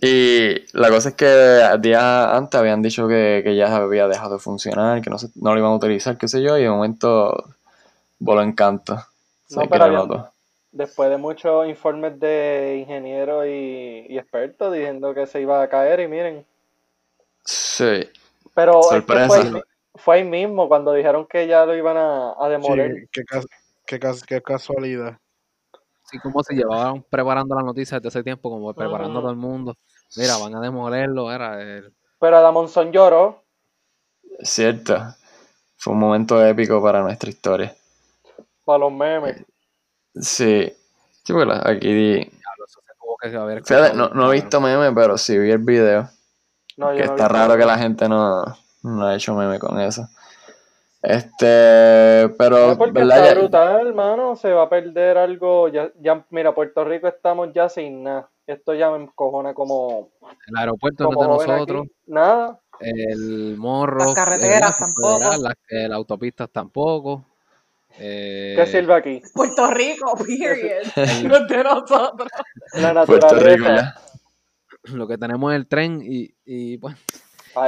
Y 0.00 0.64
la 0.76 0.90
cosa 0.90 1.10
es 1.10 1.14
que 1.16 1.78
días 1.80 2.02
antes 2.02 2.58
habían 2.58 2.82
dicho 2.82 3.08
que, 3.08 3.54
ya 3.56 3.74
había 3.74 4.06
dejado 4.06 4.34
de 4.34 4.40
funcionar, 4.40 5.02
que 5.02 5.10
no, 5.10 5.16
no 5.34 5.52
lo 5.52 5.58
iban 5.58 5.72
a 5.72 5.76
utilizar, 5.76 6.16
qué 6.16 6.28
sé 6.28 6.40
yo, 6.42 6.56
y 6.56 6.62
de 6.62 6.70
momento 6.70 7.52
voló 8.18 8.42
en 8.42 8.52
canto. 8.52 9.02
después 10.70 11.10
de 11.10 11.16
muchos 11.16 11.66
informes 11.68 12.20
de 12.20 12.78
ingenieros 12.80 13.46
y, 13.46 14.06
y 14.08 14.18
expertos 14.18 14.72
diciendo 14.72 15.14
que 15.14 15.26
se 15.26 15.40
iba 15.40 15.62
a 15.62 15.68
caer, 15.68 16.00
y 16.00 16.08
miren. 16.08 16.46
Sí. 17.44 18.08
Pero 18.54 18.82
fue, 19.96 20.16
ahí 20.16 20.24
mismo 20.24 20.68
cuando 20.68 20.92
dijeron 20.92 21.26
que 21.26 21.46
ya 21.46 21.64
lo 21.64 21.74
iban 21.76 21.96
a, 21.96 22.34
a 22.38 22.48
demoler. 22.48 23.08
qué, 23.10 23.22
qué, 24.26 24.42
casualidad. 24.42 25.18
Sí, 26.10 26.18
como 26.18 26.42
se 26.42 26.54
llevaban 26.54 27.04
preparando 27.10 27.54
la 27.54 27.62
noticia 27.62 27.98
desde 27.98 28.08
ese 28.08 28.24
tiempo, 28.24 28.48
como 28.48 28.72
preparando 28.72 29.18
a 29.18 29.22
todo 29.22 29.30
el 29.30 29.36
mundo. 29.36 29.74
Mira, 30.16 30.38
van 30.38 30.54
a 30.54 30.60
demolerlo, 30.60 31.30
era 31.30 31.60
el... 31.60 31.92
Pero 32.18 32.38
Adamonson 32.38 32.90
lloró. 32.90 33.44
Cierto. 34.40 34.96
Fue 35.76 35.92
un 35.92 35.98
momento 35.98 36.44
épico 36.44 36.82
para 36.82 37.02
nuestra 37.02 37.28
historia. 37.28 37.76
Para 38.64 38.78
los 38.78 38.92
memes. 38.92 39.44
Sí. 40.14 40.72
Sí, 41.24 41.32
porque 41.32 41.52
aquí... 41.64 42.30
no, 43.94 44.08
no 44.08 44.32
he 44.32 44.34
visto 44.34 44.60
memes, 44.60 44.92
pero 44.94 45.18
sí 45.18 45.38
vi 45.38 45.50
el 45.50 45.58
video 45.58 46.08
que 46.96 47.02
está 47.02 47.28
raro 47.28 47.56
que 47.56 47.64
la 47.64 47.76
gente 47.76 48.08
no, 48.08 48.44
no 48.82 49.06
ha 49.06 49.14
hecho 49.14 49.34
meme 49.34 49.58
con 49.58 49.78
eso. 49.80 50.08
Este, 51.08 52.28
pero. 52.36 52.76
¿verdad? 52.76 53.34
brutal, 53.34 53.86
hermano. 53.86 54.36
Se 54.36 54.52
va 54.52 54.64
a 54.64 54.68
perder 54.68 55.16
algo. 55.16 55.68
Ya, 55.68 55.90
ya, 56.00 56.26
mira, 56.28 56.54
Puerto 56.54 56.84
Rico 56.84 57.08
estamos 57.08 57.48
ya 57.54 57.70
sin 57.70 58.02
nada. 58.02 58.28
Esto 58.46 58.74
ya 58.74 58.90
me 58.90 59.04
encojona 59.04 59.54
como. 59.54 60.10
El 60.46 60.56
aeropuerto 60.56 61.04
no 61.04 61.10
es 61.10 61.46
de 61.46 61.46
nosotros. 61.46 61.86
Nada. 62.06 62.60
El 62.80 63.56
morro. 63.56 64.04
Las 64.04 64.14
carreteras 64.14 64.78
tampoco. 64.78 65.18
las, 65.42 65.90
autopistas 65.92 66.50
tampoco. 66.50 67.24
Eh, 67.98 68.54
¿Qué 68.56 68.66
sirve 68.66 68.94
aquí? 68.94 69.22
Puerto 69.34 69.66
Rico, 69.70 70.14
period. 70.18 70.82
no 71.24 71.36
es 71.36 71.48
de 71.48 71.64
nosotros. 71.64 72.28
La 72.74 72.92
naturaleza 72.92 73.94
lo 74.94 75.06
que 75.06 75.18
tenemos 75.18 75.52
es 75.52 75.56
el 75.56 75.66
tren 75.66 76.02
y, 76.02 76.30
y 76.44 76.78
pues 76.78 76.96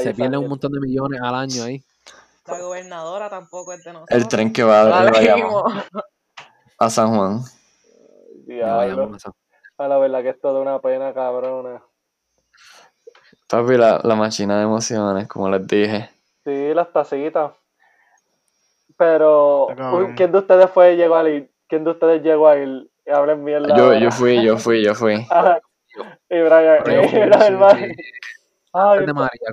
se 0.03 0.15
pierden 0.15 0.41
un 0.41 0.49
montón 0.49 0.73
de 0.73 0.81
millones 0.81 1.21
al 1.23 1.35
año 1.35 1.65
ahí. 1.65 1.83
La 2.51 2.59
gobernadora 2.59 3.31
tampoco 3.31 3.73
es 3.73 3.85
de 3.85 3.93
nosotros. 3.93 4.19
El 4.19 4.29
tren 4.29 4.53
que 4.53 4.63
va 4.63 4.85
de 5.11 5.45
a 6.79 6.91
San 6.91 7.15
Juan. 7.15 7.41
Diablo. 8.47 9.11
A 9.79 9.89
la 9.89 9.99
verdad 9.99 10.23
que 10.23 10.31
es 10.31 10.41
toda 10.41 10.61
una 10.61 10.81
pena, 10.81 11.13
cabrona. 11.15 11.83
Papi, 13.49 13.77
la, 13.77 14.01
la 14.03 14.15
máquina 14.15 14.59
de 14.59 14.65
emociones, 14.65 15.29
como 15.29 15.49
les 15.49 15.67
dije. 15.67 16.11
Sí, 16.45 16.75
las 16.75 16.93
tacitas. 16.93 17.53
Pero, 18.97 19.69
¿quién 20.17 20.31
de 20.31 20.39
ustedes 20.39 20.71
fue 20.71 20.97
llegó 20.97 21.17
a 21.17 21.29
ir? 21.29 21.51
¿Quién 21.67 21.85
de 21.85 21.91
ustedes 21.91 22.23
llegó 22.23 22.49
a 22.49 22.59
ir? 22.59 22.91
Hablen 23.11 23.45
bien 23.45 23.63
la 23.63 23.77
Yo, 23.77 23.95
yo 23.95 24.11
fui, 24.11 24.43
yo 24.43 24.59
fui, 24.59 24.85
yo 24.85 24.95
fui. 24.95 25.27
Y 26.31 26.41
Brian, 26.41 26.89
era 26.89 27.47
el 27.49 27.57
Mari. 27.59 27.97
Ay, 28.73 29.07
de 29.07 29.13
María. 29.13 29.51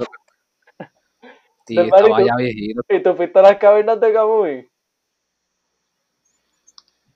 Sí, 1.67 1.77
estaba 1.77 2.23
ya 2.23 2.35
viejito. 2.37 2.81
¿Y 2.87 3.03
tú 3.03 3.13
fuiste 3.15 3.37
a 3.39 3.41
las 3.41 3.57
cavernas 3.57 3.99
de 3.99 4.13
Camuy? 4.13 4.71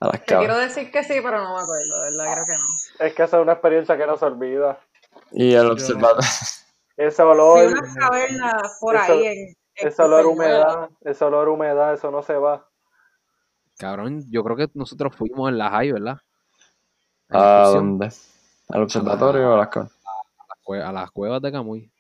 A 0.02 0.08
las 0.08 0.26
Te 0.26 0.36
quiero 0.36 0.58
decir 0.58 0.92
que 0.92 1.04
sí, 1.04 1.20
pero 1.24 1.42
no 1.42 1.56
me 1.56 1.62
acuerdo, 1.62 2.02
¿verdad? 2.02 2.34
Creo 2.34 2.46
que 2.46 2.62
no. 2.62 3.06
Es 3.06 3.14
que 3.14 3.24
esa 3.24 3.38
es 3.38 3.44
una 3.44 3.54
experiencia 3.54 3.98
que 3.98 4.06
no 4.06 4.18
se 4.18 4.26
olvida. 4.26 4.80
Y 5.32 5.54
el 5.54 5.72
observador. 5.72 6.20
Ese 6.98 7.22
olor. 7.24 7.60
Sí, 7.60 7.74
una 7.74 7.96
caverna 7.96 8.62
por 8.80 8.98
ahí 8.98 9.26
en. 9.26 9.56
Ese 9.74 10.02
olor 10.04 10.26
humedad, 10.26 10.90
ese 11.02 11.24
olor 11.24 11.50
humedad, 11.50 11.94
eso 11.94 12.12
no 12.12 12.22
se 12.22 12.36
va. 12.36 12.68
Cabrón, 13.78 14.24
yo 14.30 14.44
creo 14.44 14.58
que 14.58 14.70
nosotros 14.74 15.16
fuimos 15.16 15.50
en 15.50 15.58
la 15.58 15.70
high, 15.70 15.94
¿verdad? 15.94 16.18
¿A 17.30 17.70
dónde? 17.70 18.12
¿Al 18.70 18.84
observatorio 18.84 19.50
o 19.50 19.54
a 19.54 19.58
las 19.58 19.70
cuevas? 19.70 19.92
A 20.88 20.92
las 20.92 21.12
cuevas 21.12 21.42
de 21.42 21.52
Camuy. 21.52 21.92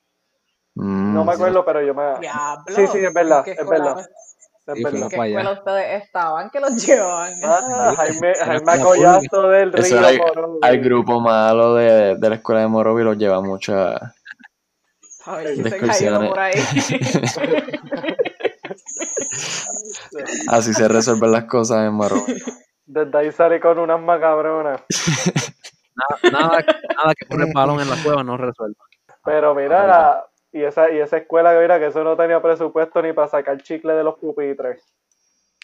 Mm, 0.76 1.14
no 1.14 1.26
me 1.26 1.34
acuerdo, 1.34 1.66
pero 1.66 1.82
yo 1.82 1.94
me. 1.94 2.16
sí, 2.68 2.88
sí, 2.88 2.98
es 3.00 3.14
verdad, 3.14 3.48
es 3.48 3.68
verdad. 3.68 4.00
Es 4.00 4.08
¿En 4.68 5.10
qué 5.10 5.16
escuela 5.16 5.52
ustedes 5.52 6.04
estaban 6.04 6.50
que 6.50 6.60
los 6.60 6.86
llevaban? 6.86 7.34
Ah, 7.44 7.94
Jaime, 7.98 8.34
Jaime 8.36 8.80
Collazo 8.82 9.50
del 9.50 9.74
Río 9.74 9.84
Eso 9.84 10.00
Al 10.62 10.80
grupo 10.80 11.20
malo 11.20 11.74
de, 11.76 12.16
de 12.16 12.30
la 12.30 12.36
escuela 12.36 12.62
de 12.62 12.68
Morovi 12.68 13.04
los 13.04 13.18
lleva 13.18 13.42
mucho 13.42 13.76
a, 13.76 14.14
Ay, 15.26 15.60
excursiones. 15.60 16.30
por 16.30 16.40
ahí. 16.40 16.54
Así 20.48 20.74
se 20.74 20.88
resuelven 20.88 21.32
las 21.32 21.46
cosas 21.46 21.88
en 21.88 21.94
Morovi. 21.94 22.42
Desde 22.86 23.18
ahí 23.18 23.32
sale 23.32 23.60
con 23.60 23.80
unas 23.80 24.02
macabronas. 24.02 24.82
nada, 25.96 26.20
nada, 26.32 26.66
nada 26.96 27.14
que 27.18 27.26
poner 27.26 27.54
balón 27.54 27.80
en 27.82 27.90
la 27.90 27.96
cueva 28.04 28.24
no 28.24 28.38
resuelva. 28.38 28.84
Pero 29.24 29.54
mira, 29.54 29.86
la, 29.86 30.26
y 30.52 30.64
esa, 30.64 30.92
y 30.92 31.00
esa 31.00 31.18
escuela, 31.18 31.58
mira, 31.60 31.80
que 31.80 31.88
eso 31.88 32.04
no 32.04 32.18
tenía 32.18 32.42
presupuesto 32.42 33.02
ni 33.02 33.14
para 33.14 33.28
sacar 33.28 33.62
chicle 33.62 33.94
de 33.94 34.04
los 34.04 34.18
pupitres. 34.20 34.84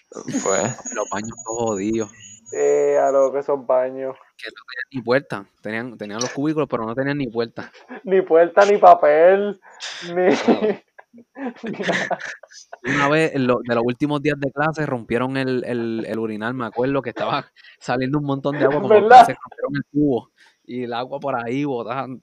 Pues. 0.10 0.24
Los 0.96 1.10
baños 1.10 1.38
todos 1.46 1.72
jodidos. 1.72 2.12
Eh, 2.54 2.98
a 2.98 3.12
lo 3.12 3.32
que 3.34 3.40
esos 3.40 3.66
baños. 3.66 4.16
Que 4.38 4.48
no 4.48 4.62
tenían 4.70 4.88
ni 4.94 5.02
puerta. 5.02 5.46
Tenían, 5.62 5.98
tenían 5.98 6.22
los 6.22 6.30
cubículos, 6.30 6.70
pero 6.70 6.86
no 6.86 6.96
tenían 6.96 7.18
ni 7.18 7.28
puerta. 7.28 7.70
ni 8.06 8.22
puerta, 8.22 8.66
ni 8.66 8.78
papel, 8.78 9.60
ni. 10.16 10.28
Una 12.84 13.10
vez, 13.10 13.34
de 13.34 13.40
los 13.40 13.84
últimos 13.84 14.22
días 14.22 14.40
de 14.40 14.52
clase, 14.52 14.86
rompieron 14.86 15.36
el, 15.36 15.66
el, 15.66 16.06
el 16.08 16.20
urinal. 16.20 16.54
Me 16.54 16.68
acuerdo 16.68 17.02
que 17.02 17.10
estaba 17.10 17.52
saliendo 17.80 18.20
un 18.20 18.26
montón 18.26 18.58
de 18.58 18.64
agua, 18.64 18.76
como 18.76 18.88
¿verdad? 18.90 19.26
se 19.26 19.34
rompieron 19.34 19.76
el 19.76 19.84
tubo 19.92 20.32
y 20.68 20.84
el 20.84 20.94
agua 20.94 21.20
por 21.20 21.34
ahí 21.36 21.64
botando. 21.64 22.22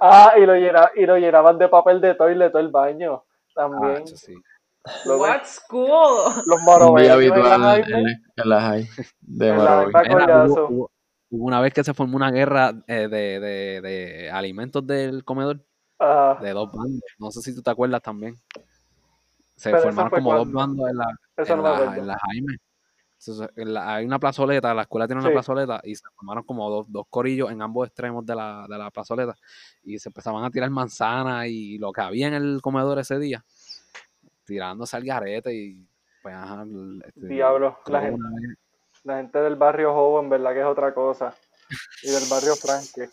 Ah, 0.00 0.34
y 0.36 0.44
lo, 0.44 0.54
llena, 0.54 0.90
y 0.94 1.06
lo 1.06 1.16
llenaban 1.16 1.58
de 1.58 1.68
papel 1.68 2.00
de 2.00 2.14
toilet 2.14 2.52
todo 2.52 2.60
el 2.60 2.68
baño 2.68 3.24
también. 3.54 4.02
Ah, 4.02 4.14
sí. 4.14 4.34
What 5.06 5.44
school? 5.44 6.32
Los 6.46 6.62
morobeños. 6.62 7.12
habitual 7.12 7.82
en 8.36 8.48
la 8.48 8.60
high 8.60 8.88
de 9.20 9.52
Hubo, 9.52 10.90
una 11.30 11.60
vez 11.60 11.74
que 11.74 11.82
se 11.82 11.92
formó 11.92 12.16
una 12.16 12.30
guerra 12.30 12.72
eh, 12.86 13.08
de, 13.08 13.40
de, 13.40 13.80
de, 13.80 14.30
alimentos 14.30 14.86
del 14.86 15.24
comedor. 15.24 15.64
De 15.98 16.50
dos 16.50 16.70
bandos. 16.72 17.02
No 17.18 17.30
sé 17.30 17.40
si 17.40 17.54
tú 17.54 17.62
te 17.62 17.70
acuerdas 17.70 18.02
también. 18.02 18.36
Se 19.56 19.76
formaron 19.76 20.10
como 20.10 20.34
dos 20.34 20.52
bandos 20.52 20.88
en 20.90 20.98
la, 20.98 21.06
en, 21.36 21.62
la, 21.62 21.96
en 21.96 22.06
la 22.06 22.18
Jaime 22.18 22.56
hay 23.78 24.04
una 24.04 24.18
plazoleta, 24.18 24.74
la 24.74 24.82
escuela 24.82 25.06
tiene 25.06 25.22
una 25.22 25.30
plazoleta 25.30 25.80
y 25.82 25.94
se 25.94 26.04
formaron 26.14 26.44
como 26.44 26.68
dos, 26.70 26.86
dos, 26.90 27.06
corillos 27.08 27.50
en 27.50 27.62
ambos 27.62 27.88
extremos 27.88 28.24
de 28.24 28.34
la, 28.34 28.66
de 28.68 28.78
la 28.78 28.90
plazoleta 28.90 29.34
y 29.82 29.98
se 29.98 30.08
empezaban 30.08 30.44
a 30.44 30.50
tirar 30.50 30.70
manzanas 30.70 31.46
y 31.46 31.78
lo 31.78 31.92
que 31.92 32.02
había 32.02 32.28
en 32.28 32.34
el 32.34 32.60
comedor 32.62 32.98
ese 32.98 33.18
día, 33.18 33.44
tirándose 34.44 34.96
al 34.96 35.04
garete 35.04 35.54
y 35.54 35.86
pues 36.26 36.34
este, 37.06 37.28
Diablo, 37.28 37.78
la 37.86 38.00
gente, 38.00 38.20
la 39.04 39.18
gente, 39.18 39.38
del 39.38 39.54
barrio 39.54 39.94
joven, 39.94 40.28
verdad 40.28 40.52
que 40.54 40.58
es 40.58 40.66
otra 40.66 40.92
cosa. 40.92 41.32
Y 42.02 42.10
del 42.10 42.24
barrio 42.28 42.56
Franque. 42.56 43.08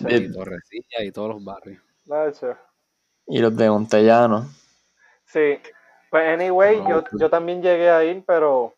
y 0.00 0.32
Torrecilla 0.32 1.02
y 1.02 1.10
todos 1.10 1.30
los 1.30 1.42
barrios. 1.42 1.80
Y 3.26 3.38
los 3.38 3.56
de 3.56 3.70
Montellano. 3.70 4.50
Sí, 5.24 5.58
pues 6.10 6.28
anyway, 6.28 6.82
yo, 6.88 7.04
yo 7.12 7.30
también 7.30 7.62
llegué 7.62 7.88
a 7.88 8.04
ir, 8.04 8.24
pero 8.26 8.74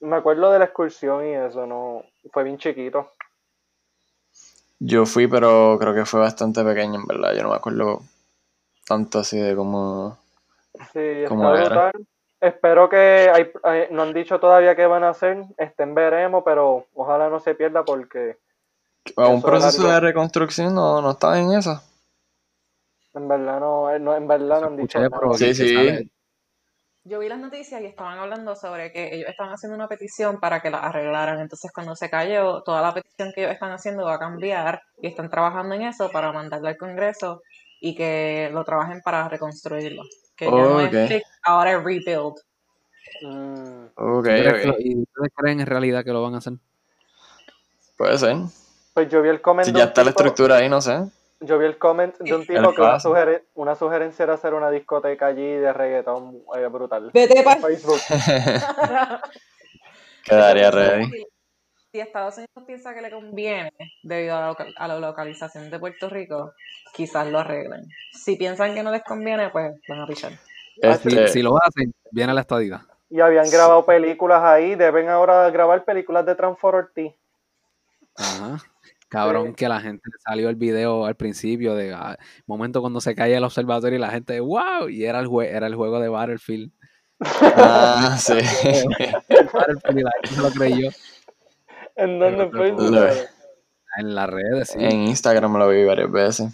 me 0.00 0.16
acuerdo 0.16 0.52
de 0.52 0.60
la 0.60 0.66
excursión 0.66 1.26
y 1.26 1.34
eso, 1.34 1.66
no, 1.66 2.04
fue 2.32 2.44
bien 2.44 2.58
chiquito. 2.58 3.10
Yo 4.78 5.06
fui, 5.06 5.26
pero 5.26 5.76
creo 5.80 5.92
que 5.92 6.04
fue 6.04 6.20
bastante 6.20 6.62
pequeño, 6.62 7.00
en 7.00 7.06
verdad. 7.06 7.34
Yo 7.34 7.42
no 7.42 7.48
me 7.50 7.56
acuerdo 7.56 8.02
tanto 8.86 9.18
así 9.18 9.36
de 9.36 9.56
cómo. 9.56 10.16
Sí, 10.92 11.00
está 11.00 11.34
brutal. 11.34 11.92
Espero 12.40 12.88
que 12.88 13.32
hay, 13.34 13.88
no 13.90 14.02
han 14.02 14.14
dicho 14.14 14.38
todavía 14.38 14.76
qué 14.76 14.86
van 14.86 15.02
a 15.02 15.08
hacer, 15.08 15.44
estén 15.56 15.96
veremos, 15.96 16.44
pero 16.44 16.86
ojalá 16.94 17.28
no 17.28 17.40
se 17.40 17.56
pierda 17.56 17.84
porque. 17.84 18.38
un 19.16 19.42
proceso 19.42 19.88
de 19.88 19.98
reconstrucción 19.98 20.72
no, 20.72 21.02
no 21.02 21.10
está 21.10 21.36
en 21.40 21.52
eso. 21.52 21.82
En 23.14 23.26
verdad 23.26 23.58
no, 23.58 23.92
eh, 23.92 23.98
no 23.98 24.14
en 24.14 24.28
verdad 24.28 24.60
no 24.60 24.66
han 24.68 24.76
dicho 24.76 25.00
nada. 25.00 25.18
Sí, 25.36 25.52
sí 25.52 26.08
yo 27.08 27.18
vi 27.18 27.28
las 27.28 27.40
noticias 27.40 27.80
y 27.80 27.86
estaban 27.86 28.18
hablando 28.18 28.54
sobre 28.54 28.92
que 28.92 29.14
ellos 29.14 29.28
estaban 29.28 29.52
haciendo 29.52 29.74
una 29.76 29.88
petición 29.88 30.38
para 30.40 30.60
que 30.60 30.70
la 30.70 30.78
arreglaran. 30.78 31.40
Entonces, 31.40 31.72
cuando 31.72 31.96
se 31.96 32.10
cayó, 32.10 32.62
toda 32.62 32.82
la 32.82 32.92
petición 32.92 33.32
que 33.34 33.42
ellos 33.42 33.54
están 33.54 33.72
haciendo 33.72 34.04
va 34.04 34.14
a 34.14 34.18
cambiar 34.18 34.82
y 35.00 35.08
están 35.08 35.30
trabajando 35.30 35.74
en 35.74 35.82
eso 35.82 36.10
para 36.10 36.32
mandarlo 36.32 36.68
al 36.68 36.76
Congreso 36.76 37.42
y 37.80 37.94
que 37.94 38.50
lo 38.52 38.64
trabajen 38.64 39.00
para 39.02 39.28
reconstruirlo. 39.28 40.02
Que 40.36 40.44
ya 40.44 40.50
no 40.50 40.80
es 40.80 41.22
ahora 41.42 41.72
es 41.72 41.82
rebuild. 41.82 42.34
Mm. 43.22 43.86
Okay, 43.94 44.42
¿Y 44.78 45.02
ustedes 45.02 45.32
creen 45.34 45.60
en 45.60 45.66
realidad 45.66 46.04
que 46.04 46.12
lo 46.12 46.22
van 46.22 46.34
a 46.34 46.38
hacer? 46.38 46.54
Puede 47.96 48.18
ser. 48.18 48.36
Pues 48.94 49.08
yo 49.08 49.22
vi 49.22 49.30
el 49.30 49.40
comentario. 49.40 49.74
Si 49.74 49.78
ya 49.78 49.88
está 49.88 50.04
la 50.04 50.10
estructura 50.10 50.56
ahí, 50.56 50.68
no 50.68 50.80
sé. 50.80 51.08
Yo 51.40 51.58
vi 51.58 51.66
el 51.66 51.78
comment 51.78 52.16
de 52.18 52.34
un 52.34 52.44
tipo 52.44 52.74
que 52.74 52.80
una, 52.80 52.98
una, 53.54 53.74
sugerencia 53.76 54.24
era 54.24 54.34
hacer 54.34 54.54
una 54.54 54.70
discoteca 54.70 55.26
allí 55.26 55.46
de 55.46 55.72
reggaetón 55.72 56.42
eh, 56.56 56.66
brutal. 56.66 57.10
Vete 57.14 57.44
para 57.44 57.60
Facebook. 57.60 58.00
Quedaría 60.24 60.70
ready. 60.70 61.26
Si 61.92 62.00
Estados 62.00 62.36
Unidos 62.36 62.64
piensa 62.66 62.92
que 62.92 63.00
le 63.00 63.10
conviene 63.10 63.72
debido 64.02 64.36
a 64.36 64.88
la, 64.88 64.98
localización 64.98 65.70
de 65.70 65.78
Puerto 65.78 66.10
Rico, 66.10 66.52
quizás 66.92 67.26
lo 67.28 67.38
arreglen. 67.38 67.88
Si 68.12 68.36
piensan 68.36 68.74
que 68.74 68.82
no 68.82 68.90
les 68.90 69.04
conviene, 69.04 69.48
pues 69.50 69.80
van 69.88 70.00
a 70.00 70.06
pichar. 70.06 70.32
Este... 70.76 71.28
Si, 71.28 71.40
lo 71.40 71.56
hacen, 71.62 71.94
viene 72.10 72.34
la 72.34 72.42
estadía. 72.42 72.84
Y 73.08 73.20
habían 73.20 73.48
grabado 73.48 73.86
películas 73.86 74.42
ahí, 74.42 74.74
deben 74.74 75.08
ahora 75.08 75.48
grabar 75.50 75.84
películas 75.84 76.26
de 76.26 76.34
Transformers 76.34 76.90
Ajá. 78.16 78.58
Cabrón, 79.08 79.54
que 79.54 79.68
la 79.68 79.80
gente 79.80 80.10
salió 80.22 80.50
el 80.50 80.56
video 80.56 81.06
al 81.06 81.16
principio 81.16 81.74
de 81.74 81.94
ah, 81.94 82.18
momento 82.46 82.80
cuando 82.80 83.00
se 83.00 83.14
cae 83.14 83.34
el 83.34 83.44
observatorio 83.44 83.96
y 83.96 84.00
la 84.00 84.10
gente, 84.10 84.38
wow, 84.40 84.88
y 84.88 85.04
era 85.04 85.20
el, 85.20 85.28
era 85.44 85.66
el 85.66 85.74
juego 85.74 85.98
de 85.98 86.08
Battlefield. 86.08 86.70
Ah, 87.20 88.16
sí. 88.18 88.34
Battlefield, 89.52 90.02
la 90.02 90.10
gente 90.22 90.34
se 90.34 90.42
lo 90.42 90.50
creyó. 90.50 90.90
¿En 91.96 92.18
dónde 92.18 92.48
fue? 92.50 93.28
En 93.98 94.14
las 94.14 94.30
redes, 94.30 94.68
sí. 94.70 94.78
En 94.78 95.08
Instagram 95.08 95.56
lo 95.56 95.68
vi 95.68 95.84
varias 95.84 96.12
veces. 96.12 96.52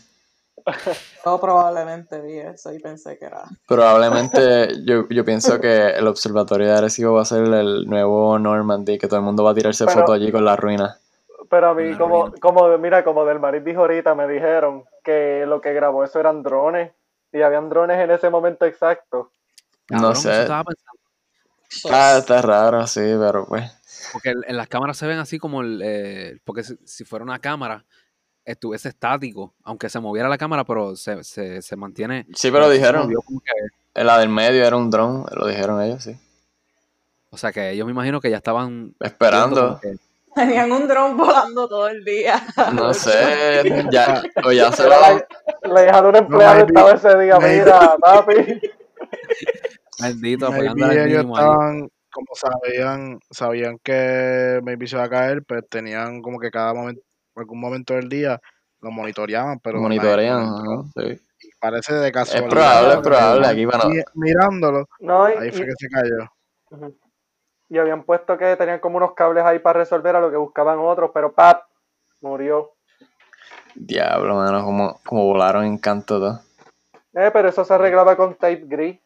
Yo 1.25 1.41
probablemente 1.41 2.21
vi 2.23 2.39
eso 2.39 2.73
y 2.73 2.79
pensé 2.79 3.19
que 3.19 3.27
era. 3.27 3.45
Probablemente 3.67 4.85
yo, 4.85 5.07
yo 5.09 5.25
pienso 5.25 5.61
que 5.61 5.91
el 5.91 6.07
observatorio 6.07 6.69
de 6.69 6.73
Arecibo 6.73 7.13
va 7.15 7.23
a 7.23 7.27
ser 7.27 7.45
el 7.45 7.87
nuevo 7.87 8.39
Normandy, 8.39 8.99
que 8.99 9.07
todo 9.07 9.19
el 9.19 9.27
mundo 9.27 9.45
va 9.45 9.51
a 9.51 9.55
tirarse 9.55 9.85
fotos 9.87 10.15
allí 10.15 10.33
con 10.33 10.45
la 10.45 10.57
ruina. 10.57 10.97
Pero 11.55 11.69
a 11.69 11.75
mí, 11.75 11.95
como, 11.95 12.33
como, 12.41 12.77
mira, 12.79 13.05
como 13.05 13.25
del 13.25 13.39
Maris 13.39 13.65
dijo 13.65 13.83
ahorita, 13.83 14.17
me 14.17 14.27
dijeron 14.27 14.83
que 15.05 15.45
lo 15.47 15.61
que 15.61 15.73
grabó 15.73 16.03
eso 16.03 16.19
eran 16.19 16.43
drones. 16.43 16.91
Y 17.33 17.43
habían 17.43 17.69
drones 17.69 17.97
en 18.01 18.11
ese 18.11 18.29
momento 18.29 18.67
exacto. 18.67 19.31
no 19.89 20.17
sé. 20.17 20.49
Ah, 21.93 22.17
está 22.19 22.43
raro, 22.43 22.85
sí, 22.89 23.03
pero 23.21 23.47
pues. 23.47 23.71
Porque 24.13 24.31
en 24.31 24.57
las 24.57 24.67
cámaras 24.67 24.97
se 24.97 25.07
ven 25.07 25.19
así 25.19 25.39
como 25.39 25.61
el. 25.61 25.81
Eh, 25.81 26.41
porque 26.43 26.65
si, 26.65 27.05
fuera 27.05 27.25
una 27.25 27.39
cámara, 27.39 27.85
estuviese 28.45 28.89
estático, 28.89 29.55
aunque 29.63 29.89
se 29.89 30.01
moviera 30.01 30.29
la 30.29 30.39
cámara, 30.39 30.65
pero 30.65 30.97
se, 30.97 31.23
se, 31.23 31.63
se 31.63 31.77
mantiene. 31.77 32.27
Sí, 32.35 32.51
pero 32.51 32.69
dijeron. 32.69 33.09
Que... 33.09 34.03
La 34.03 34.19
del 34.19 34.29
medio 34.29 34.65
era 34.65 34.75
un 34.75 34.91
dron, 34.91 35.25
lo 35.31 35.47
dijeron 35.47 35.81
ellos, 35.81 36.03
sí. 36.03 36.19
O 37.31 37.37
sea 37.37 37.53
que 37.53 37.71
ellos 37.71 37.87
me 37.87 37.93
imagino 37.93 38.21
que 38.21 38.31
ya 38.31 38.39
estaban. 38.39 38.97
Esperando. 38.99 39.79
Tenían 40.35 40.73
un 40.73 40.89
dron 40.89 41.17
volando 41.17 41.69
todo 41.69 41.89
el 41.89 42.05
día. 42.05 42.43
No 42.73 42.93
sé, 42.95 43.63
ya, 43.91 44.23
o 44.45 44.53
ya 44.53 44.73
se 44.73 44.89
va. 44.89 45.25
Le 45.63 45.81
dejaron 45.81 46.11
un 46.11 46.17
empleado 46.17 46.67
estaba 46.67 46.93
ese 46.93 47.19
día, 47.19 47.39
mira, 47.39 47.97
papi. 48.01 48.61
Bendito, 50.01 50.47
apoyando 50.47 50.87
al 50.87 50.99
ellos 50.99 51.25
estaban, 51.25 51.89
como 52.11 52.27
sabían, 52.35 53.21
sabían 53.31 53.79
que 53.83 54.61
maybe 54.63 54.87
se 54.87 54.97
iba 54.97 55.05
a 55.05 55.09
caer, 55.11 55.43
pues 55.45 55.63
tenían 55.69 56.21
como 56.21 56.39
que 56.39 56.51
cada 56.51 56.75
momento, 56.75 57.03
algún 57.37 57.61
momento 57.61 57.95
del 57.95 58.09
día 58.09 58.41
lo 58.81 58.91
monitoreaban, 58.91 59.61
pero 59.61 59.81
monitorean, 59.81 60.85
sí. 60.95 61.21
Parece 61.61 61.95
de 61.95 62.13
casualidad. 62.13 62.47
Es 62.47 62.53
probable, 62.53 62.95
es 62.95 63.01
probable, 63.01 63.47
aquí 63.47 63.65
van 63.65 63.81
Mirándolo, 64.15 64.89
ahí 65.39 65.51
fue 65.51 65.65
que 65.65 65.73
se 65.79 65.89
cayó. 65.89 66.95
Y 67.69 67.79
habían 67.79 68.05
puesto 68.05 68.37
que 68.37 68.57
tenían 68.57 68.81
como 68.81 68.99
unos 68.99 69.15
cables 69.15 69.45
ahí 69.45 69.59
para 69.59 69.81
resolver 69.81 70.15
a 70.17 70.21
lo 70.21 70.31
que 70.31 70.37
buscaban 70.37 70.79
otros, 70.79 71.11
pero 71.13 71.33
¡pap! 71.33 71.65
Murió. 72.21 72.73
Diablo, 73.75 74.37
mano, 74.37 74.65
como, 74.65 75.01
como 75.05 75.25
volaron 75.25 75.65
en 75.65 75.79
canto 75.79 76.19
todo. 76.19 76.41
Eh, 77.15 77.31
pero 77.33 77.49
eso 77.49 77.65
se 77.65 77.75
arreglaba 77.75 78.17
con 78.17 78.35
tape 78.35 78.65
gris. 78.67 78.99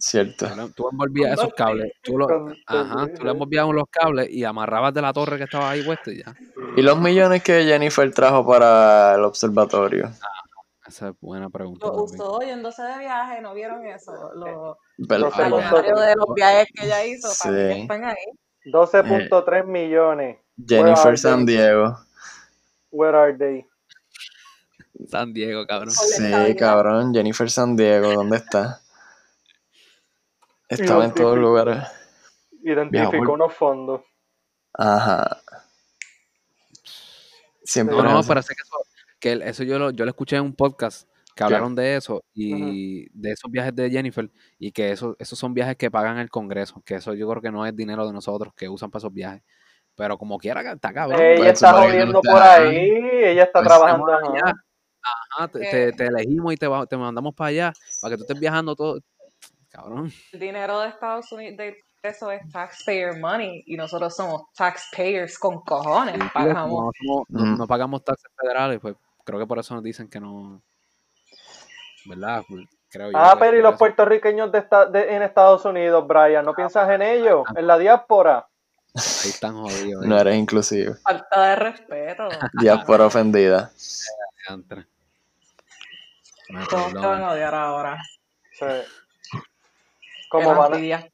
Cierto. 0.00 0.46
Tú 0.74 0.88
envolvías 0.90 1.38
esos 1.38 1.52
cables. 1.52 1.92
Tú, 2.02 2.16
lo, 2.16 2.26
ajá, 2.66 3.06
tú 3.14 3.22
le 3.22 3.30
envolvías 3.32 3.68
los 3.68 3.84
cables 3.90 4.30
y 4.30 4.44
amarrabas 4.44 4.94
de 4.94 5.02
la 5.02 5.12
torre 5.12 5.36
que 5.36 5.44
estaba 5.44 5.70
ahí 5.70 5.82
puesto 5.82 6.10
y 6.10 6.22
ya. 6.24 6.34
¿Y 6.74 6.80
los 6.80 6.98
millones 6.98 7.42
que 7.42 7.64
Jennifer 7.64 8.10
trajo 8.12 8.46
para 8.46 9.14
el 9.16 9.24
observatorio? 9.24 10.10
Esa 10.90 11.10
es 11.10 11.14
buena 11.20 11.48
pregunta. 11.48 11.86
Lo 11.86 12.02
usó 12.02 12.40
yéndose 12.40 12.82
de 12.82 12.98
viaje, 12.98 13.40
¿no 13.40 13.54
vieron 13.54 13.86
eso? 13.86 14.10
Los, 14.34 14.76
los 14.98 15.08
de 15.08 15.18
los 16.16 16.34
viajes 16.34 16.66
que 16.74 16.84
ella 16.84 17.04
hizo 17.04 17.28
para 17.44 17.56
que 17.56 17.80
estén 17.82 18.04
ahí. 18.04 18.16
12.3 18.64 19.66
millones. 19.66 20.38
Jennifer 20.66 21.16
San 21.16 21.46
Diego. 21.46 21.96
Where 22.90 23.16
are 23.16 23.38
they? 23.38 23.64
San 25.06 25.32
Diego, 25.32 25.64
cabrón. 25.64 25.92
Sí, 25.92 26.56
cabrón. 26.58 27.14
Jennifer 27.14 27.48
San 27.48 27.76
Diego, 27.76 28.12
¿dónde 28.12 28.38
está? 28.38 28.80
Estaba 30.68 31.04
en 31.04 31.14
todos 31.14 31.38
lugares. 31.38 31.84
Identificó 32.64 33.34
unos 33.34 33.54
fondos. 33.54 34.00
Ajá. 34.74 35.40
Siempre. 37.62 37.94
No, 37.94 38.02
no, 38.02 38.24
parece 38.24 38.56
que 38.56 38.62
eso, 38.62 38.76
que 39.20 39.40
eso 39.44 39.62
yo 39.62 39.78
lo, 39.78 39.90
yo 39.90 40.04
lo 40.04 40.10
escuché 40.10 40.36
en 40.36 40.42
un 40.42 40.54
podcast 40.54 41.08
que 41.34 41.44
hablaron 41.44 41.74
de 41.74 41.96
eso 41.96 42.24
y 42.34 43.08
de 43.18 43.32
esos 43.32 43.50
viajes 43.50 43.74
de 43.74 43.90
Jennifer 43.90 44.30
y 44.58 44.72
que 44.72 44.90
eso, 44.90 45.16
esos 45.18 45.38
son 45.38 45.54
viajes 45.54 45.76
que 45.76 45.90
pagan 45.90 46.18
el 46.18 46.30
Congreso, 46.30 46.82
que 46.84 46.96
eso 46.96 47.14
yo 47.14 47.28
creo 47.28 47.42
que 47.42 47.50
no 47.50 47.64
es 47.64 47.74
dinero 47.74 48.06
de 48.06 48.12
nosotros 48.12 48.52
que 48.54 48.68
usan 48.68 48.90
para 48.90 49.00
esos 49.00 49.12
viajes. 49.12 49.42
Pero 49.94 50.18
como 50.18 50.38
quiera, 50.38 50.60
está 50.72 50.92
cabrón. 50.92 51.20
Ella 51.20 51.36
pues, 51.36 51.52
está 51.52 51.72
jodiendo 51.74 52.20
por 52.20 52.42
ahí, 52.42 52.90
ella 53.24 53.44
está 53.44 53.60
pues, 53.60 53.68
trabajando. 53.68 54.06
Ajá, 55.02 55.48
te, 55.48 55.92
te, 55.92 56.06
elegimos 56.06 56.52
y 56.52 56.56
te, 56.56 56.68
te 56.88 56.96
mandamos 56.96 57.34
para 57.34 57.48
allá, 57.48 57.72
para 58.00 58.12
que 58.12 58.16
tú 58.16 58.22
estés 58.24 58.40
viajando 58.40 58.74
todo. 58.74 59.00
Cabrón. 59.70 60.10
El 60.32 60.40
dinero 60.40 60.80
de 60.80 60.88
Estados 60.88 61.30
Unidos, 61.32 61.56
de 61.56 61.76
eso 62.02 62.30
es 62.30 62.40
taxpayer 62.50 63.18
money 63.18 63.62
y 63.66 63.76
nosotros 63.76 64.16
somos 64.16 64.42
taxpayers 64.54 65.38
con 65.38 65.60
cojones. 65.60 66.18
pagamos. 66.32 66.94
No, 67.28 67.66
pagamos 67.66 68.02
taxes 68.02 68.30
federales, 68.40 68.80
pues 68.80 68.96
creo 69.24 69.38
que 69.38 69.46
por 69.46 69.58
eso 69.58 69.74
nos 69.74 69.82
dicen 69.82 70.08
que 70.08 70.20
no. 70.20 70.62
¿Verdad? 72.06 72.42
Pues, 72.48 72.66
creo 72.88 73.10
ah, 73.14 73.36
pero 73.38 73.58
¿y 73.58 73.62
los 73.62 73.76
puertorriqueños 73.76 74.50
de, 74.52 74.64
de, 74.92 75.14
en 75.14 75.22
Estados 75.22 75.64
Unidos, 75.64 76.06
Brian? 76.06 76.44
¿No 76.44 76.54
piensas 76.54 76.88
en 76.90 77.02
ellos? 77.02 77.44
¿En 77.54 77.66
la 77.66 77.78
diáspora? 77.78 78.46
Ahí 78.94 79.30
están 79.30 79.54
jodidos. 79.54 80.04
no 80.04 80.18
eres 80.18 80.36
inclusivo. 80.36 80.94
Falta 81.02 81.48
de 81.48 81.56
respeto. 81.56 82.28
Diáspora 82.60 83.06
ofendida. 83.06 83.70
¿Cómo 84.48 84.62
te 86.88 86.98
van 86.98 87.22
a 87.22 87.30
odiar 87.30 87.54
ahora? 87.54 87.98
Sí. 88.52 88.66
¿Cómo 90.28 90.54
van, 90.54 90.74
a, 90.74 91.08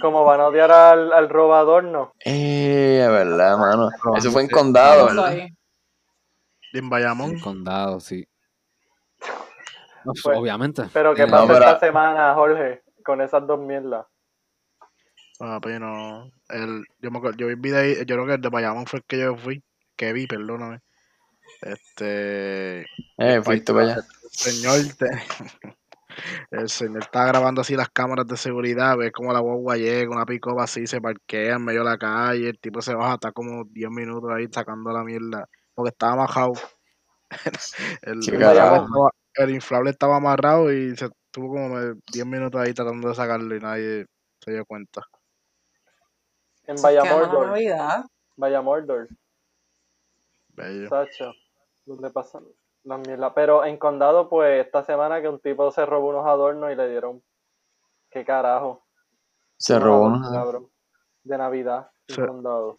¿Cómo 0.00 0.24
van 0.24 0.40
a 0.40 0.46
odiar 0.46 0.70
al, 0.70 1.12
al 1.12 1.28
robador, 1.28 1.84
no? 1.84 2.12
Eh, 2.24 3.06
verdad, 3.08 3.56
mano. 3.56 3.88
Eso 4.16 4.30
fue 4.30 4.42
en 4.42 4.48
condado, 4.48 5.06
¿verdad? 5.06 5.48
En 6.72 6.88
Bayamón. 6.88 7.32
En 7.32 7.40
condado, 7.40 8.00
sí. 8.00 8.26
Pues, 10.04 10.26
obviamente. 10.26 10.84
Pero 10.92 11.14
¿qué 11.14 11.26
pasó 11.26 11.52
esta 11.52 11.78
semana, 11.80 12.34
Jorge? 12.34 12.82
Con 13.04 13.20
esas 13.20 13.46
dos 13.46 13.60
mierdas. 13.60 14.06
Ah, 15.40 15.58
pero 15.60 16.30
el, 16.50 16.84
yo, 17.00 17.10
me, 17.10 17.20
yo 17.36 17.48
vi 17.48 17.54
video, 17.56 18.04
yo 18.04 18.14
creo 18.14 18.26
que 18.26 18.34
el 18.34 18.40
de 18.40 18.48
Bayamón 18.48 18.86
fue 18.86 19.00
el 19.00 19.04
que 19.04 19.18
yo 19.18 19.36
fui, 19.36 19.62
que 19.96 20.12
vi, 20.12 20.26
perdóname. 20.26 20.80
Este. 21.62 22.86
Eh, 23.18 23.42
fuiste 23.42 23.72
para 23.72 23.84
allá. 23.84 24.02
Señor, 24.30 24.78
te, 24.96 25.06
el 26.50 26.68
señor 26.68 27.02
está 27.02 27.26
grabando 27.26 27.60
así 27.60 27.76
las 27.76 27.88
cámaras 27.90 28.26
de 28.26 28.36
seguridad, 28.36 28.96
ve 28.96 29.12
como 29.12 29.32
la 29.32 29.40
guagua 29.40 29.76
llega, 29.76 30.10
una 30.10 30.26
pico 30.26 30.60
así, 30.60 30.86
se 30.86 31.00
parquea 31.00 31.56
en 31.56 31.64
medio 31.64 31.80
de 31.80 31.90
la 31.90 31.98
calle, 31.98 32.50
el 32.50 32.58
tipo 32.58 32.80
se 32.82 32.94
baja, 32.94 33.14
está 33.14 33.32
como 33.32 33.64
10 33.64 33.90
minutos 33.90 34.30
ahí 34.30 34.46
sacando 34.50 34.92
la 34.92 35.04
mierda, 35.04 35.48
porque 35.74 35.90
estaba 35.90 36.16
majado. 36.16 36.52
el, 38.02 38.20
el, 39.34 39.50
inflable 39.50 39.90
estaba 39.90 40.16
amarrado 40.16 40.72
y 40.72 40.96
se 40.96 41.08
tuvo 41.30 41.54
como 41.54 41.78
10 42.12 42.26
minutos 42.26 42.60
ahí 42.60 42.74
tratando 42.74 43.08
de 43.08 43.14
sacarlo 43.14 43.56
y 43.56 43.60
nadie 43.60 44.06
se 44.40 44.52
dio 44.52 44.64
cuenta. 44.66 45.02
En 46.66 46.76
Vallamordor. 46.76 47.58
Vallamordor. 48.36 49.08
Bello. 50.48 50.88
Sacho, 50.88 51.32
¿dónde 51.84 52.10
pasan 52.10 52.44
las 52.84 53.00
mierdas? 53.00 53.32
Pero 53.34 53.64
en 53.64 53.78
Condado, 53.78 54.28
pues, 54.28 54.64
esta 54.64 54.84
semana 54.84 55.20
que 55.20 55.28
un 55.28 55.40
tipo 55.40 55.70
se 55.70 55.86
robó 55.86 56.10
unos 56.10 56.26
adornos 56.26 56.70
y 56.70 56.74
le 56.74 56.88
dieron... 56.88 57.22
¿Qué 58.10 58.24
carajo? 58.24 58.84
Se 59.56 59.78
robó 59.78 60.06
unos 60.06 60.30
adornos. 60.30 60.70
De 61.24 61.38
Navidad. 61.38 61.90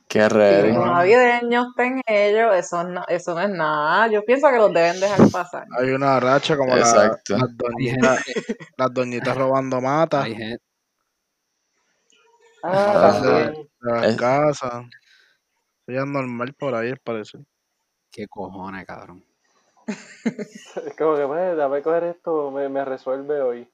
Qué 0.07 0.29
raro. 0.29 0.67
Los 0.67 0.85
navideños 0.85 1.67
ten 1.75 2.01
ellos, 2.05 2.55
eso 2.55 2.83
no, 2.83 3.03
eso 3.07 3.33
no 3.33 3.41
es 3.41 3.49
nada. 3.49 4.07
Yo 4.07 4.23
pienso 4.23 4.49
que 4.49 4.57
los 4.57 4.73
deben 4.73 4.99
dejar 4.99 5.29
pasar. 5.31 5.65
Hay 5.79 5.89
una 5.89 6.19
racha 6.19 6.57
como 6.57 6.75
la, 6.75 6.85
las, 6.85 7.21
doñitas, 7.57 8.23
las 8.77 8.93
doñitas 8.93 9.37
robando 9.37 9.81
mata. 9.81 10.23
Hay 10.23 10.35
gente, 10.35 10.63
Ah, 12.63 13.19
también. 13.21 13.69
La 13.81 14.15
casa. 14.15 14.89
Sería 15.85 16.05
normal 16.05 16.53
por 16.53 16.73
ahí, 16.75 16.93
parece. 17.03 17.39
Qué 18.09 18.27
cojones, 18.27 18.85
cabrón. 18.85 19.25
es 20.25 20.95
como 20.97 21.17
que, 21.17 21.27
pues, 21.27 21.57
déjame 21.57 21.81
coger 21.81 22.03
esto, 22.05 22.51
me, 22.51 22.69
me 22.69 22.85
resuelve 22.85 23.41
hoy. 23.41 23.69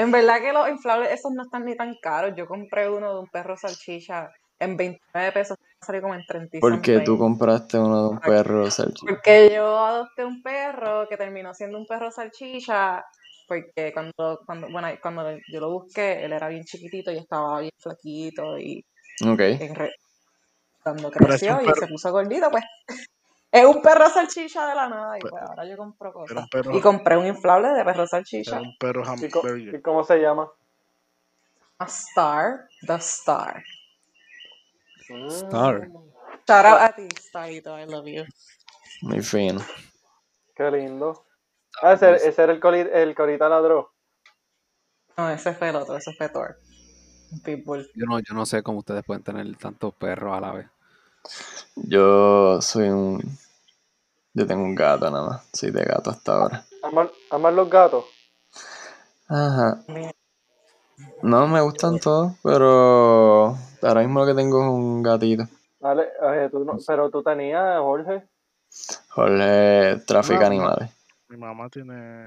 En 0.00 0.10
verdad 0.10 0.40
que 0.40 0.52
los 0.52 0.66
inflables 0.66 1.12
esos 1.12 1.30
no 1.32 1.42
están 1.42 1.66
ni 1.66 1.76
tan 1.76 1.94
caros. 2.00 2.32
Yo 2.34 2.46
compré 2.46 2.88
uno 2.88 3.12
de 3.12 3.20
un 3.20 3.28
perro 3.28 3.54
salchicha 3.58 4.30
en 4.58 4.74
29 4.74 5.32
pesos, 5.32 5.58
salió 5.78 6.00
como 6.00 6.14
en 6.14 6.24
35. 6.26 6.66
¿Por 6.66 6.80
qué 6.80 7.00
tú 7.00 7.18
compraste 7.18 7.78
uno 7.78 8.04
de 8.04 8.08
un 8.08 8.18
perro 8.18 8.70
salchicha? 8.70 9.06
Porque 9.06 9.52
yo 9.54 9.78
adopté 9.78 10.24
un 10.24 10.42
perro 10.42 11.06
que 11.06 11.18
terminó 11.18 11.52
siendo 11.52 11.76
un 11.76 11.86
perro 11.86 12.10
salchicha 12.10 13.04
porque 13.46 13.92
cuando, 13.92 14.40
cuando, 14.46 14.68
bueno, 14.70 14.88
cuando 15.02 15.36
yo 15.52 15.60
lo 15.60 15.70
busqué, 15.70 16.24
él 16.24 16.32
era 16.32 16.48
bien 16.48 16.64
chiquitito 16.64 17.10
y 17.12 17.18
estaba 17.18 17.60
bien 17.60 17.72
flaquito 17.78 18.58
y 18.58 18.82
cuando 20.82 21.10
creció 21.10 21.60
y 21.60 21.66
se 21.78 21.88
puso 21.88 22.10
gordito, 22.10 22.50
pues 22.50 22.64
es 23.52 23.64
un 23.64 23.82
perro 23.82 24.08
salchicha 24.08 24.66
de 24.68 24.74
la 24.74 24.88
nada 24.88 25.18
y 25.18 25.20
pues 25.20 25.32
ahora 25.34 25.64
yo 25.66 25.76
compro 25.76 26.12
cosas. 26.12 26.46
y 26.72 26.80
compré 26.80 27.16
un 27.16 27.26
inflable 27.26 27.68
de 27.70 27.84
perro 27.84 28.06
salchicha. 28.06 28.60
Un 28.60 28.76
perro 28.78 29.02
¿Y, 29.56 29.80
cómo 29.82 30.04
se 30.04 30.18
llama? 30.18 30.50
A 31.78 31.84
Star, 31.86 32.68
The 32.86 32.94
Star. 32.94 33.64
Star. 35.28 35.88
Shout 36.46 36.66
out 36.66 36.80
a 36.80 36.92
ti, 36.92 37.08
Starito, 37.18 37.78
I 37.78 37.86
love 37.86 38.06
you. 38.06 38.24
Muy 39.02 39.22
fino. 39.22 39.60
Qué 40.54 40.70
lindo. 40.70 41.24
Ah, 41.82 41.94
ese, 41.94 42.16
ese 42.16 42.42
era 42.42 42.52
el, 42.52 42.60
coli, 42.60 42.80
el 42.80 43.14
que 43.14 43.22
ahorita 43.22 43.48
ladró. 43.48 43.92
No, 45.16 45.30
ese 45.30 45.54
fue 45.54 45.70
el 45.70 45.76
otro, 45.76 45.96
ese 45.96 46.12
fue 46.12 46.28
Thor. 46.28 46.56
Pitbull. 47.44 47.88
Yo 47.94 48.06
no, 48.06 48.18
yo 48.18 48.34
no 48.34 48.44
sé 48.44 48.62
cómo 48.62 48.80
ustedes 48.80 49.04
pueden 49.04 49.22
tener 49.22 49.56
tantos 49.56 49.94
perros 49.94 50.36
a 50.36 50.40
la 50.40 50.52
vez. 50.52 50.66
Yo 51.76 52.60
soy 52.60 52.88
un. 52.88 53.38
Yo 54.34 54.46
tengo 54.46 54.62
un 54.62 54.74
gato 54.74 55.10
nada 55.10 55.26
más. 55.26 55.48
Soy 55.52 55.70
de 55.70 55.84
gato 55.84 56.10
hasta 56.10 56.32
ahora. 56.32 56.64
¿Amas 57.30 57.54
los 57.54 57.68
gatos? 57.68 58.04
Ajá. 59.28 59.84
No 61.22 61.46
me 61.46 61.60
gustan 61.60 61.98
todos, 61.98 62.32
pero 62.42 63.56
ahora 63.82 64.00
mismo 64.00 64.20
lo 64.20 64.26
que 64.26 64.34
tengo 64.34 64.62
es 64.62 64.68
un 64.68 65.02
gatito. 65.02 65.44
Vale, 65.78 66.08
tú 66.50 66.64
no, 66.64 66.76
pero 66.86 67.10
tú 67.10 67.22
tenías, 67.22 67.78
Jorge. 67.80 68.28
Jorge 69.08 69.96
trafica 70.06 70.46
animales. 70.46 70.90
Mi 71.28 71.36
mamá 71.36 71.68
tiene. 71.68 72.24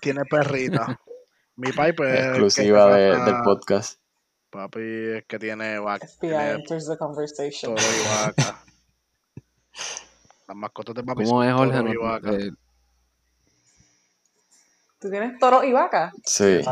tiene 0.00 0.24
perrita. 0.24 1.00
Mi 1.56 1.72
papi 1.72 1.92
pues. 1.92 2.20
Exclusiva 2.20 2.94
de, 2.94 3.16
del 3.18 3.42
podcast. 3.42 3.98
Papi 4.56 4.80
es 5.18 5.24
que 5.26 5.38
tiene 5.38 5.78
vaca. 5.78 6.06
Tiene 6.18 6.64
the 6.64 6.96
conversation. 6.98 7.74
Toro 7.74 7.86
y 7.86 8.26
vaca. 8.26 8.64
Las 10.48 10.56
mascotas 10.56 10.94
de 10.94 11.02
papi 11.02 11.24
¿Cómo 11.24 11.44
es, 11.44 11.52
Jorge? 11.52 11.82
No, 11.82 12.16
eh, 12.32 12.52
¿Tú 14.98 15.10
tienes 15.10 15.38
toro 15.38 15.62
y 15.62 15.72
vaca? 15.72 16.10
Sí. 16.24 16.62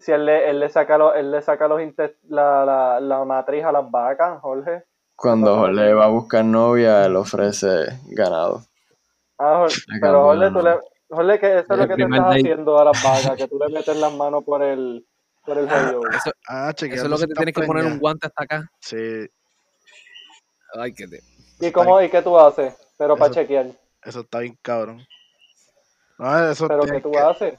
Si 0.00 0.12
él 0.12 0.26
le, 0.26 0.48
él 0.48 0.60
le 0.60 0.68
saca, 0.68 0.96
los, 0.96 1.16
él 1.16 1.32
le 1.32 1.42
saca 1.42 1.66
los 1.66 1.80
la, 2.28 2.64
la, 2.64 3.00
la 3.00 3.24
matriz 3.24 3.64
a 3.64 3.72
las 3.72 3.90
vacas, 3.90 4.40
Jorge. 4.40 4.84
Cuando 5.16 5.56
Jorge 5.56 5.92
va 5.92 6.04
a 6.04 6.08
buscar 6.08 6.44
novia, 6.44 7.04
él 7.04 7.16
ofrece 7.16 7.98
ganado. 8.06 8.62
Ah, 9.38 9.56
Jorge, 9.58 9.80
pero 10.00 10.22
Jorge, 10.22 10.50
tú 10.50 10.62
le, 10.62 10.78
Jorge, 11.08 11.40
que 11.40 11.58
eso 11.58 11.72
es 11.72 11.78
lo 11.78 11.88
que 11.88 11.96
te 11.96 12.02
estás 12.04 12.26
haciendo 12.26 12.78
a 12.78 12.84
las 12.84 13.02
vacas, 13.02 13.36
que 13.36 13.48
tú 13.48 13.58
le 13.58 13.74
metes 13.74 13.96
las 13.96 14.12
manos 14.12 14.44
por 14.44 14.62
el, 14.62 15.04
por 15.44 15.58
el 15.58 15.66
Eso, 15.66 16.32
ah, 16.48 16.72
eso 16.74 16.86
es 16.86 17.04
lo 17.04 17.18
que 17.18 17.26
te 17.26 17.34
tienes 17.34 17.54
que 17.54 17.62
poner 17.62 17.84
un 17.84 17.98
guante 17.98 18.26
hasta 18.26 18.44
acá. 18.44 18.70
Sí. 18.80 19.28
Ay, 20.74 20.92
que 20.92 21.06
te... 21.06 21.20
¿Y, 21.60 21.70
cómo, 21.70 22.00
¿Y 22.00 22.08
qué 22.08 22.22
tú 22.22 22.38
haces? 22.38 22.74
Pero 22.98 23.16
para 23.16 23.32
chequear. 23.32 23.66
Eso 24.02 24.20
está 24.20 24.40
bien 24.40 24.58
cabrón. 24.60 25.06
No, 26.18 26.50
eso 26.50 26.68
¿Pero 26.68 26.82
qué 26.82 27.00
tú 27.00 27.16
haces? 27.18 27.58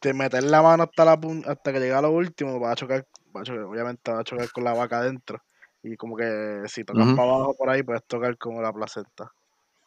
Te 0.00 0.12
meter 0.12 0.42
la 0.44 0.62
mano 0.62 0.84
hasta 0.84 1.04
la 1.04 1.18
hasta 1.46 1.72
que 1.72 1.80
llega 1.80 1.98
a 1.98 2.02
lo 2.02 2.10
último, 2.10 2.60
va 2.60 2.72
a 2.72 2.76
chocar, 2.76 3.06
va 3.34 3.40
a 3.40 3.44
chocar, 3.44 3.62
obviamente 3.62 4.12
va 4.12 4.20
a 4.20 4.24
chocar 4.24 4.50
con 4.52 4.64
la 4.64 4.74
vaca 4.74 4.98
adentro. 4.98 5.42
Y 5.82 5.96
como 5.96 6.16
que 6.16 6.62
si 6.66 6.84
tocas 6.84 7.06
para 7.14 7.22
abajo 7.22 7.54
por 7.56 7.70
ahí, 7.70 7.82
puedes 7.82 8.04
tocar 8.06 8.36
como 8.36 8.60
la 8.60 8.72
placenta. 8.72 9.32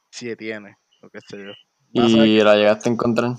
Si 0.10 0.36
tiene, 0.36 0.78
lo 1.02 1.10
que 1.10 1.20
sé 1.22 1.38
yo. 1.38 1.52
¿Y 1.92 2.42
la 2.42 2.56
llegaste 2.56 2.90
a 2.90 2.92
encontrar? 2.92 3.32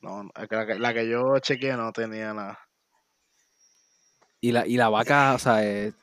No, 0.00 0.28
la 0.34 0.66
que, 0.66 0.74
la 0.78 0.92
que 0.92 1.08
yo 1.08 1.38
chequeé 1.38 1.76
no 1.76 1.92
tenía 1.92 2.34
nada. 2.34 2.58
Y 4.44 4.52
la, 4.52 4.66
y 4.66 4.76
la 4.76 4.90
vaca, 4.90 5.32
o 5.32 5.38
sea, 5.38 5.64
eh, 5.64 5.94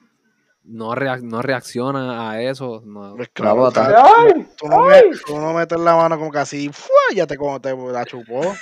no, 0.63 0.95
no 0.95 1.41
reacciona 1.43 2.31
a 2.31 2.41
eso. 2.41 2.81
No. 2.83 3.15
Pues 3.15 3.29
claro, 3.29 3.69
¡Ay! 3.75 4.47
Tú, 4.57 4.67
no 4.67 4.85
metes, 4.85 5.21
tú, 5.23 5.39
no 5.39 5.53
metes, 5.53 5.79
la 5.79 5.95
mano 5.95 6.17
como 6.17 6.31
que 6.31 6.39
así, 6.39 6.71
ya 7.13 7.27
te, 7.27 7.37
como 7.37 7.61
te 7.61 7.75
la 7.75 8.03
chupó. 8.03 8.39
O 8.39 8.55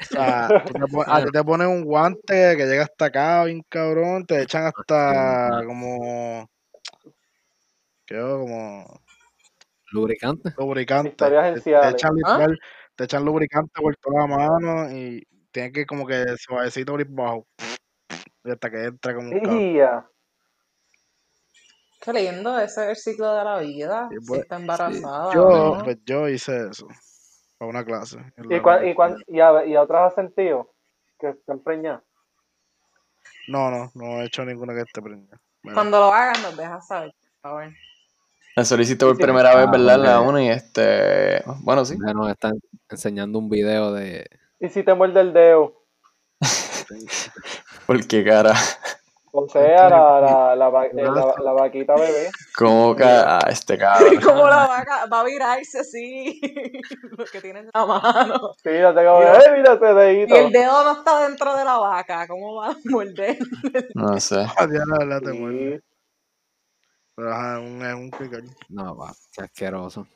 sea, 0.00 0.48
te, 0.48 0.80
a 1.06 1.24
ti 1.24 1.30
te 1.32 1.44
ponen 1.44 1.68
un 1.68 1.82
guante 1.82 2.58
que 2.58 2.66
llega 2.66 2.82
hasta 2.82 3.06
acá, 3.06 3.44
bien 3.44 3.62
cabrón, 3.70 4.26
te 4.26 4.42
echan 4.42 4.66
hasta 4.66 5.62
como. 5.64 6.46
¿Qué 8.04 8.20
como. 8.20 9.00
Lubricante. 9.92 10.52
Lubricante. 10.58 11.12
Te, 11.12 11.30
te, 11.62 11.88
echan 11.88 12.12
¿Ah? 12.26 12.46
te 12.94 13.04
echan 13.04 13.24
lubricante 13.24 13.80
por 13.80 13.96
toda 13.96 14.20
la 14.20 14.26
mano 14.26 14.92
y 14.92 15.26
tienes 15.50 15.72
que 15.72 15.86
como 15.86 16.06
que 16.06 16.22
suavecito 16.36 16.92
abrir 16.92 17.06
bajo. 17.08 17.46
Y 18.48 18.50
hasta 18.50 18.70
que 18.70 18.84
entra 18.84 19.14
como 19.14 19.28
un 19.28 19.40
Qué 22.00 22.12
lindo, 22.14 22.58
ese 22.58 22.84
es 22.84 22.88
el 22.88 22.96
ciclo 22.96 23.34
de 23.34 23.44
la 23.44 23.58
vida. 23.58 24.08
si 24.10 24.26
pues, 24.26 24.40
está 24.40 24.56
embarazada. 24.56 25.34
Yo, 25.34 25.80
pues 25.84 25.98
yo 26.06 26.28
hice 26.28 26.68
eso. 26.70 26.88
Para 27.58 27.68
una 27.70 27.84
clase. 27.84 28.16
¿Y, 28.38 28.54
y, 28.54 29.36
y, 29.36 29.40
a, 29.40 29.66
¿Y 29.66 29.76
a 29.76 29.82
otras 29.82 30.06
has 30.06 30.14
sentido? 30.14 30.72
¿Que 31.18 31.30
estén 31.30 31.62
preñadas? 31.62 32.02
No, 33.48 33.70
no, 33.70 33.90
no 33.94 34.22
he 34.22 34.24
hecho 34.24 34.46
ninguna 34.46 34.72
que 34.72 34.80
esté 34.80 35.02
preñada. 35.02 35.38
Cuando 35.74 35.98
lo 35.98 36.14
hagan, 36.14 36.40
nos 36.40 36.56
dejas 36.56 36.86
saber, 36.86 37.12
por 37.20 37.50
favor. 37.50 37.72
La 38.56 38.64
solicito 38.64 39.08
por 39.08 39.18
primera 39.18 39.54
vez, 39.56 39.70
¿verdad? 39.70 39.98
La 39.98 40.20
una 40.22 40.42
y 40.42 40.48
este. 40.48 41.42
Bueno, 41.60 41.84
sí. 41.84 41.98
Ya 42.06 42.14
nos 42.14 42.30
están 42.30 42.54
enseñando 42.88 43.38
un 43.38 43.50
video 43.50 43.92
de. 43.92 44.24
¿Y 44.58 44.70
si 44.70 44.82
te 44.82 44.94
muerde 44.94 45.20
el 45.20 45.34
dedo? 45.34 45.84
¿Por 47.88 48.06
qué 48.06 48.22
cara? 48.22 48.52
O 49.32 49.48
sea, 49.48 49.88
la, 49.88 50.20
la, 50.20 50.56
la, 50.56 51.34
la, 51.42 51.52
vaquita 51.52 51.94
bebé. 51.94 52.30
¿Cómo 52.54 52.94
que 52.94 53.02
ah, 53.02 53.40
este 53.48 53.78
cabrón? 53.78 54.20
Como 54.22 54.46
la 54.46 54.66
vaca 54.66 55.06
va 55.06 55.20
a 55.20 55.24
virarse 55.24 55.78
así. 55.78 56.38
Lo 57.16 57.24
que 57.24 57.40
tiene 57.40 57.60
en 57.60 57.70
la 57.72 57.86
mano. 57.86 58.52
Sí, 58.62 58.72
la 58.72 58.94
tengo 58.94 59.20
bebé, 59.20 59.38
mira 59.56 59.72
ese 59.72 59.94
dedito. 59.94 60.34
Y 60.34 60.38
el 60.38 60.52
dedo 60.52 60.84
no 60.84 60.98
está 60.98 61.26
dentro 61.26 61.56
de 61.56 61.64
la 61.64 61.78
vaca. 61.78 62.26
¿Cómo 62.28 62.56
va 62.56 62.72
a 62.72 62.76
morder? 62.84 63.38
No 63.94 64.20
sé. 64.20 64.44
Ya 64.44 64.84
la, 64.86 65.06
la 65.06 65.20
te 65.20 65.32
muerde. 65.32 65.80
Pero 67.14 67.62
un, 67.62 67.86
es 67.86 67.94
un 67.94 68.10
pequeño. 68.10 68.52
No, 68.68 68.94
va, 68.98 69.14
qué 69.32 69.44
asqueroso. 69.44 70.06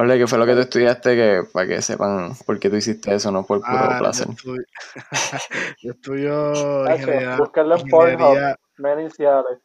Hola, 0.00 0.16
¿qué 0.16 0.28
fue 0.28 0.38
lo 0.38 0.46
que 0.46 0.54
tú 0.54 0.60
estudiaste? 0.60 1.16
Que, 1.16 1.42
para 1.52 1.66
que 1.66 1.82
sepan 1.82 2.32
por 2.46 2.60
qué 2.60 2.70
tú 2.70 2.76
hiciste 2.76 3.12
eso, 3.12 3.32
no 3.32 3.44
por 3.44 3.58
puro 3.58 3.72
ah, 3.72 3.96
placer. 3.98 4.28
Yo, 5.82 5.90
estudio 5.90 6.88
ingeniería. 6.88 7.36
Buscarlo 7.36 7.76
en 7.76 7.88
Pornhub, 7.88 8.38
iniciales. 9.00 9.58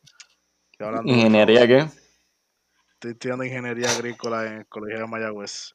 ¿Ingeniería 1.05 1.67
qué? 1.67 1.87
Estoy 2.93 3.11
estudiando 3.11 3.43
ingeniería 3.43 3.91
agrícola 3.91 4.47
en 4.47 4.53
el 4.53 4.65
Colegio 4.65 5.01
de 5.01 5.07
Mayagüez. 5.07 5.71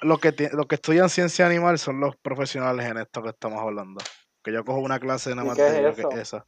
Lo 0.00 0.16
que, 0.16 0.34
lo 0.54 0.66
que 0.66 0.76
estudian 0.76 1.10
ciencia 1.10 1.44
animal 1.44 1.78
son 1.78 2.00
los 2.00 2.16
profesionales 2.16 2.86
en 2.86 2.96
esto 2.96 3.22
que 3.22 3.28
estamos 3.28 3.60
hablando. 3.60 4.02
Que 4.42 4.54
yo 4.54 4.64
cojo 4.64 4.78
una 4.78 4.98
clase 4.98 5.28
de 5.28 5.34
una 5.34 5.44
materia 5.44 5.92
que 5.92 6.00
es 6.00 6.18
esa. 6.18 6.46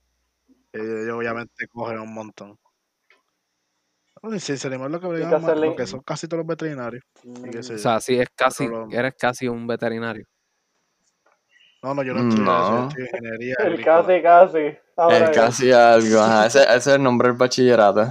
Ellos 0.72 1.14
obviamente 1.14 1.68
cogen 1.68 1.98
un 1.98 2.14
montón. 2.14 2.58
Sí, 4.38 4.56
se 4.56 4.70
lo 4.70 5.00
que 5.00 5.06
porque 5.06 5.86
son 5.86 6.00
casi 6.00 6.26
todos 6.26 6.38
los 6.38 6.46
veterinarios. 6.46 7.04
o 7.24 7.78
sea, 7.78 8.00
sí, 8.00 8.18
es 8.18 8.28
casi, 8.34 8.68
eres 8.90 9.14
casi 9.18 9.48
un 9.48 9.66
veterinario. 9.66 10.24
No, 11.82 11.94
no, 11.94 12.02
yo 12.02 12.14
no 12.14 12.28
estoy, 12.28 12.42
no. 12.42 12.88
Yo 12.90 13.04
ingeniería. 13.04 13.56
El 13.58 13.84
casi, 13.84 14.22
casi. 14.22 14.58
el 14.58 15.30
casi 15.30 15.72
algo, 15.72 16.20
ajá. 16.20 16.46
Ese, 16.46 16.62
ese, 16.62 16.76
es 16.76 16.86
el 16.86 17.02
nombre 17.02 17.28
del 17.28 17.36
bachillerato. 17.36 18.06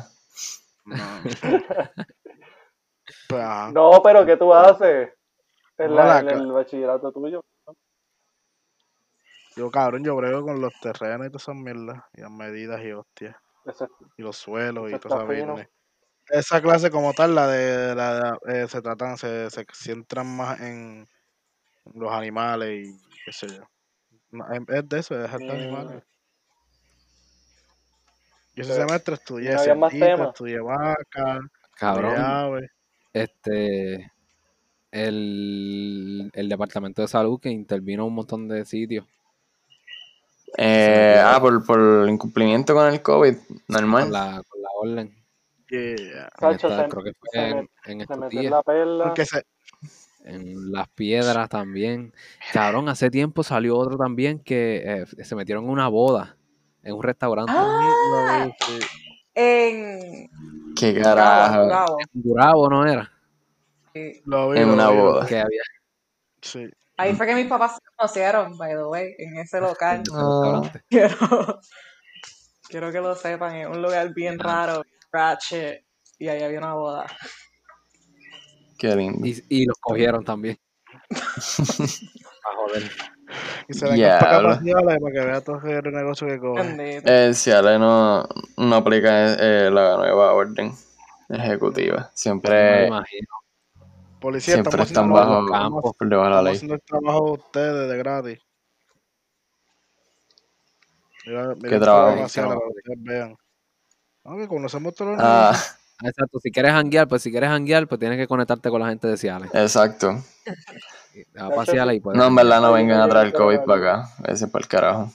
No. 0.86 0.96
Pues, 3.28 3.44
no, 3.74 4.02
pero 4.04 4.26
¿qué 4.26 4.38
tú 4.38 4.54
haces 4.54 5.10
en, 5.78 5.96
la, 5.96 6.20
en 6.20 6.30
el 6.30 6.52
bachillerato 6.52 7.12
tuyo? 7.12 7.44
Yo, 9.56 9.72
cabrón, 9.72 10.04
yo 10.04 10.16
brego 10.16 10.44
con 10.44 10.62
los 10.62 10.74
terrenos 10.82 11.28
y 11.28 11.30
todas 11.30 11.44
esas 11.44 11.56
mierdas, 11.56 12.04
y 12.14 12.22
las 12.22 12.32
medidas 12.32 12.82
y 12.84 12.92
hostias. 12.92 13.36
y 14.18 14.22
los 14.22 14.38
suelos 14.38 14.92
y 14.92 15.00
todas 15.00 15.24
esas 15.24 15.68
esa 16.30 16.62
clase 16.62 16.90
como 16.90 17.14
tal, 17.14 17.36
la 17.36 17.48
de, 17.48 17.96
la 17.96 18.38
eh, 18.48 18.68
se 18.68 18.82
tratan, 18.82 19.18
se, 19.18 19.50
se 19.50 19.66
centran 19.74 20.28
más 20.28 20.60
en 20.62 21.08
los 21.94 22.12
animales 22.12 22.88
y 22.88 23.22
qué 23.26 23.32
sé 23.32 23.48
yo. 23.48 23.64
es 24.70 24.90
de 24.90 25.00
eso, 25.00 25.24
es 25.24 25.32
de 25.32 25.52
animales. 25.52 26.04
Yo 28.56 28.64
ese 28.64 28.76
semestre 28.76 29.16
estudié 29.16 29.56
no 30.16 30.30
estudié 30.30 30.60
vaca, 30.60 31.40
Cabrón. 31.76 32.70
Este 33.12 34.12
el, 34.92 36.30
el 36.34 36.50
departamento 36.50 37.02
de 37.02 37.08
salud 37.08 37.40
que 37.40 37.50
intervino 37.50 38.04
en 38.04 38.10
un 38.10 38.16
montón 38.16 38.48
de 38.48 38.64
sitios. 38.64 39.06
Eh, 40.56 41.20
ah, 41.20 41.40
por, 41.42 41.66
por 41.66 41.80
el 41.80 42.10
incumplimiento 42.10 42.76
con 42.76 42.94
el 42.94 43.02
COVID, 43.02 43.36
normal. 43.70 44.04
Con 44.04 44.12
la, 44.12 44.44
con 44.48 44.62
la 44.62 44.70
orden. 44.76 45.23
Yeah. 45.74 46.30
creo 46.38 47.04
que 47.04 47.14
fue 47.20 47.68
en, 50.26 50.72
las 50.72 50.88
piedras 50.90 51.50
también. 51.50 52.14
Cabrón, 52.54 52.90
hace 52.90 53.10
tiempo 53.10 53.44
salió 53.44 53.78
otro 53.78 53.98
también 53.98 54.38
que 54.40 54.84
eh, 54.86 55.06
se 55.24 55.36
metieron 55.36 55.64
en 55.64 55.72
una 55.72 55.88
boda 55.88 56.38
en 56.84 56.94
un 56.94 57.02
restaurante. 57.02 57.52
Ah, 57.56 58.48
en. 59.34 60.30
Qué 60.76 61.02
carajo. 61.02 61.98
En 62.00 62.22
Durabo, 62.22 62.70
¿no 62.70 62.86
era? 62.86 63.12
en 63.96 64.70
una 64.70 64.90
boda. 64.90 65.26
Que 65.26 65.40
había. 65.40 65.62
Sí. 66.42 66.70
Ahí 66.98 67.16
fue 67.16 67.26
que 67.26 67.34
mis 67.34 67.48
papás 67.48 67.74
se 67.74 67.96
conocieron, 67.96 68.58
by 68.58 68.76
the 68.76 68.84
way, 68.84 69.16
en 69.18 69.38
ese 69.38 69.60
local. 69.60 70.04
Ah. 70.14 70.62
Quiero, 70.90 71.60
quiero 72.70 72.92
que 72.92 73.02
lo 73.02 73.16
sepan, 73.16 73.56
es 73.56 73.68
un 73.68 73.82
lugar 73.82 74.14
bien 74.14 74.40
raro, 74.40 74.84
Ratchet 75.14 75.86
y 76.18 76.28
ahí 76.28 76.42
había 76.42 76.58
una 76.58 76.74
boda. 76.74 77.06
Qué 78.78 78.96
lindo. 78.96 79.26
Y, 79.26 79.66
los 79.66 79.78
cogieron 79.80 80.26
también. 80.26 80.58
A 80.92 82.56
joder. 82.56 82.92
Y 83.68 83.74
se 83.74 83.96
yeah, 83.96 84.20
para 84.20 84.60
para 84.60 84.60
que 84.60 85.20
vea 85.20 85.42
todo 85.42 85.60
el 85.66 85.92
negocio 85.92 86.28
que 86.28 86.38
coge. 86.38 87.02
Eh, 87.04 87.34
si 87.34 87.50
Ale 87.50 87.80
no, 87.80 88.28
no 88.58 88.76
aplica 88.76 89.34
eh, 89.40 89.72
la 89.72 89.98
nueva 89.98 90.34
orden 90.34 90.72
ejecutiva. 91.30 92.12
Siempre. 92.14 92.90
Policía, 94.20 94.56
siempre 94.56 94.84
están 94.84 95.12
bajo 95.12 95.46
campo 95.48 95.94
por 95.94 96.08
debajo 96.08 96.30
de 96.30 96.36
la 96.36 96.42
ley. 96.44 96.54
haciendo 96.54 96.76
el 96.76 96.82
trabajo 96.82 97.26
de 97.26 97.32
ustedes 97.32 97.90
de 97.90 97.98
gratis. 97.98 98.40
Mira, 101.26 101.56
mira 101.56 101.70
¿Qué 101.70 101.80
trabajo? 101.80 102.08
Para 102.08 102.18
que 102.18 102.24
ustedes 102.26 103.04
vean. 103.04 103.38
No, 104.24 104.48
conocemos 104.48 104.96
todos 104.96 105.12
los 105.12 105.20
ah. 105.22 105.54
Exacto, 106.04 106.40
si 106.40 106.52
quieres 106.52 106.72
hanguear, 106.72 107.08
pues 107.08 107.22
si 107.22 107.32
quieres 107.32 107.50
hanguear, 107.50 107.88
pues 107.88 108.00
tienes 108.00 108.18
que 108.18 108.28
conectarte 108.28 108.70
con 108.70 108.82
la 108.82 108.90
gente 108.90 109.08
de 109.08 109.16
Ciales. 109.16 109.50
Exacto. 109.54 110.18
y 111.14 112.00
pues, 112.00 112.18
No, 112.18 112.28
en 112.28 112.36
verdad 112.36 112.62
no 112.62 112.74
vengan 112.74 113.00
a 113.00 113.08
traer 113.08 113.32
COVID 113.32 113.60
para 113.60 114.02
acá. 114.02 114.10
Ese 114.26 114.48
para 114.48 114.64
el 114.64 114.68
carajo. 114.68 115.12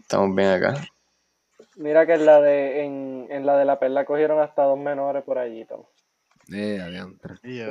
Estamos 0.00 0.34
bien 0.34 0.48
acá. 0.48 0.74
Mira 1.76 2.06
que 2.06 2.14
en 2.14 2.26
la 2.26 2.40
de, 2.40 2.84
en, 2.84 3.26
en 3.30 3.44
la 3.44 3.56
de 3.56 3.64
la 3.64 3.78
perla 3.78 4.04
cogieron 4.04 4.40
hasta 4.40 4.62
dos 4.64 4.78
menores 4.78 5.22
por 5.24 5.38
allí. 5.38 5.64
Tom. 5.64 5.82
Eh. 6.52 7.04
Sí. 7.42 7.62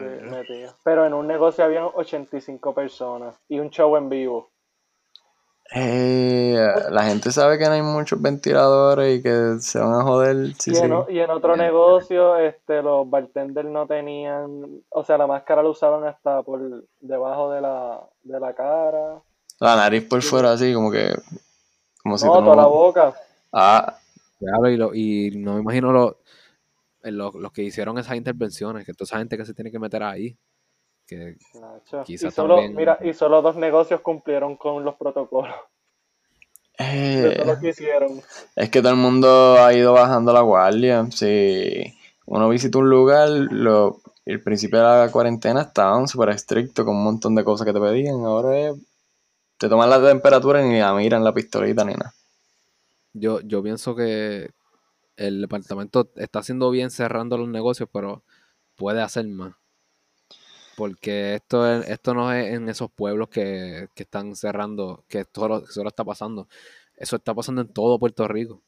Pero 0.84 1.06
en 1.06 1.14
un 1.14 1.28
negocio 1.28 1.64
habían 1.64 1.90
85 1.94 2.74
personas 2.74 3.36
y 3.48 3.60
un 3.60 3.70
show 3.70 3.96
en 3.98 4.10
vivo. 4.10 4.52
Eh, 5.72 6.58
la 6.90 7.04
gente 7.04 7.32
sabe 7.32 7.60
que 7.60 7.66
no 7.66 7.74
hay 7.74 7.84
muchos 7.84 8.20
ventiladores 8.20 9.20
y 9.20 9.22
que 9.22 9.58
se 9.60 9.80
van 9.80 9.94
a 9.94 10.04
joder. 10.04 10.54
Sí, 10.58 10.72
y, 10.74 10.78
en, 10.78 10.94
y, 11.10 11.20
en, 11.20 11.30
otro 11.30 11.56
negocio, 11.56 12.38
este, 12.38 12.82
los 12.82 13.08
bartenders 13.08 13.70
no 13.70 13.86
tenían, 13.86 14.82
o 14.90 15.04
sea, 15.04 15.18
la 15.20 15.28
máscara 15.28 15.62
la 15.62 15.70
usaban 15.70 16.06
hasta 16.06 16.42
por 16.42 16.86
debajo 17.00 17.52
de 17.52 17.62
la, 17.62 18.02
de 18.24 18.40
la 18.40 18.54
cara. 18.56 19.22
La 19.60 19.76
nariz 19.76 20.08
por 20.08 20.22
fuera, 20.24 20.54
así, 20.54 20.74
como 20.74 20.90
que. 20.92 21.14
Como 22.02 22.18
si 22.18 22.26
no, 22.26 22.34
toda 22.34 22.56
la 22.56 22.66
boca. 22.66 23.14
Ah. 23.52 23.96
y, 24.40 24.76
lo, 24.76 24.96
y 24.96 25.32
no 25.36 25.56
me 25.56 25.62
imagino 25.62 25.92
los, 25.92 26.16
los 27.04 27.52
que 27.52 27.62
hicieron 27.62 27.98
esas 28.00 28.16
intervenciones, 28.16 28.86
que 28.86 28.94
toda 28.94 29.06
esa 29.06 29.18
gente 29.20 29.38
que 29.38 29.46
se 29.46 29.54
tiene 29.54 29.70
que 29.70 29.80
meter 29.80 30.02
ahí. 30.02 30.36
Que 31.10 31.38
y, 32.06 32.18
solo, 32.20 32.62
mira, 32.70 33.00
y 33.02 33.14
solo 33.14 33.42
dos 33.42 33.56
negocios 33.56 34.02
cumplieron 34.02 34.58
con 34.58 34.86
los 34.86 34.96
protocolos. 34.96 35.56
Eh, 36.78 37.44
que 37.60 37.70
hicieron. 37.70 38.22
Es 38.56 38.70
que 38.70 38.82
todo 38.82 38.92
el 38.92 39.00
mundo 39.00 39.58
ha 39.60 39.74
ido 39.74 39.92
bajando 39.92 40.32
la 40.32 40.42
guardia. 40.42 41.08
Si 41.12 41.84
uno 42.28 42.48
visita 42.48 42.78
un 42.78 42.92
lugar, 42.92 43.28
lo, 43.28 44.02
el 44.24 44.44
principio 44.44 44.78
de 44.78 45.06
la 45.06 45.12
cuarentena 45.12 45.64
estaban 45.64 46.08
súper 46.08 46.30
estrictos 46.30 46.86
con 46.86 46.96
un 46.96 47.04
montón 47.04 47.34
de 47.34 47.44
cosas 47.44 47.66
que 47.66 47.74
te 47.74 47.80
pedían. 47.80 48.24
Ahora 48.24 48.76
te 49.58 49.68
toman 49.68 49.90
la 49.90 50.00
temperatura 50.00 50.64
y 50.64 50.70
ni 50.70 50.80
la 50.80 50.94
miran 50.94 51.24
la 51.24 51.34
pistolita 51.34 51.84
ni 51.84 51.94
nada. 51.94 52.14
Yo, 53.14 53.42
yo 53.42 53.64
pienso 53.64 53.96
que 53.96 54.52
el 55.18 55.42
departamento 55.42 56.12
está 56.16 56.40
haciendo 56.40 56.70
bien 56.70 56.92
cerrando 56.92 57.36
los 57.38 57.50
negocios, 57.50 57.90
pero 57.92 58.22
puede 58.76 59.02
hacer 59.02 59.28
más 59.28 59.56
porque 60.80 61.36
esto, 61.36 61.70
esto 61.82 62.14
no 62.14 62.32
es 62.32 62.54
en 62.54 62.70
esos 62.70 62.90
pueblos 62.90 63.28
que, 63.28 63.90
están 63.98 64.34
cerrando, 64.34 65.04
que 65.10 65.20
esto 65.20 65.66
solo 65.68 65.90
está 65.90 66.06
pasando. 66.06 66.48
Eso 66.96 67.18
está 67.18 67.34
pasando 67.34 67.62
en 67.62 67.68
todo 67.68 68.00
Puerto 68.00 68.26
Rico. 68.30 68.62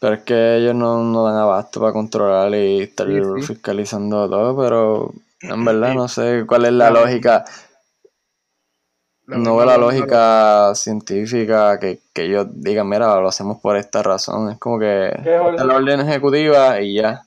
Pero 0.00 0.14
es 0.14 0.22
que 0.22 0.56
ellos 0.56 0.74
no, 0.74 1.24
dan 1.24 1.36
abasto 1.36 1.80
para 1.80 1.92
controlar 1.92 2.52
y 2.56 2.82
estar 2.82 3.06
fiscalizando 3.40 4.28
todo, 4.28 4.60
pero 4.60 5.12
en 5.42 5.64
verdad 5.64 5.94
no 5.94 6.08
sé 6.08 6.44
cuál 6.44 6.64
es 6.64 6.72
la 6.72 6.90
lógica. 6.90 7.44
No 9.28 9.56
veo 9.56 9.66
la 9.66 9.78
lógica 9.78 10.74
científica 10.74 11.78
que, 11.78 12.00
ellos 12.16 12.48
digan, 12.50 12.88
mira, 12.88 13.20
lo 13.20 13.28
hacemos 13.28 13.60
por 13.60 13.76
esta 13.76 14.02
razón. 14.02 14.50
Es 14.50 14.58
como 14.58 14.80
que 14.80 15.06
es 15.06 15.64
la 15.64 15.76
orden 15.76 16.00
ejecutiva 16.00 16.80
y 16.80 16.94
ya. 16.94 17.22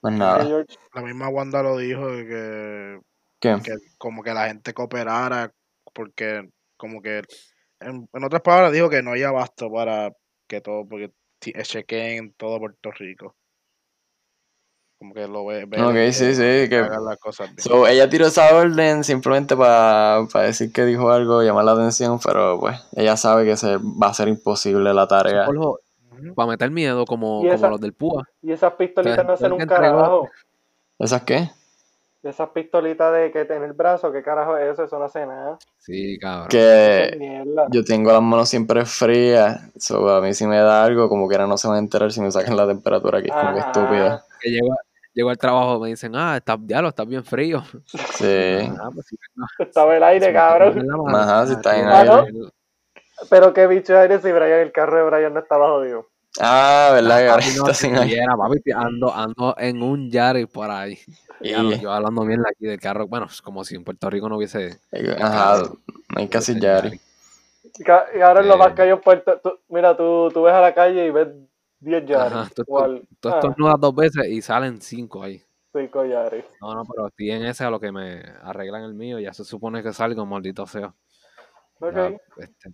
Más 0.00 0.12
nada. 0.14 0.64
La 0.94 1.02
misma 1.02 1.28
Wanda 1.28 1.62
lo 1.62 1.76
dijo 1.76 2.06
de 2.08 2.26
que 2.26 3.08
que 3.40 3.58
como 3.98 4.22
que 4.22 4.34
la 4.34 4.48
gente 4.48 4.74
cooperara, 4.74 5.52
porque 5.92 6.48
como 6.76 7.02
que, 7.02 7.22
en, 7.80 8.08
otras 8.24 8.42
palabras, 8.42 8.72
dijo 8.72 8.88
que 8.90 9.02
no 9.02 9.12
hay 9.12 9.22
abasto 9.22 9.70
para 9.70 10.12
que 10.46 10.60
todo, 10.60 10.86
porque 10.88 11.12
chequeen 11.40 12.32
todo 12.34 12.58
Puerto 12.58 12.90
Rico. 12.92 13.34
Como 14.98 15.14
que 15.14 15.28
lo 15.28 15.46
ve. 15.46 15.62
ok, 15.62 16.12
sí, 16.12 16.34
sí. 16.34 16.68
Que, 16.68 16.84
las 17.04 17.18
cosas 17.18 17.50
ella 17.88 18.10
tiró 18.10 18.26
esa 18.26 18.52
orden 18.52 19.04
simplemente 19.04 19.56
para 19.56 20.26
decir 20.42 20.72
que 20.72 20.84
dijo 20.84 21.10
algo, 21.10 21.42
llamar 21.42 21.66
la 21.66 21.72
atención, 21.72 22.18
pero 22.24 22.58
pues 22.58 22.80
ella 22.96 23.16
sabe 23.16 23.44
que 23.44 23.56
se 23.56 23.76
va 23.76 24.08
a 24.08 24.14
ser 24.14 24.26
imposible 24.26 24.92
la 24.92 25.06
tarea. 25.06 25.48
Para 26.34 26.48
meter 26.48 26.72
miedo, 26.72 27.04
como, 27.04 27.42
como 27.48 27.68
los 27.68 27.80
del 27.80 27.92
PUA. 27.92 28.28
Y 28.42 28.50
esas 28.50 28.72
pistolitas 28.72 29.24
no 29.24 29.34
hacen 29.34 29.52
un 29.52 29.66
carajo. 29.66 30.28
¿Esas 30.98 31.22
qué? 31.22 31.48
Esas 32.28 32.50
pistolitas 32.50 33.12
de 33.12 33.30
que 33.30 33.44
tiene 33.44 33.66
el 33.66 33.72
brazo, 33.72 34.12
¿qué 34.12 34.22
carajo 34.22 34.56
es 34.56 34.72
eso? 34.72 34.84
Eso 34.84 34.98
no 34.98 35.06
hace 35.06 35.26
nada. 35.26 35.58
Sí, 35.78 36.18
cabrón. 36.18 36.48
Que 36.48 37.44
yo 37.70 37.84
tengo 37.84 38.12
las 38.12 38.22
manos 38.22 38.48
siempre 38.48 38.84
frías. 38.84 39.60
So, 39.78 40.08
a 40.08 40.20
mí 40.20 40.34
si 40.34 40.46
me 40.46 40.58
da 40.58 40.84
algo, 40.84 41.08
como 41.08 41.28
que 41.28 41.34
ahora 41.34 41.46
no 41.46 41.56
se 41.56 41.68
van 41.68 41.76
a 41.76 41.80
enterar 41.80 42.12
si 42.12 42.20
me 42.20 42.30
sacan 42.30 42.56
la 42.56 42.66
temperatura, 42.66 43.18
aquí 43.18 43.28
es 43.28 43.34
como 43.34 43.54
que 43.54 43.60
estúpida. 43.60 44.24
Que 44.40 44.50
llego, 45.14 45.30
al 45.30 45.38
trabajo 45.38 45.80
me 45.80 45.88
dicen, 45.88 46.14
ah, 46.14 46.36
está, 46.36 46.56
ya 46.64 46.80
lo 46.80 46.88
estás 46.88 47.06
bien 47.06 47.24
frío. 47.24 47.62
Sí. 47.86 48.58
Ah, 48.80 48.90
pues 48.94 49.06
Estaba 49.58 49.96
el 49.96 50.02
aire, 50.02 50.32
cabrón. 50.32 50.86
Ajá, 51.14 51.46
si 51.46 51.52
está 51.54 51.78
en 51.78 51.88
aire. 51.88 52.32
Pero 53.28 53.52
qué 53.52 53.66
bicho 53.66 53.92
de 53.92 54.00
aire 54.00 54.20
si 54.20 54.30
Brian, 54.30 54.60
el 54.60 54.72
carro 54.72 54.96
de 54.96 55.02
Brian 55.10 55.34
no 55.34 55.40
estaba 55.40 55.68
jodido. 55.68 56.08
Ah, 56.40 56.90
¿verdad? 56.92 57.18
Que 57.18 57.28
ahora 57.28 57.44
está 57.44 57.74
sin 57.74 57.96
aire. 57.96 58.24
ando, 58.74 59.12
ando 59.12 59.54
en 59.58 59.82
un 59.82 60.10
Yaris 60.10 60.46
por 60.46 60.70
ahí. 60.70 60.98
Y... 61.40 61.50
yo 61.80 61.92
hablando 61.92 62.24
bien 62.24 62.42
aquí 62.46 62.66
del 62.66 62.80
carro, 62.80 63.06
bueno, 63.06 63.26
como 63.42 63.64
si 63.64 63.76
en 63.76 63.84
Puerto 63.84 64.10
Rico 64.10 64.28
no 64.28 64.36
hubiese. 64.36 64.78
Ajá, 65.20 65.62
no 65.62 66.20
hay 66.20 66.28
casi 66.28 66.58
Yari. 66.58 67.00
Y 67.78 68.20
ahora 68.20 68.40
en 68.40 68.48
lo 68.48 68.56
más 68.56 68.72
que 68.72 68.82
hay 68.82 68.90
en 68.90 69.00
Puerto 69.00 69.60
Mira, 69.68 69.96
tú, 69.96 70.30
tú 70.32 70.42
ves 70.42 70.54
a 70.54 70.60
la 70.60 70.74
calle 70.74 71.06
y 71.06 71.10
ves 71.10 71.28
10 71.80 72.06
Yari. 72.06 72.34
tú, 72.54 72.64
tú, 73.20 73.28
estornudas 73.28 73.80
dos 73.80 73.94
veces 73.94 74.26
y 74.28 74.42
salen 74.42 74.80
5 74.80 75.22
ahí. 75.22 75.42
5 75.72 76.04
Yari. 76.04 76.44
No, 76.60 76.74
no, 76.74 76.84
pero 76.84 77.08
estoy 77.08 77.30
en 77.30 77.44
ese 77.44 77.64
a 77.64 77.70
lo 77.70 77.78
que 77.78 77.92
me 77.92 78.22
arreglan 78.42 78.82
el 78.82 78.94
mío, 78.94 79.18
ya 79.18 79.32
se 79.32 79.44
supone 79.44 79.82
que 79.82 79.92
salgo, 79.92 80.26
maldito 80.26 80.66
sea. 80.66 80.92
Ok. 81.80 82.20
este, 82.38 82.70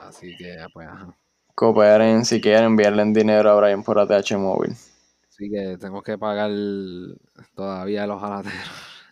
así 0.00 0.36
que, 0.36 0.54
pues, 0.72 0.86
ajá. 0.86 1.16
Cooperen 1.54 2.24
si 2.24 2.40
quieren 2.40 2.64
enviarle 2.64 3.04
dinero 3.06 3.50
a 3.50 3.54
Brian 3.54 3.82
por 3.82 3.98
ATH 3.98 4.36
móvil. 4.36 4.76
Así 5.28 5.50
que 5.50 5.76
tengo 5.78 6.02
que 6.02 6.18
pagar 6.18 6.50
todavía 7.54 8.06
los 8.06 8.20
jalateros. 8.20 8.58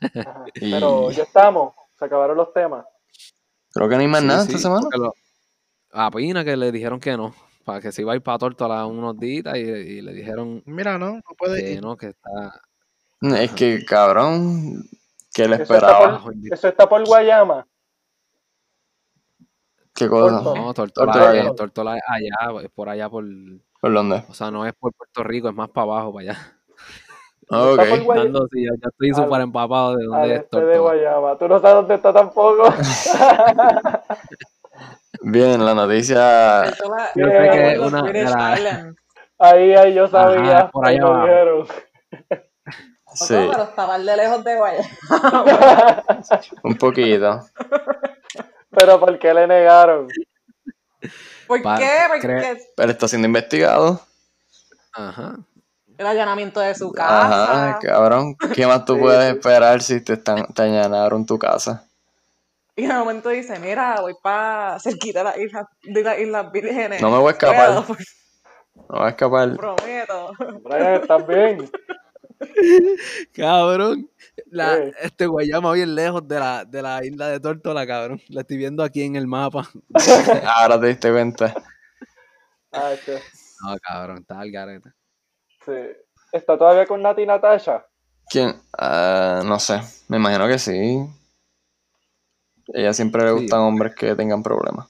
Pero 0.55 1.11
ya 1.11 1.22
estamos, 1.22 1.74
se 1.99 2.05
acabaron 2.05 2.36
los 2.36 2.53
temas. 2.53 2.84
Creo 3.72 3.88
que 3.88 3.95
no 3.95 4.01
hay 4.01 4.09
más 4.09 4.22
nada 4.22 4.43
esta 4.45 4.59
semana. 4.59 4.86
a 5.93 6.11
Pina 6.11 6.45
que 6.45 6.57
le 6.57 6.72
dijeron 6.72 7.01
que 7.01 7.16
no, 7.16 7.34
para 7.64 7.80
que 7.80 7.93
se 7.93 8.03
iba 8.03 8.12
a 8.12 8.16
ir 8.16 8.22
para 8.22 8.38
Tortola 8.38 8.86
unos 8.86 9.18
días 9.18 9.57
y, 9.57 10.01
le 10.01 10.12
dijeron 10.12 10.62
Mira, 10.66 10.99
no, 10.99 11.14
no 11.14 11.22
puede 11.38 11.74
que 11.74 11.80
no, 11.80 11.97
que 11.97 12.09
está... 12.09 12.61
Es 13.20 13.53
que, 13.53 13.84
cabrón, 13.84 14.84
que 15.32 15.47
le 15.47 15.57
esperaba. 15.57 16.24
eso 16.51 16.68
está 16.68 16.88
por 16.88 17.07
Guayama. 17.07 17.66
¿Qué 20.03 20.09
cosa? 20.09 20.43
No, 20.43 20.75
Tortola, 20.75 21.55
Tortola, 21.55 21.93
allá, 21.93 22.69
por 22.75 22.89
allá 22.89 23.09
por... 23.09 23.25
¿Por 23.81 23.93
dónde? 23.93 24.25
O 24.29 24.35
sea, 24.35 24.51
no 24.51 24.67
es 24.67 24.73
por 24.75 24.93
Puerto 24.93 25.23
Rico, 25.23 25.49
es 25.49 25.55
más 25.55 25.69
para 25.69 25.85
abajo, 25.85 26.13
para 26.13 26.33
allá. 26.33 26.39
Ah, 27.51 27.73
ok. 27.73 27.83
sí, 28.51 28.65
ya 28.65 28.89
estoy 28.89 29.13
súper 29.13 29.43
empapado 29.43 29.97
de 29.97 30.05
dónde 30.07 30.35
es 30.35 30.41
este 30.41 30.65
de 30.65 30.79
Guayama. 30.79 31.37
Tú 31.37 31.49
no 31.49 31.61
sabes 31.61 31.77
dónde 31.77 31.95
está 31.97 32.13
tampoco. 32.13 32.65
Bien, 35.23 35.65
la 35.65 35.75
noticia. 35.75 36.65
Yo 37.15 37.27
sé 37.27 37.51
que 37.53 37.79
una 37.79 38.03
de 38.03 38.25
la... 38.25 38.95
Ahí, 39.39 39.75
ahí 39.75 39.95
yo 39.95 40.09
sabía. 40.09 40.59
Ajá, 40.59 40.71
por 40.71 40.87
allá 40.87 41.01
lo 41.01 41.21
dijeron. 41.21 41.67
Sí. 43.15 43.35
pero 43.35 43.65
estaba 43.65 43.99
de 43.99 44.17
lejos 44.17 44.43
de 44.45 44.57
Guayama. 44.57 44.89
Un 46.63 46.75
poquito. 46.77 47.41
Pero 48.73 48.99
¿por 48.99 49.18
qué 49.18 49.35
le 49.35 49.47
negaron? 49.47 50.09
¿Por 51.47 51.62
qué? 51.62 51.91
Porque... 52.09 52.59
Pero 52.77 52.91
está 52.91 53.09
siendo 53.09 53.27
investigado. 53.27 54.01
Ajá. 54.93 55.37
El 55.99 56.07
allanamiento 56.07 56.61
de 56.61 56.75
su 56.75 56.91
casa. 56.91 57.70
Ajá, 57.70 57.79
cabrón. 57.81 58.35
¿Qué 58.55 58.66
más 58.66 58.85
tú 58.85 58.99
puedes 58.99 59.35
esperar 59.35 59.83
si 59.83 60.01
te, 60.01 60.14
están, 60.14 60.47
te 60.55 60.62
allanaron 60.62 61.27
tu 61.27 61.39
casa? 61.39 61.87
Y 62.75 62.85
en 62.85 62.93
un 62.93 62.99
momento 63.01 63.29
dice, 63.29 63.59
mira, 63.59 64.01
voy 64.01 64.14
para 64.23 64.81
cerquita 64.81 65.18
de 65.20 65.25
las 65.25 65.37
islas, 65.37 65.66
de 65.83 66.03
las 66.03 66.18
islas 66.18 66.51
vírgenes. 66.51 67.03
No 67.03 67.11
me 67.11 67.18
voy 67.18 67.29
a 67.29 67.33
escapar. 67.33 67.70
No 67.75 67.83
me 67.83 67.97
voy 68.89 69.07
a 69.07 69.09
escapar. 69.11 69.57
Prometo. 69.57 70.33
Brian, 70.64 70.95
¿estás 70.95 71.27
bien? 71.27 71.70
Cabrón. 73.35 74.09
La, 74.47 74.78
este 75.03 75.26
Guayama 75.26 75.72
bien 75.72 75.95
lejos 75.95 76.26
de 76.26 76.39
la, 76.39 76.64
de 76.64 76.83
la 76.83 77.05
isla 77.05 77.28
de 77.28 77.41
Tortola, 77.41 77.87
cabrón. 77.87 78.20
La 78.28 78.43
estoy 78.43 78.57
viendo 78.57 78.83
aquí 78.83 79.03
en 79.03 79.16
el 79.16 79.26
mapa. 79.26 79.68
Ahora 80.47 80.80
te 80.80 80.87
diste 80.87 81.12
cuenta. 81.12 81.55
Ah, 82.72 82.95
No, 83.62 83.76
cabrón, 83.80 84.18
está 84.18 84.41
al 84.41 84.51
garete. 84.51 84.91
Sí. 85.64 85.72
¿Está 86.33 86.57
todavía 86.57 86.87
con 86.87 87.03
Nati 87.03 87.26
Natasha? 87.26 87.87
¿Quién? 88.28 88.49
Uh, 88.78 89.45
no 89.45 89.59
sé. 89.59 89.80
Me 90.09 90.16
imagino 90.16 90.49
que 90.49 90.59
sí. 90.59 91.07
Ella 92.68 92.95
siempre 92.95 93.24
le 93.24 93.33
gustan 93.33 93.61
hombres 93.61 93.95
que 93.95 94.14
tengan 94.14 94.43
problemas. 94.43 94.89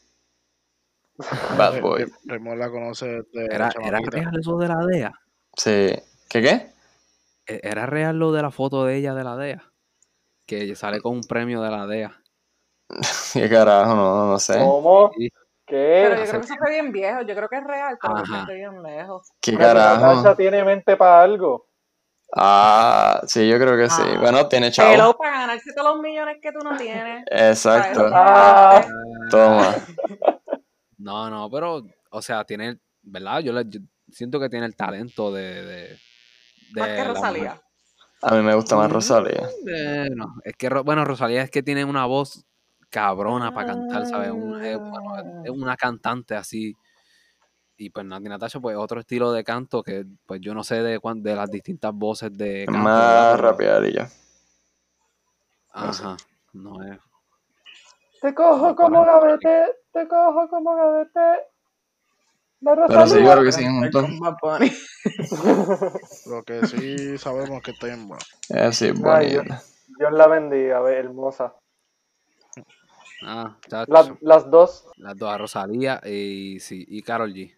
Bad 1.58 1.80
boy. 1.80 2.06
Raymond 2.24 2.58
la 2.58 2.70
conoce 2.70 3.06
de 3.06 3.46
¿Era, 3.50 3.70
¿Era 3.82 3.98
real 4.00 4.38
eso 4.38 4.56
de 4.58 4.68
la 4.68 4.86
DEA? 4.86 5.12
Sí. 5.56 5.92
¿Qué 6.28 6.42
qué? 6.42 6.72
E-, 7.46 7.60
¿Era 7.62 7.86
real 7.86 8.18
lo 8.18 8.32
de 8.32 8.42
la 8.42 8.50
foto 8.50 8.84
de 8.84 8.96
ella 8.96 9.14
de 9.14 9.24
la 9.24 9.36
DEA? 9.36 9.72
Que 10.46 10.74
sale 10.76 11.00
con 11.00 11.14
un 11.16 11.22
premio 11.22 11.62
de 11.62 11.70
la 11.70 11.86
DEA. 11.86 12.22
¿Qué 13.32 13.48
carajo? 13.48 13.94
No, 13.94 14.26
no 14.26 14.38
sé. 14.38 14.58
¿Cómo? 14.58 15.10
¿Qué? 15.66 16.06
Pero 16.08 16.16
yo 16.16 16.22
creo 16.28 16.40
que 16.40 16.46
eso 16.46 16.56
fue 16.56 16.70
bien 16.70 16.92
viejo. 16.92 17.22
Yo 17.22 17.34
creo 17.34 17.48
que 17.48 17.56
es 17.56 17.64
real, 17.64 17.98
pero 18.00 18.16
Ajá. 18.16 18.46
bien 18.52 18.82
lejos. 18.82 19.30
¿Qué 19.40 19.56
carajo? 19.56 20.06
Natasha 20.06 20.36
tiene 20.36 20.64
mente 20.64 20.96
para 20.96 21.22
algo. 21.22 21.68
Ah, 22.34 23.20
sí, 23.26 23.48
yo 23.48 23.58
creo 23.58 23.76
que 23.76 23.90
sí. 23.90 24.02
Ah. 24.04 24.18
Bueno, 24.20 24.48
tiene 24.48 24.70
chavo. 24.70 24.90
Pero 24.90 25.16
para 25.16 25.40
ganarse 25.40 25.72
todos 25.74 25.94
los 25.94 26.02
millones 26.02 26.38
que 26.40 26.50
tú 26.50 26.58
no 26.60 26.76
tienes. 26.76 27.24
Exacto. 27.30 28.10
Ah. 28.12 28.84
Toma. 29.30 29.74
No, 30.98 31.28
no, 31.28 31.50
pero, 31.50 31.82
o 32.10 32.22
sea, 32.22 32.44
tiene, 32.44 32.78
¿verdad? 33.02 33.40
Yo, 33.40 33.52
le, 33.52 33.64
yo 33.68 33.80
siento 34.08 34.40
que 34.40 34.48
tiene 34.48 34.66
el 34.66 34.76
talento 34.76 35.32
de 35.32 35.98
Más 36.74 36.88
que 36.88 37.04
Rosalía. 37.04 37.60
A 38.22 38.34
mí 38.36 38.42
me 38.42 38.54
gusta 38.54 38.76
más 38.76 38.88
Mm. 38.88 38.92
Rosalía. 38.92 39.48
Bueno, 39.64 40.34
es 40.44 40.54
que, 40.56 40.68
bueno, 40.68 41.04
Rosalía 41.04 41.42
es 41.42 41.50
que 41.50 41.62
tiene 41.62 41.84
una 41.84 42.06
voz 42.06 42.44
cabrona 42.88 43.52
para 43.52 43.68
cantar, 43.68 44.06
¿sabes? 44.06 44.30
Un- 44.30 44.62
es, 44.62 44.78
bueno, 44.78 45.16
es- 45.18 45.24
es 45.46 45.50
una 45.50 45.76
cantante 45.76 46.34
así. 46.36 46.74
Y 47.76 47.90
pues 47.90 48.06
Nati 48.06 48.28
Natasha, 48.28 48.60
pues 48.60 48.76
otro 48.76 49.00
estilo 49.00 49.32
de 49.32 49.42
canto 49.42 49.82
que 49.82 50.04
pues 50.26 50.40
yo 50.40 50.54
no 50.54 50.62
sé 50.62 50.82
de 50.82 51.00
cuán- 51.00 51.22
de 51.22 51.34
las 51.34 51.50
distintas 51.50 51.92
voces 51.92 52.30
de 52.36 52.64
canto. 52.66 52.80
más. 52.80 53.34
Pero- 53.36 53.42
rapeadilla. 53.50 54.08
Ajá, 55.72 56.16
no 56.52 56.82
es. 56.84 56.98
Te 58.20 58.34
cojo 58.34 58.76
como 58.76 59.04
gavete, 59.04 59.64
te 59.92 60.06
cojo 60.06 60.48
como 60.48 60.76
gavete. 60.76 61.40
Pero 62.64 63.06
sí, 63.06 63.14
creo 63.16 63.42
que. 63.42 63.90
Con 63.92 64.18
Bad 64.20 64.36
Bunny. 64.40 64.72
Lo 66.26 66.42
que 66.44 66.66
sí 66.66 67.18
sabemos 67.18 67.58
es 67.58 67.62
que 67.64 67.70
está 67.72 67.86
bien 67.86 68.06
bueno. 68.08 68.22
Eh, 68.50 68.72
sí, 68.72 68.92
bonita. 68.92 69.62
Dios 69.98 70.12
la 70.12 70.26
bendiga, 70.28 70.80
ve, 70.80 70.98
hermosa. 70.98 71.54
Ah, 73.22 73.56
Las, 73.86 74.10
las 74.20 74.50
dos. 74.50 74.88
las 74.96 75.16
dos, 75.16 75.30
a 75.32 75.38
Rosalía 75.38 76.00
y 76.04 76.58
sí, 76.60 76.84
y 76.88 77.02
Carol 77.02 77.32
G. 77.32 77.54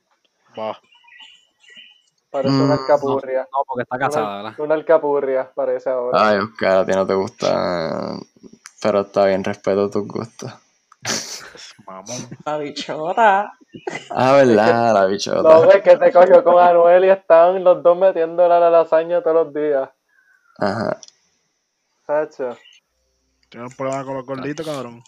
Va. 0.59 0.79
Parece 2.31 2.55
Mm, 2.55 2.63
una 2.65 2.75
no. 2.75 2.81
alcapurria. 2.81 3.41
No, 3.53 3.59
porque 3.67 3.83
está 3.83 3.99
casada, 3.99 4.27
Una, 4.27 4.37
¿verdad? 4.43 4.55
una 4.59 4.75
alcapurria, 4.75 5.53
parece 5.55 5.91
ahora. 5.91 6.29
Ay, 6.29 6.39
Oscar, 6.39 6.79
a 6.79 6.87
ti 6.87 6.93
no 6.93 7.07
te 7.07 7.15
gusta. 7.15 8.17
Pero 8.83 9.01
está 9.03 9.27
bien, 9.27 9.43
respeto 9.45 9.89
tus 9.89 10.07
gustos. 10.07 10.53
Mamón. 11.87 12.07
La 12.47 12.59
bichota. 12.59 13.53
Ah, 14.11 14.33
verdad, 14.35 14.95
la 14.95 15.01
No, 15.03 15.09
bichota. 15.09 15.66
ves 15.66 15.83
que 15.83 15.97
te 15.97 16.12
cogió 16.12 16.45
con 16.45 16.59
Anuel 16.62 17.05
y 17.05 17.09
están 17.11 17.62
los 17.64 17.83
dos 17.83 17.99
metiendo 17.99 18.47
la 18.49 18.70
lasaña 18.70 19.20
todos 19.22 19.47
los 19.47 19.55
días. 19.55 19.91
Ajá. 20.59 21.01
Sacho. 22.07 22.57
¿Tienes 23.49 23.70
un 23.70 23.77
problema 23.77 24.05
con 24.05 24.14
los 24.16 24.27
gorditos, 24.27 24.64
cabrón? 24.66 25.03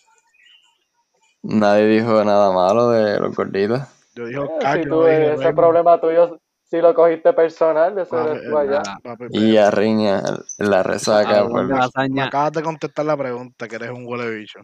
Nadie 1.42 1.86
dijo 1.86 2.24
nada 2.24 2.50
malo 2.52 2.90
de 2.90 3.20
los 3.20 3.34
gorditos. 3.36 3.80
Yo 4.14 4.26
dije, 4.26 4.40
Eh, 4.40 4.48
"Cacho, 4.60 4.82
si 4.82 4.88
no 4.88 4.96
tú, 4.96 5.04
dije 5.04 5.24
ese 5.26 5.36
Raymond". 5.36 5.56
problema 5.56 6.00
tuyo, 6.00 6.40
si 6.64 6.80
lo 6.80 6.94
cogiste 6.94 7.32
personal, 7.32 7.96
eso 7.98 8.18
Ah, 8.18 8.24
eres 8.30 8.48
tú 8.48 8.58
allá. 8.58 8.82
Ah, 8.84 8.96
Papi, 9.02 9.26
Y 9.30 9.56
a 9.56 9.70
Riña, 9.70 10.22
la 10.58 10.82
resaca. 10.82 11.38
hablando 11.40 11.76
por- 11.76 12.20
acabas 12.22 12.52
de 12.52 12.62
contestar 12.62 13.04
la 13.06 13.16
pregunta, 13.16 13.68
que 13.68 13.76
eres 13.76 13.90
un 13.90 14.04
huele 14.06 14.30
bicho. 14.30 14.58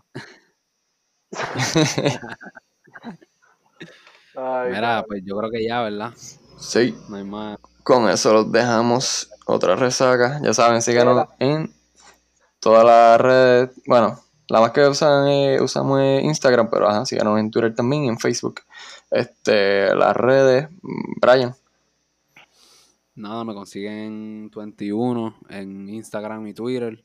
Ay, 4.34 4.70
mira, 4.72 5.04
pues 5.06 5.22
yo 5.24 5.36
creo 5.36 5.50
que 5.50 5.64
ya, 5.66 5.82
¿verdad? 5.82 6.12
sí, 6.58 6.96
No 7.08 7.16
hay 7.16 7.24
más. 7.24 7.58
con 7.82 8.08
eso 8.08 8.32
los 8.32 8.50
dejamos. 8.52 9.28
Otra 9.44 9.74
resaca. 9.74 10.40
Ya 10.42 10.54
saben, 10.54 10.80
síganos 10.82 11.26
en 11.40 11.72
todas 12.60 12.84
las 12.84 13.20
redes. 13.20 13.70
Bueno, 13.86 14.20
la 14.48 14.60
más 14.60 14.70
que 14.70 14.86
usan 14.86 15.26
es- 15.28 15.60
usamos 15.60 16.00
es 16.00 16.22
Instagram, 16.22 16.70
pero 16.70 16.88
ajá, 16.88 17.04
síganos 17.04 17.38
en 17.40 17.50
Twitter 17.50 17.74
también 17.74 18.04
y 18.04 18.08
en 18.08 18.18
Facebook. 18.20 18.60
Este, 19.10 19.92
las 19.96 20.16
redes, 20.16 20.68
Brian. 21.20 21.54
Nada, 23.16 23.42
me 23.44 23.52
consiguen 23.52 24.48
21 24.54 25.36
en 25.50 25.88
Instagram 25.88 26.46
y 26.46 26.54
Twitter. 26.54 27.02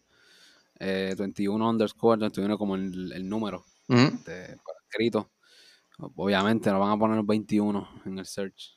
Eh, 0.79 1.15
21 1.17 1.67
underscore, 1.69 2.19
21 2.21 2.57
como 2.57 2.75
el, 2.75 3.11
el 3.13 3.27
número 3.27 3.65
De, 3.87 4.57
por 4.63 4.75
escrito. 4.87 5.29
Obviamente 6.15 6.69
no 6.71 6.79
van 6.79 6.91
a 6.91 6.97
poner 6.97 7.23
21 7.23 8.01
en 8.05 8.19
el 8.19 8.25
search. 8.25 8.75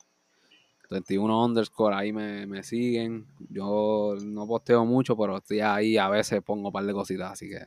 21 0.91 1.45
underscore, 1.45 1.95
ahí 1.95 2.13
me, 2.13 2.47
me 2.47 2.63
siguen. 2.63 3.27
Yo 3.49 4.17
no 4.25 4.47
posteo 4.47 4.85
mucho, 4.85 5.17
pero 5.17 5.37
estoy 5.37 5.61
ahí, 5.61 5.97
a 5.97 6.09
veces 6.09 6.43
pongo 6.43 6.69
un 6.69 6.73
par 6.73 6.85
de 6.85 6.93
cositas, 6.93 7.33
así 7.33 7.49
que 7.49 7.65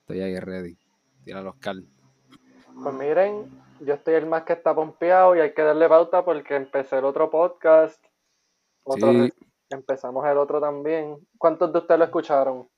estoy 0.00 0.20
ahí 0.20 0.38
ready. 0.38 0.76
Tira 1.24 1.42
los 1.42 1.56
cal. 1.56 1.84
Pues 2.80 2.94
miren, 2.94 3.50
yo 3.80 3.94
estoy 3.94 4.14
el 4.14 4.26
más 4.26 4.42
que 4.42 4.52
está 4.52 4.74
pompeado 4.74 5.34
y 5.34 5.40
hay 5.40 5.52
que 5.52 5.62
darle 5.62 5.88
pauta 5.88 6.24
porque 6.24 6.54
empecé 6.54 6.98
el 6.98 7.04
otro 7.04 7.30
podcast. 7.30 8.04
Otro 8.84 9.12
Sí. 9.12 9.32
Empezamos 9.70 10.24
el 10.26 10.38
otro 10.38 10.60
también. 10.60 11.16
¿Cuántos 11.38 11.72
de 11.72 11.78
ustedes 11.78 11.98
lo 11.98 12.04
escucharon? 12.04 12.68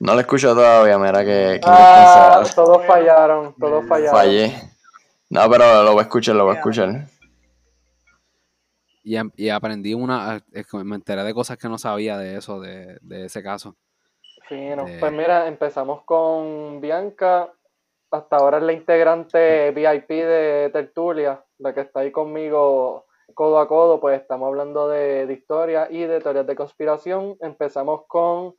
No 0.00 0.14
lo 0.14 0.20
escucho 0.20 0.54
todavía, 0.54 0.96
mira 0.98 1.24
que, 1.24 1.58
que 1.60 1.66
Ah, 1.66 2.42
todos 2.54 2.86
fallaron, 2.86 3.54
todos 3.58 3.84
fallaron. 3.86 4.14
Fallé. 4.14 4.54
No, 5.28 5.50
pero 5.50 5.82
lo 5.82 5.92
voy 5.92 6.00
a 6.00 6.02
escuchar, 6.02 6.36
lo 6.36 6.44
voy 6.44 6.54
a 6.54 6.58
escuchar. 6.58 7.08
Y, 9.02 9.16
y 9.36 9.48
aprendí 9.48 9.94
una, 9.94 10.40
es 10.52 10.66
que 10.66 10.76
me 10.84 10.96
enteré 10.96 11.24
de 11.24 11.34
cosas 11.34 11.56
que 11.58 11.68
no 11.68 11.78
sabía 11.78 12.16
de 12.16 12.36
eso, 12.36 12.60
de, 12.60 12.98
de 13.00 13.24
ese 13.24 13.42
caso. 13.42 13.74
Fino. 14.48 14.86
Eh. 14.86 14.98
Pues 15.00 15.12
mira, 15.12 15.48
empezamos 15.48 16.04
con 16.04 16.80
Bianca. 16.80 17.52
Hasta 18.10 18.36
ahora 18.36 18.58
es 18.58 18.64
la 18.64 18.72
integrante 18.72 19.70
VIP 19.72 20.08
de 20.08 20.70
Tertulia, 20.72 21.44
la 21.58 21.74
que 21.74 21.82
está 21.82 22.00
ahí 22.00 22.10
conmigo 22.10 23.06
codo 23.34 23.58
a 23.58 23.68
codo. 23.68 24.00
Pues 24.00 24.20
estamos 24.20 24.46
hablando 24.46 24.88
de, 24.88 25.26
de 25.26 25.32
historia 25.34 25.88
y 25.90 26.04
de 26.04 26.20
teorías 26.20 26.46
de 26.46 26.56
conspiración. 26.56 27.36
Empezamos 27.40 28.02
con 28.06 28.54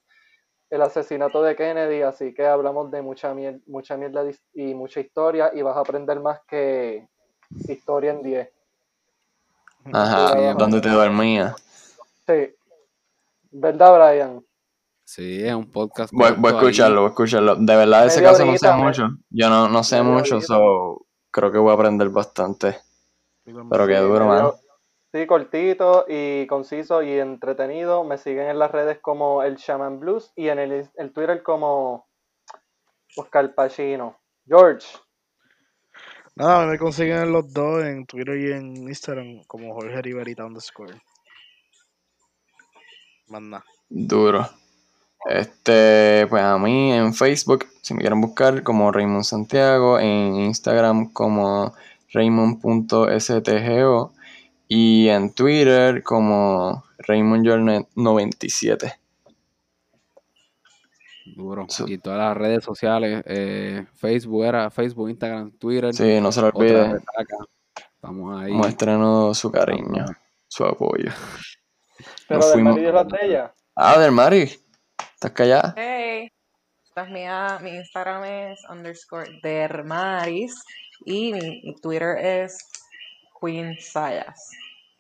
el 0.70 0.82
asesinato 0.82 1.42
de 1.42 1.56
Kennedy, 1.56 2.02
así 2.02 2.34
que 2.34 2.46
hablamos 2.46 2.92
de 2.92 3.02
mucha, 3.02 3.34
mier- 3.34 3.62
mucha 3.68 3.98
mierda 3.98 4.24
y 4.54 4.74
mucha 4.74 5.00
historia 5.00 5.52
y 5.54 5.62
vas 5.62 5.76
a 5.76 5.80
aprender 5.80 6.20
más 6.20 6.40
que 6.48 7.08
historia 7.68 8.12
en 8.12 8.22
10. 8.24 8.50
Ajá. 9.94 10.54
¿dónde 10.54 10.82
te 10.82 10.90
dormías? 10.90 11.56
Sí. 12.28 12.54
¿Verdad, 13.52 14.12
Brian? 14.12 14.46
Sí, 15.04 15.44
es 15.44 15.54
un 15.56 15.72
podcast. 15.72 16.14
Voy, 16.14 16.34
voy 16.38 16.52
a 16.52 16.54
ahí. 16.56 16.60
escucharlo, 16.62 17.02
voy 17.02 17.08
a 17.08 17.10
escucharlo. 17.10 17.56
De 17.56 17.76
verdad, 17.76 18.02
de 18.02 18.08
ese 18.10 18.22
caso 18.22 18.46
no 18.46 18.56
sé 18.58 18.68
me- 18.68 18.76
mucho. 18.84 19.08
Yo 19.32 19.50
no, 19.50 19.68
no 19.68 19.84
sé 19.84 20.04
mucho, 20.04 20.40
so 20.42 21.06
creo 21.32 21.52
que 21.52 21.58
voy 21.58 21.72
a 21.72 21.74
aprender 21.74 22.10
bastante. 22.10 22.78
Pero 23.44 23.88
qué 23.88 23.96
duro, 23.98 24.28
mano. 24.28 24.54
Sí, 25.12 25.26
cortito 25.26 26.05
y 26.07 26.45
conciso 26.47 27.01
y 27.01 27.18
entretenido. 27.18 28.03
Me 28.03 28.18
siguen 28.18 28.47
en 28.47 28.60
las 28.60 28.72
redes 28.72 28.99
como 28.99 29.43
el 29.43 29.55
Shaman 29.55 29.99
Blues 29.99 30.32
y 30.36 30.49
en 30.49 30.60
el, 30.60 30.89
el 30.95 31.14
Twitter 31.14 31.41
como 31.41 32.07
Oscar 33.18 33.55
Pacino. 33.55 34.20
George, 34.45 34.88
Nada, 36.39 36.66
me 36.68 36.78
consiguen 36.78 37.34
los 37.34 37.51
dos 37.51 37.84
en 37.84 38.05
Twitter 38.05 38.38
y 38.38 38.53
en 38.53 38.88
Instagram 38.88 39.43
como 39.45 39.74
Jorge 39.74 40.01
Riverita 40.01 40.45
underscore. 40.45 41.01
Más 43.28 43.41
nada. 43.41 43.66
Duro. 43.89 44.47
Este, 45.26 46.26
pues 46.30 46.41
a 46.41 46.57
mí 46.57 46.93
en 46.93 47.14
Facebook, 47.14 47.66
si 47.82 47.93
me 47.93 47.99
quieren 47.99 48.22
buscar, 48.22 48.64
como 48.64 48.89
Raymond 48.89 49.26
Santiago, 49.26 49.99
en 49.99 50.36
Instagram 50.36 51.12
como 51.12 51.74
Raymond.stgo 52.14 54.14
y 54.70 55.10
en 55.10 55.34
Twitter 55.34 56.02
como 56.04 56.86
RaymondJornet97. 57.00 58.94
Duro. 61.36 61.66
So- 61.70 61.88
Y 61.88 61.98
todas 61.98 62.20
las 62.20 62.38
redes 62.38 62.64
sociales, 62.64 63.24
eh, 63.26 63.86
Facebook 63.96 64.46
era 64.46 64.70
Facebook, 64.72 65.10
Instagram, 65.10 65.52
Twitter. 65.52 65.94
Sí, 65.94 66.20
no 66.22 66.32
se 66.32 66.42
lo 66.42 66.48
otra 66.48 66.60
olvide, 66.60 66.84
resaca. 66.94 67.38
Estamos 67.96 68.42
ahí. 68.42 68.52
muéstrenos 68.54 69.38
su 69.38 69.52
cariño, 69.52 70.06
su 70.48 70.66
apoyo. 70.66 71.12
pero 72.28 72.40
Nos 72.40 72.46
del 72.48 72.54
fuimos. 72.54 72.74
marido 72.76 72.88
de 72.88 72.94
las 72.94 73.08
de 73.08 73.18
ella. 73.24 73.54
Ah, 73.76 74.00
del 74.00 74.12
Mari, 74.12 74.50
¿estás 75.14 75.32
callada? 75.32 75.74
Hey, 75.78 76.32
esta 76.84 77.04
es 77.04 77.10
mía, 77.12 77.60
mi 77.62 77.76
Instagram 77.76 78.24
es 78.24 78.60
underscore 78.70 79.40
dermaris 79.44 80.54
y 81.06 81.34
mi 81.34 81.76
Twitter 81.82 82.18
es 82.18 82.58
Queen 83.42 83.76
Sayas. 83.80 84.52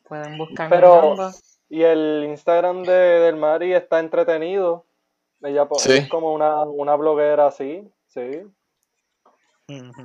Pueden 0.07 0.37
buscarme 0.37 0.75
Pero-. 0.75 1.31
Y 1.69 1.83
el 1.83 2.25
Instagram 2.29 2.83
de, 2.83 2.91
del 2.91 3.35
Mari 3.35 3.73
está 3.73 3.99
entretenido. 3.99 4.85
Ella 5.41 5.67
Sí. 5.77 5.93
es 5.93 6.09
como 6.09 6.33
una, 6.33 6.63
una 6.63 6.95
bloguera 6.95 7.47
así. 7.47 7.87
Sí. 8.07 8.43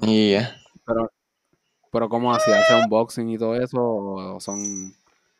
Y 0.02 0.36
Pero, 0.86 1.10
pero 1.90 2.08
¿cómo 2.08 2.34
así? 2.34 2.50
¿Hace 2.52 2.74
unboxing 2.84 3.30
y 3.30 3.38
todo 3.38 3.54
eso? 3.56 3.80
¿O 3.82 4.40
son...? 4.40 4.58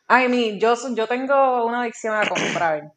Ay, 0.07 0.27
mi, 0.29 0.59
yo, 0.59 0.73
yo 0.95 1.07
tengo 1.07 1.65
una 1.65 1.81
adicción 1.81 2.15
a 2.15 2.27
comprar, 2.27 2.91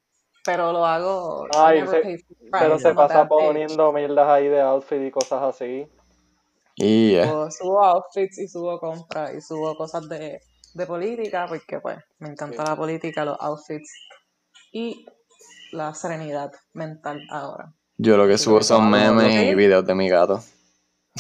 pero 0.45 0.73
lo 0.73 0.85
hago. 0.85 1.47
Ay, 1.57 1.87
se- 1.87 2.25
Pero 2.51 2.79
se 2.79 2.95
pasa 2.95 3.27
poniendo 3.29 3.93
mierdas 3.93 4.29
ahí 4.29 4.49
de 4.49 4.61
outfit 4.61 5.03
y 5.03 5.11
cosas 5.11 5.43
así. 5.43 5.87
Y 6.79 7.17
eh, 7.17 7.27
Subo, 7.27 7.51
subo 7.51 7.85
outfits 7.85 8.39
y 8.39 8.47
subo 8.47 8.79
compras 8.79 9.35
y 9.35 9.41
subo 9.41 9.77
cosas 9.77 10.09
de, 10.09 10.41
de 10.75 10.87
política, 10.87 11.47
porque 11.49 11.81
pues 11.81 11.99
me 12.21 12.29
encanta 12.29 12.65
la 12.65 12.77
política, 12.77 13.25
los 13.25 13.37
outfits. 13.41 13.93
Y 14.71 15.05
la 15.73 15.93
serenidad 15.95 16.53
mental 16.75 17.21
ahora. 17.31 17.73
Yo 17.97 18.17
lo 18.17 18.29
que 18.29 18.39
subo 18.39 18.63
son 18.63 18.91
memes 18.91 19.35
y 19.35 19.55
videos 19.55 19.85
de 19.85 19.95
mi 19.95 20.09
gato. 20.09 20.41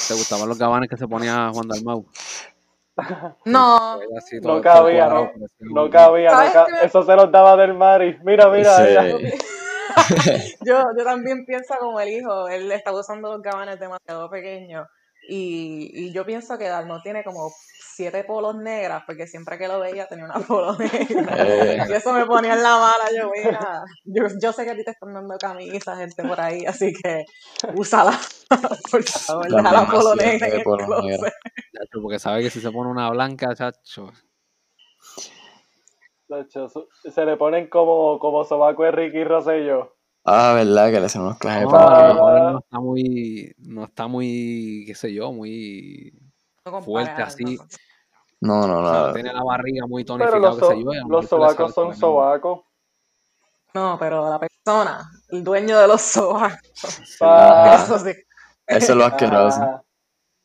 ¿Te 0.07 0.15
gustaban 0.15 0.49
los 0.49 0.59
gabanes 0.59 0.89
que 0.89 0.97
se 0.97 1.09
ponía 1.09 1.51
Juan 1.53 1.69
Dalmau? 1.69 2.07
No, 3.45 4.01
no 4.43 4.61
cabía, 4.61 5.07
no, 5.07 5.31
no 5.61 5.89
cabía, 5.89 6.31
no 6.33 6.79
eso 6.83 7.05
se 7.05 7.15
los 7.15 7.31
daba 7.31 7.57
del 7.57 7.73
Mari. 7.73 8.19
Mira, 8.25 8.51
mira, 8.51 8.85
yo, 10.67 10.83
yo 10.97 11.05
también 11.05 11.47
pienso 11.47 11.77
como 11.79 12.01
el 12.01 12.09
hijo, 12.09 12.49
él 12.49 12.73
está 12.73 12.93
usando 12.93 13.31
los 13.31 13.41
gabanes 13.41 13.79
demasiado 13.79 14.29
pequeños 14.29 14.89
y, 15.29 15.91
y 15.93 16.13
yo 16.13 16.25
pienso 16.25 16.57
que 16.59 16.69
Dalmo 16.69 17.01
tiene 17.03 17.23
como 17.23 17.51
siete 17.99 18.23
polos 18.23 18.55
negras, 18.55 19.03
porque 19.05 19.27
siempre 19.27 19.59
que 19.59 19.67
lo 19.67 19.81
veía 19.81 20.07
tenía 20.07 20.25
una 20.25 20.39
polo 20.47 20.77
negra. 20.79 21.35
Eh. 21.37 21.79
Y 21.89 21.93
eso 21.93 22.13
me 22.13 22.25
ponía 22.27 22.55
en 22.55 22.63
la 22.63 22.79
mala. 22.79 23.05
Yo, 23.17 23.29
mira, 23.31 23.83
yo, 24.05 24.25
yo, 24.41 24.53
sé 24.53 24.65
que 24.65 24.71
a 24.71 24.77
ti 24.77 24.85
te 24.85 24.93
están 24.93 25.13
dando 25.13 25.37
camisas, 25.37 25.99
gente 25.99 26.23
por 26.23 26.41
ahí, 26.41 26.65
así 26.65 26.93
que 26.93 27.25
úsala. 27.75 28.17
por 28.91 29.03
favor, 29.03 29.53
deja 29.53 29.73
la 29.73 29.87
polo 29.87 30.15
negra 30.15 30.47
en 30.47 30.55
el 30.55 30.63
Porque 32.01 32.19
sabe 32.21 32.43
que 32.43 32.51
si 32.51 32.61
se 32.61 32.71
pone 32.71 32.89
una 32.89 33.11
blanca, 33.11 33.55
chacho. 33.57 34.13
se 37.11 37.25
le 37.25 37.37
ponen 37.37 37.69
como, 37.69 38.21
como 38.21 38.45
sobaco 38.45 38.85
de 38.85 38.93
Ricky 38.93 39.25
Rosello. 39.25 39.98
Ah, 40.31 40.53
verdad, 40.55 40.91
que 40.91 41.01
le 41.01 41.07
hacen 41.07 41.23
unos 41.23 41.39
clases 41.39 41.65
no, 41.65 41.71
para 41.71 42.15
no 42.15 42.59
está 42.59 42.81
muy, 42.81 43.55
no 43.59 43.85
está 43.85 44.07
muy, 44.07 44.85
qué 44.87 44.95
sé 44.95 45.13
yo, 45.13 45.33
muy 45.33 46.13
fuerte 46.85 47.23
así. 47.23 47.59
No, 48.41 48.67
no, 48.67 48.83
no. 48.83 49.13
tiene 49.13 49.33
la 49.33 49.43
barriga 49.43 49.87
muy 49.87 50.05
tonificada 50.05 50.55
que 50.55 50.65
se 50.67 50.77
lleva. 50.77 50.95
Los 51.09 51.27
sobacos 51.27 51.75
son 51.75 51.97
sobacos. 51.97 52.61
No, 53.75 53.97
pero 53.99 54.31
la 54.31 54.39
persona, 54.39 55.11
el 55.29 55.45
dueño 55.45 55.79
de 55.79 55.89
los 55.89 56.01
sobacos. 56.01 56.61
Ah, 57.21 57.81
eso 57.83 57.99
sí. 57.99 58.13
Eso 58.67 58.93
es 58.93 58.99
lo 58.99 59.05
asqueroso. 59.05 59.61
Ah, 59.63 59.83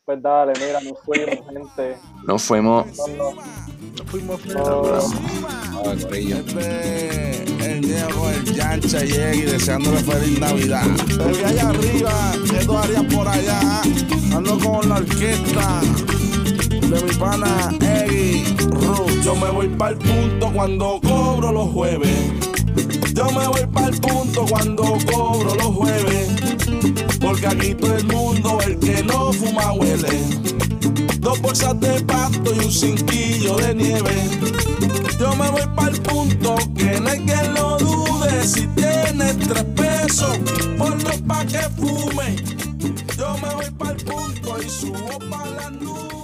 pues 0.05 0.21
dale, 0.21 0.53
mira, 0.59 0.81
nos 0.81 0.99
fuimos, 0.99 1.39
gente. 1.49 1.97
Nos 2.27 2.43
fuimos. 2.43 2.85
Nos 2.85 4.09
fuimos. 4.09 4.45
Nos 4.45 6.03
El 7.63 7.81
Diego, 7.81 8.29
el 8.29 8.53
Yancha 8.53 9.05
y 9.05 9.41
deseándole 9.41 9.99
feliz 9.99 10.39
Navidad. 10.39 10.85
Te 11.07 11.45
allá 11.45 11.69
arriba, 11.69 12.33
que 12.49 12.65
tú 12.65 12.77
harías 12.77 13.03
por 13.13 13.27
allá. 13.27 13.81
Ando 14.35 14.59
con 14.59 14.89
la 14.89 14.95
orquesta 14.95 15.81
de 16.69 17.01
mi 17.01 17.13
pana 17.15 17.69
Eggy 17.79 18.43
Yo 19.23 19.35
me 19.35 19.49
voy 19.51 19.69
para 19.69 19.91
el 19.91 19.97
punto 19.99 20.51
cuando 20.53 20.99
cobro 21.01 21.51
los 21.51 21.69
jueves. 21.71 22.31
Yo 23.13 23.25
me 23.31 23.47
voy 23.47 23.65
para 23.67 23.87
el 23.87 24.01
punto 24.01 24.45
cuando 24.49 24.83
cobro 25.05 25.55
los 25.55 25.75
jueves. 25.75 26.22
Porque 27.23 27.47
aquí 27.47 27.73
todo 27.73 27.95
el 27.95 28.05
mundo, 28.07 28.59
el 28.65 28.77
que 28.79 29.01
no 29.01 29.31
fuma 29.31 29.71
huele. 29.71 30.19
Dos 31.19 31.41
bolsas 31.41 31.79
de 31.79 32.01
pasto 32.01 32.53
y 32.53 32.59
un 32.59 32.71
cinquillo 32.71 33.55
de 33.55 33.73
nieve. 33.73 34.29
Yo 35.17 35.33
me 35.37 35.49
voy 35.49 35.61
para 35.73 35.91
el 35.91 36.01
punto, 36.01 36.57
que 36.75 36.99
no 36.99 37.09
hay 37.09 37.25
que 37.25 37.49
lo 37.55 37.77
dude. 37.77 38.45
Si 38.45 38.67
tienes 38.75 39.39
tres 39.39 39.63
pesos, 39.63 40.37
ponlo 40.77 41.11
pa' 41.25 41.45
que 41.45 41.61
fume. 41.77 42.35
Yo 43.17 43.37
me 43.37 43.55
voy 43.55 43.71
para 43.77 43.91
el 43.91 44.03
punto 44.03 44.61
y 44.61 44.69
subo 44.69 45.17
para 45.29 45.49
las 45.51 45.71
nubes. 45.71 46.22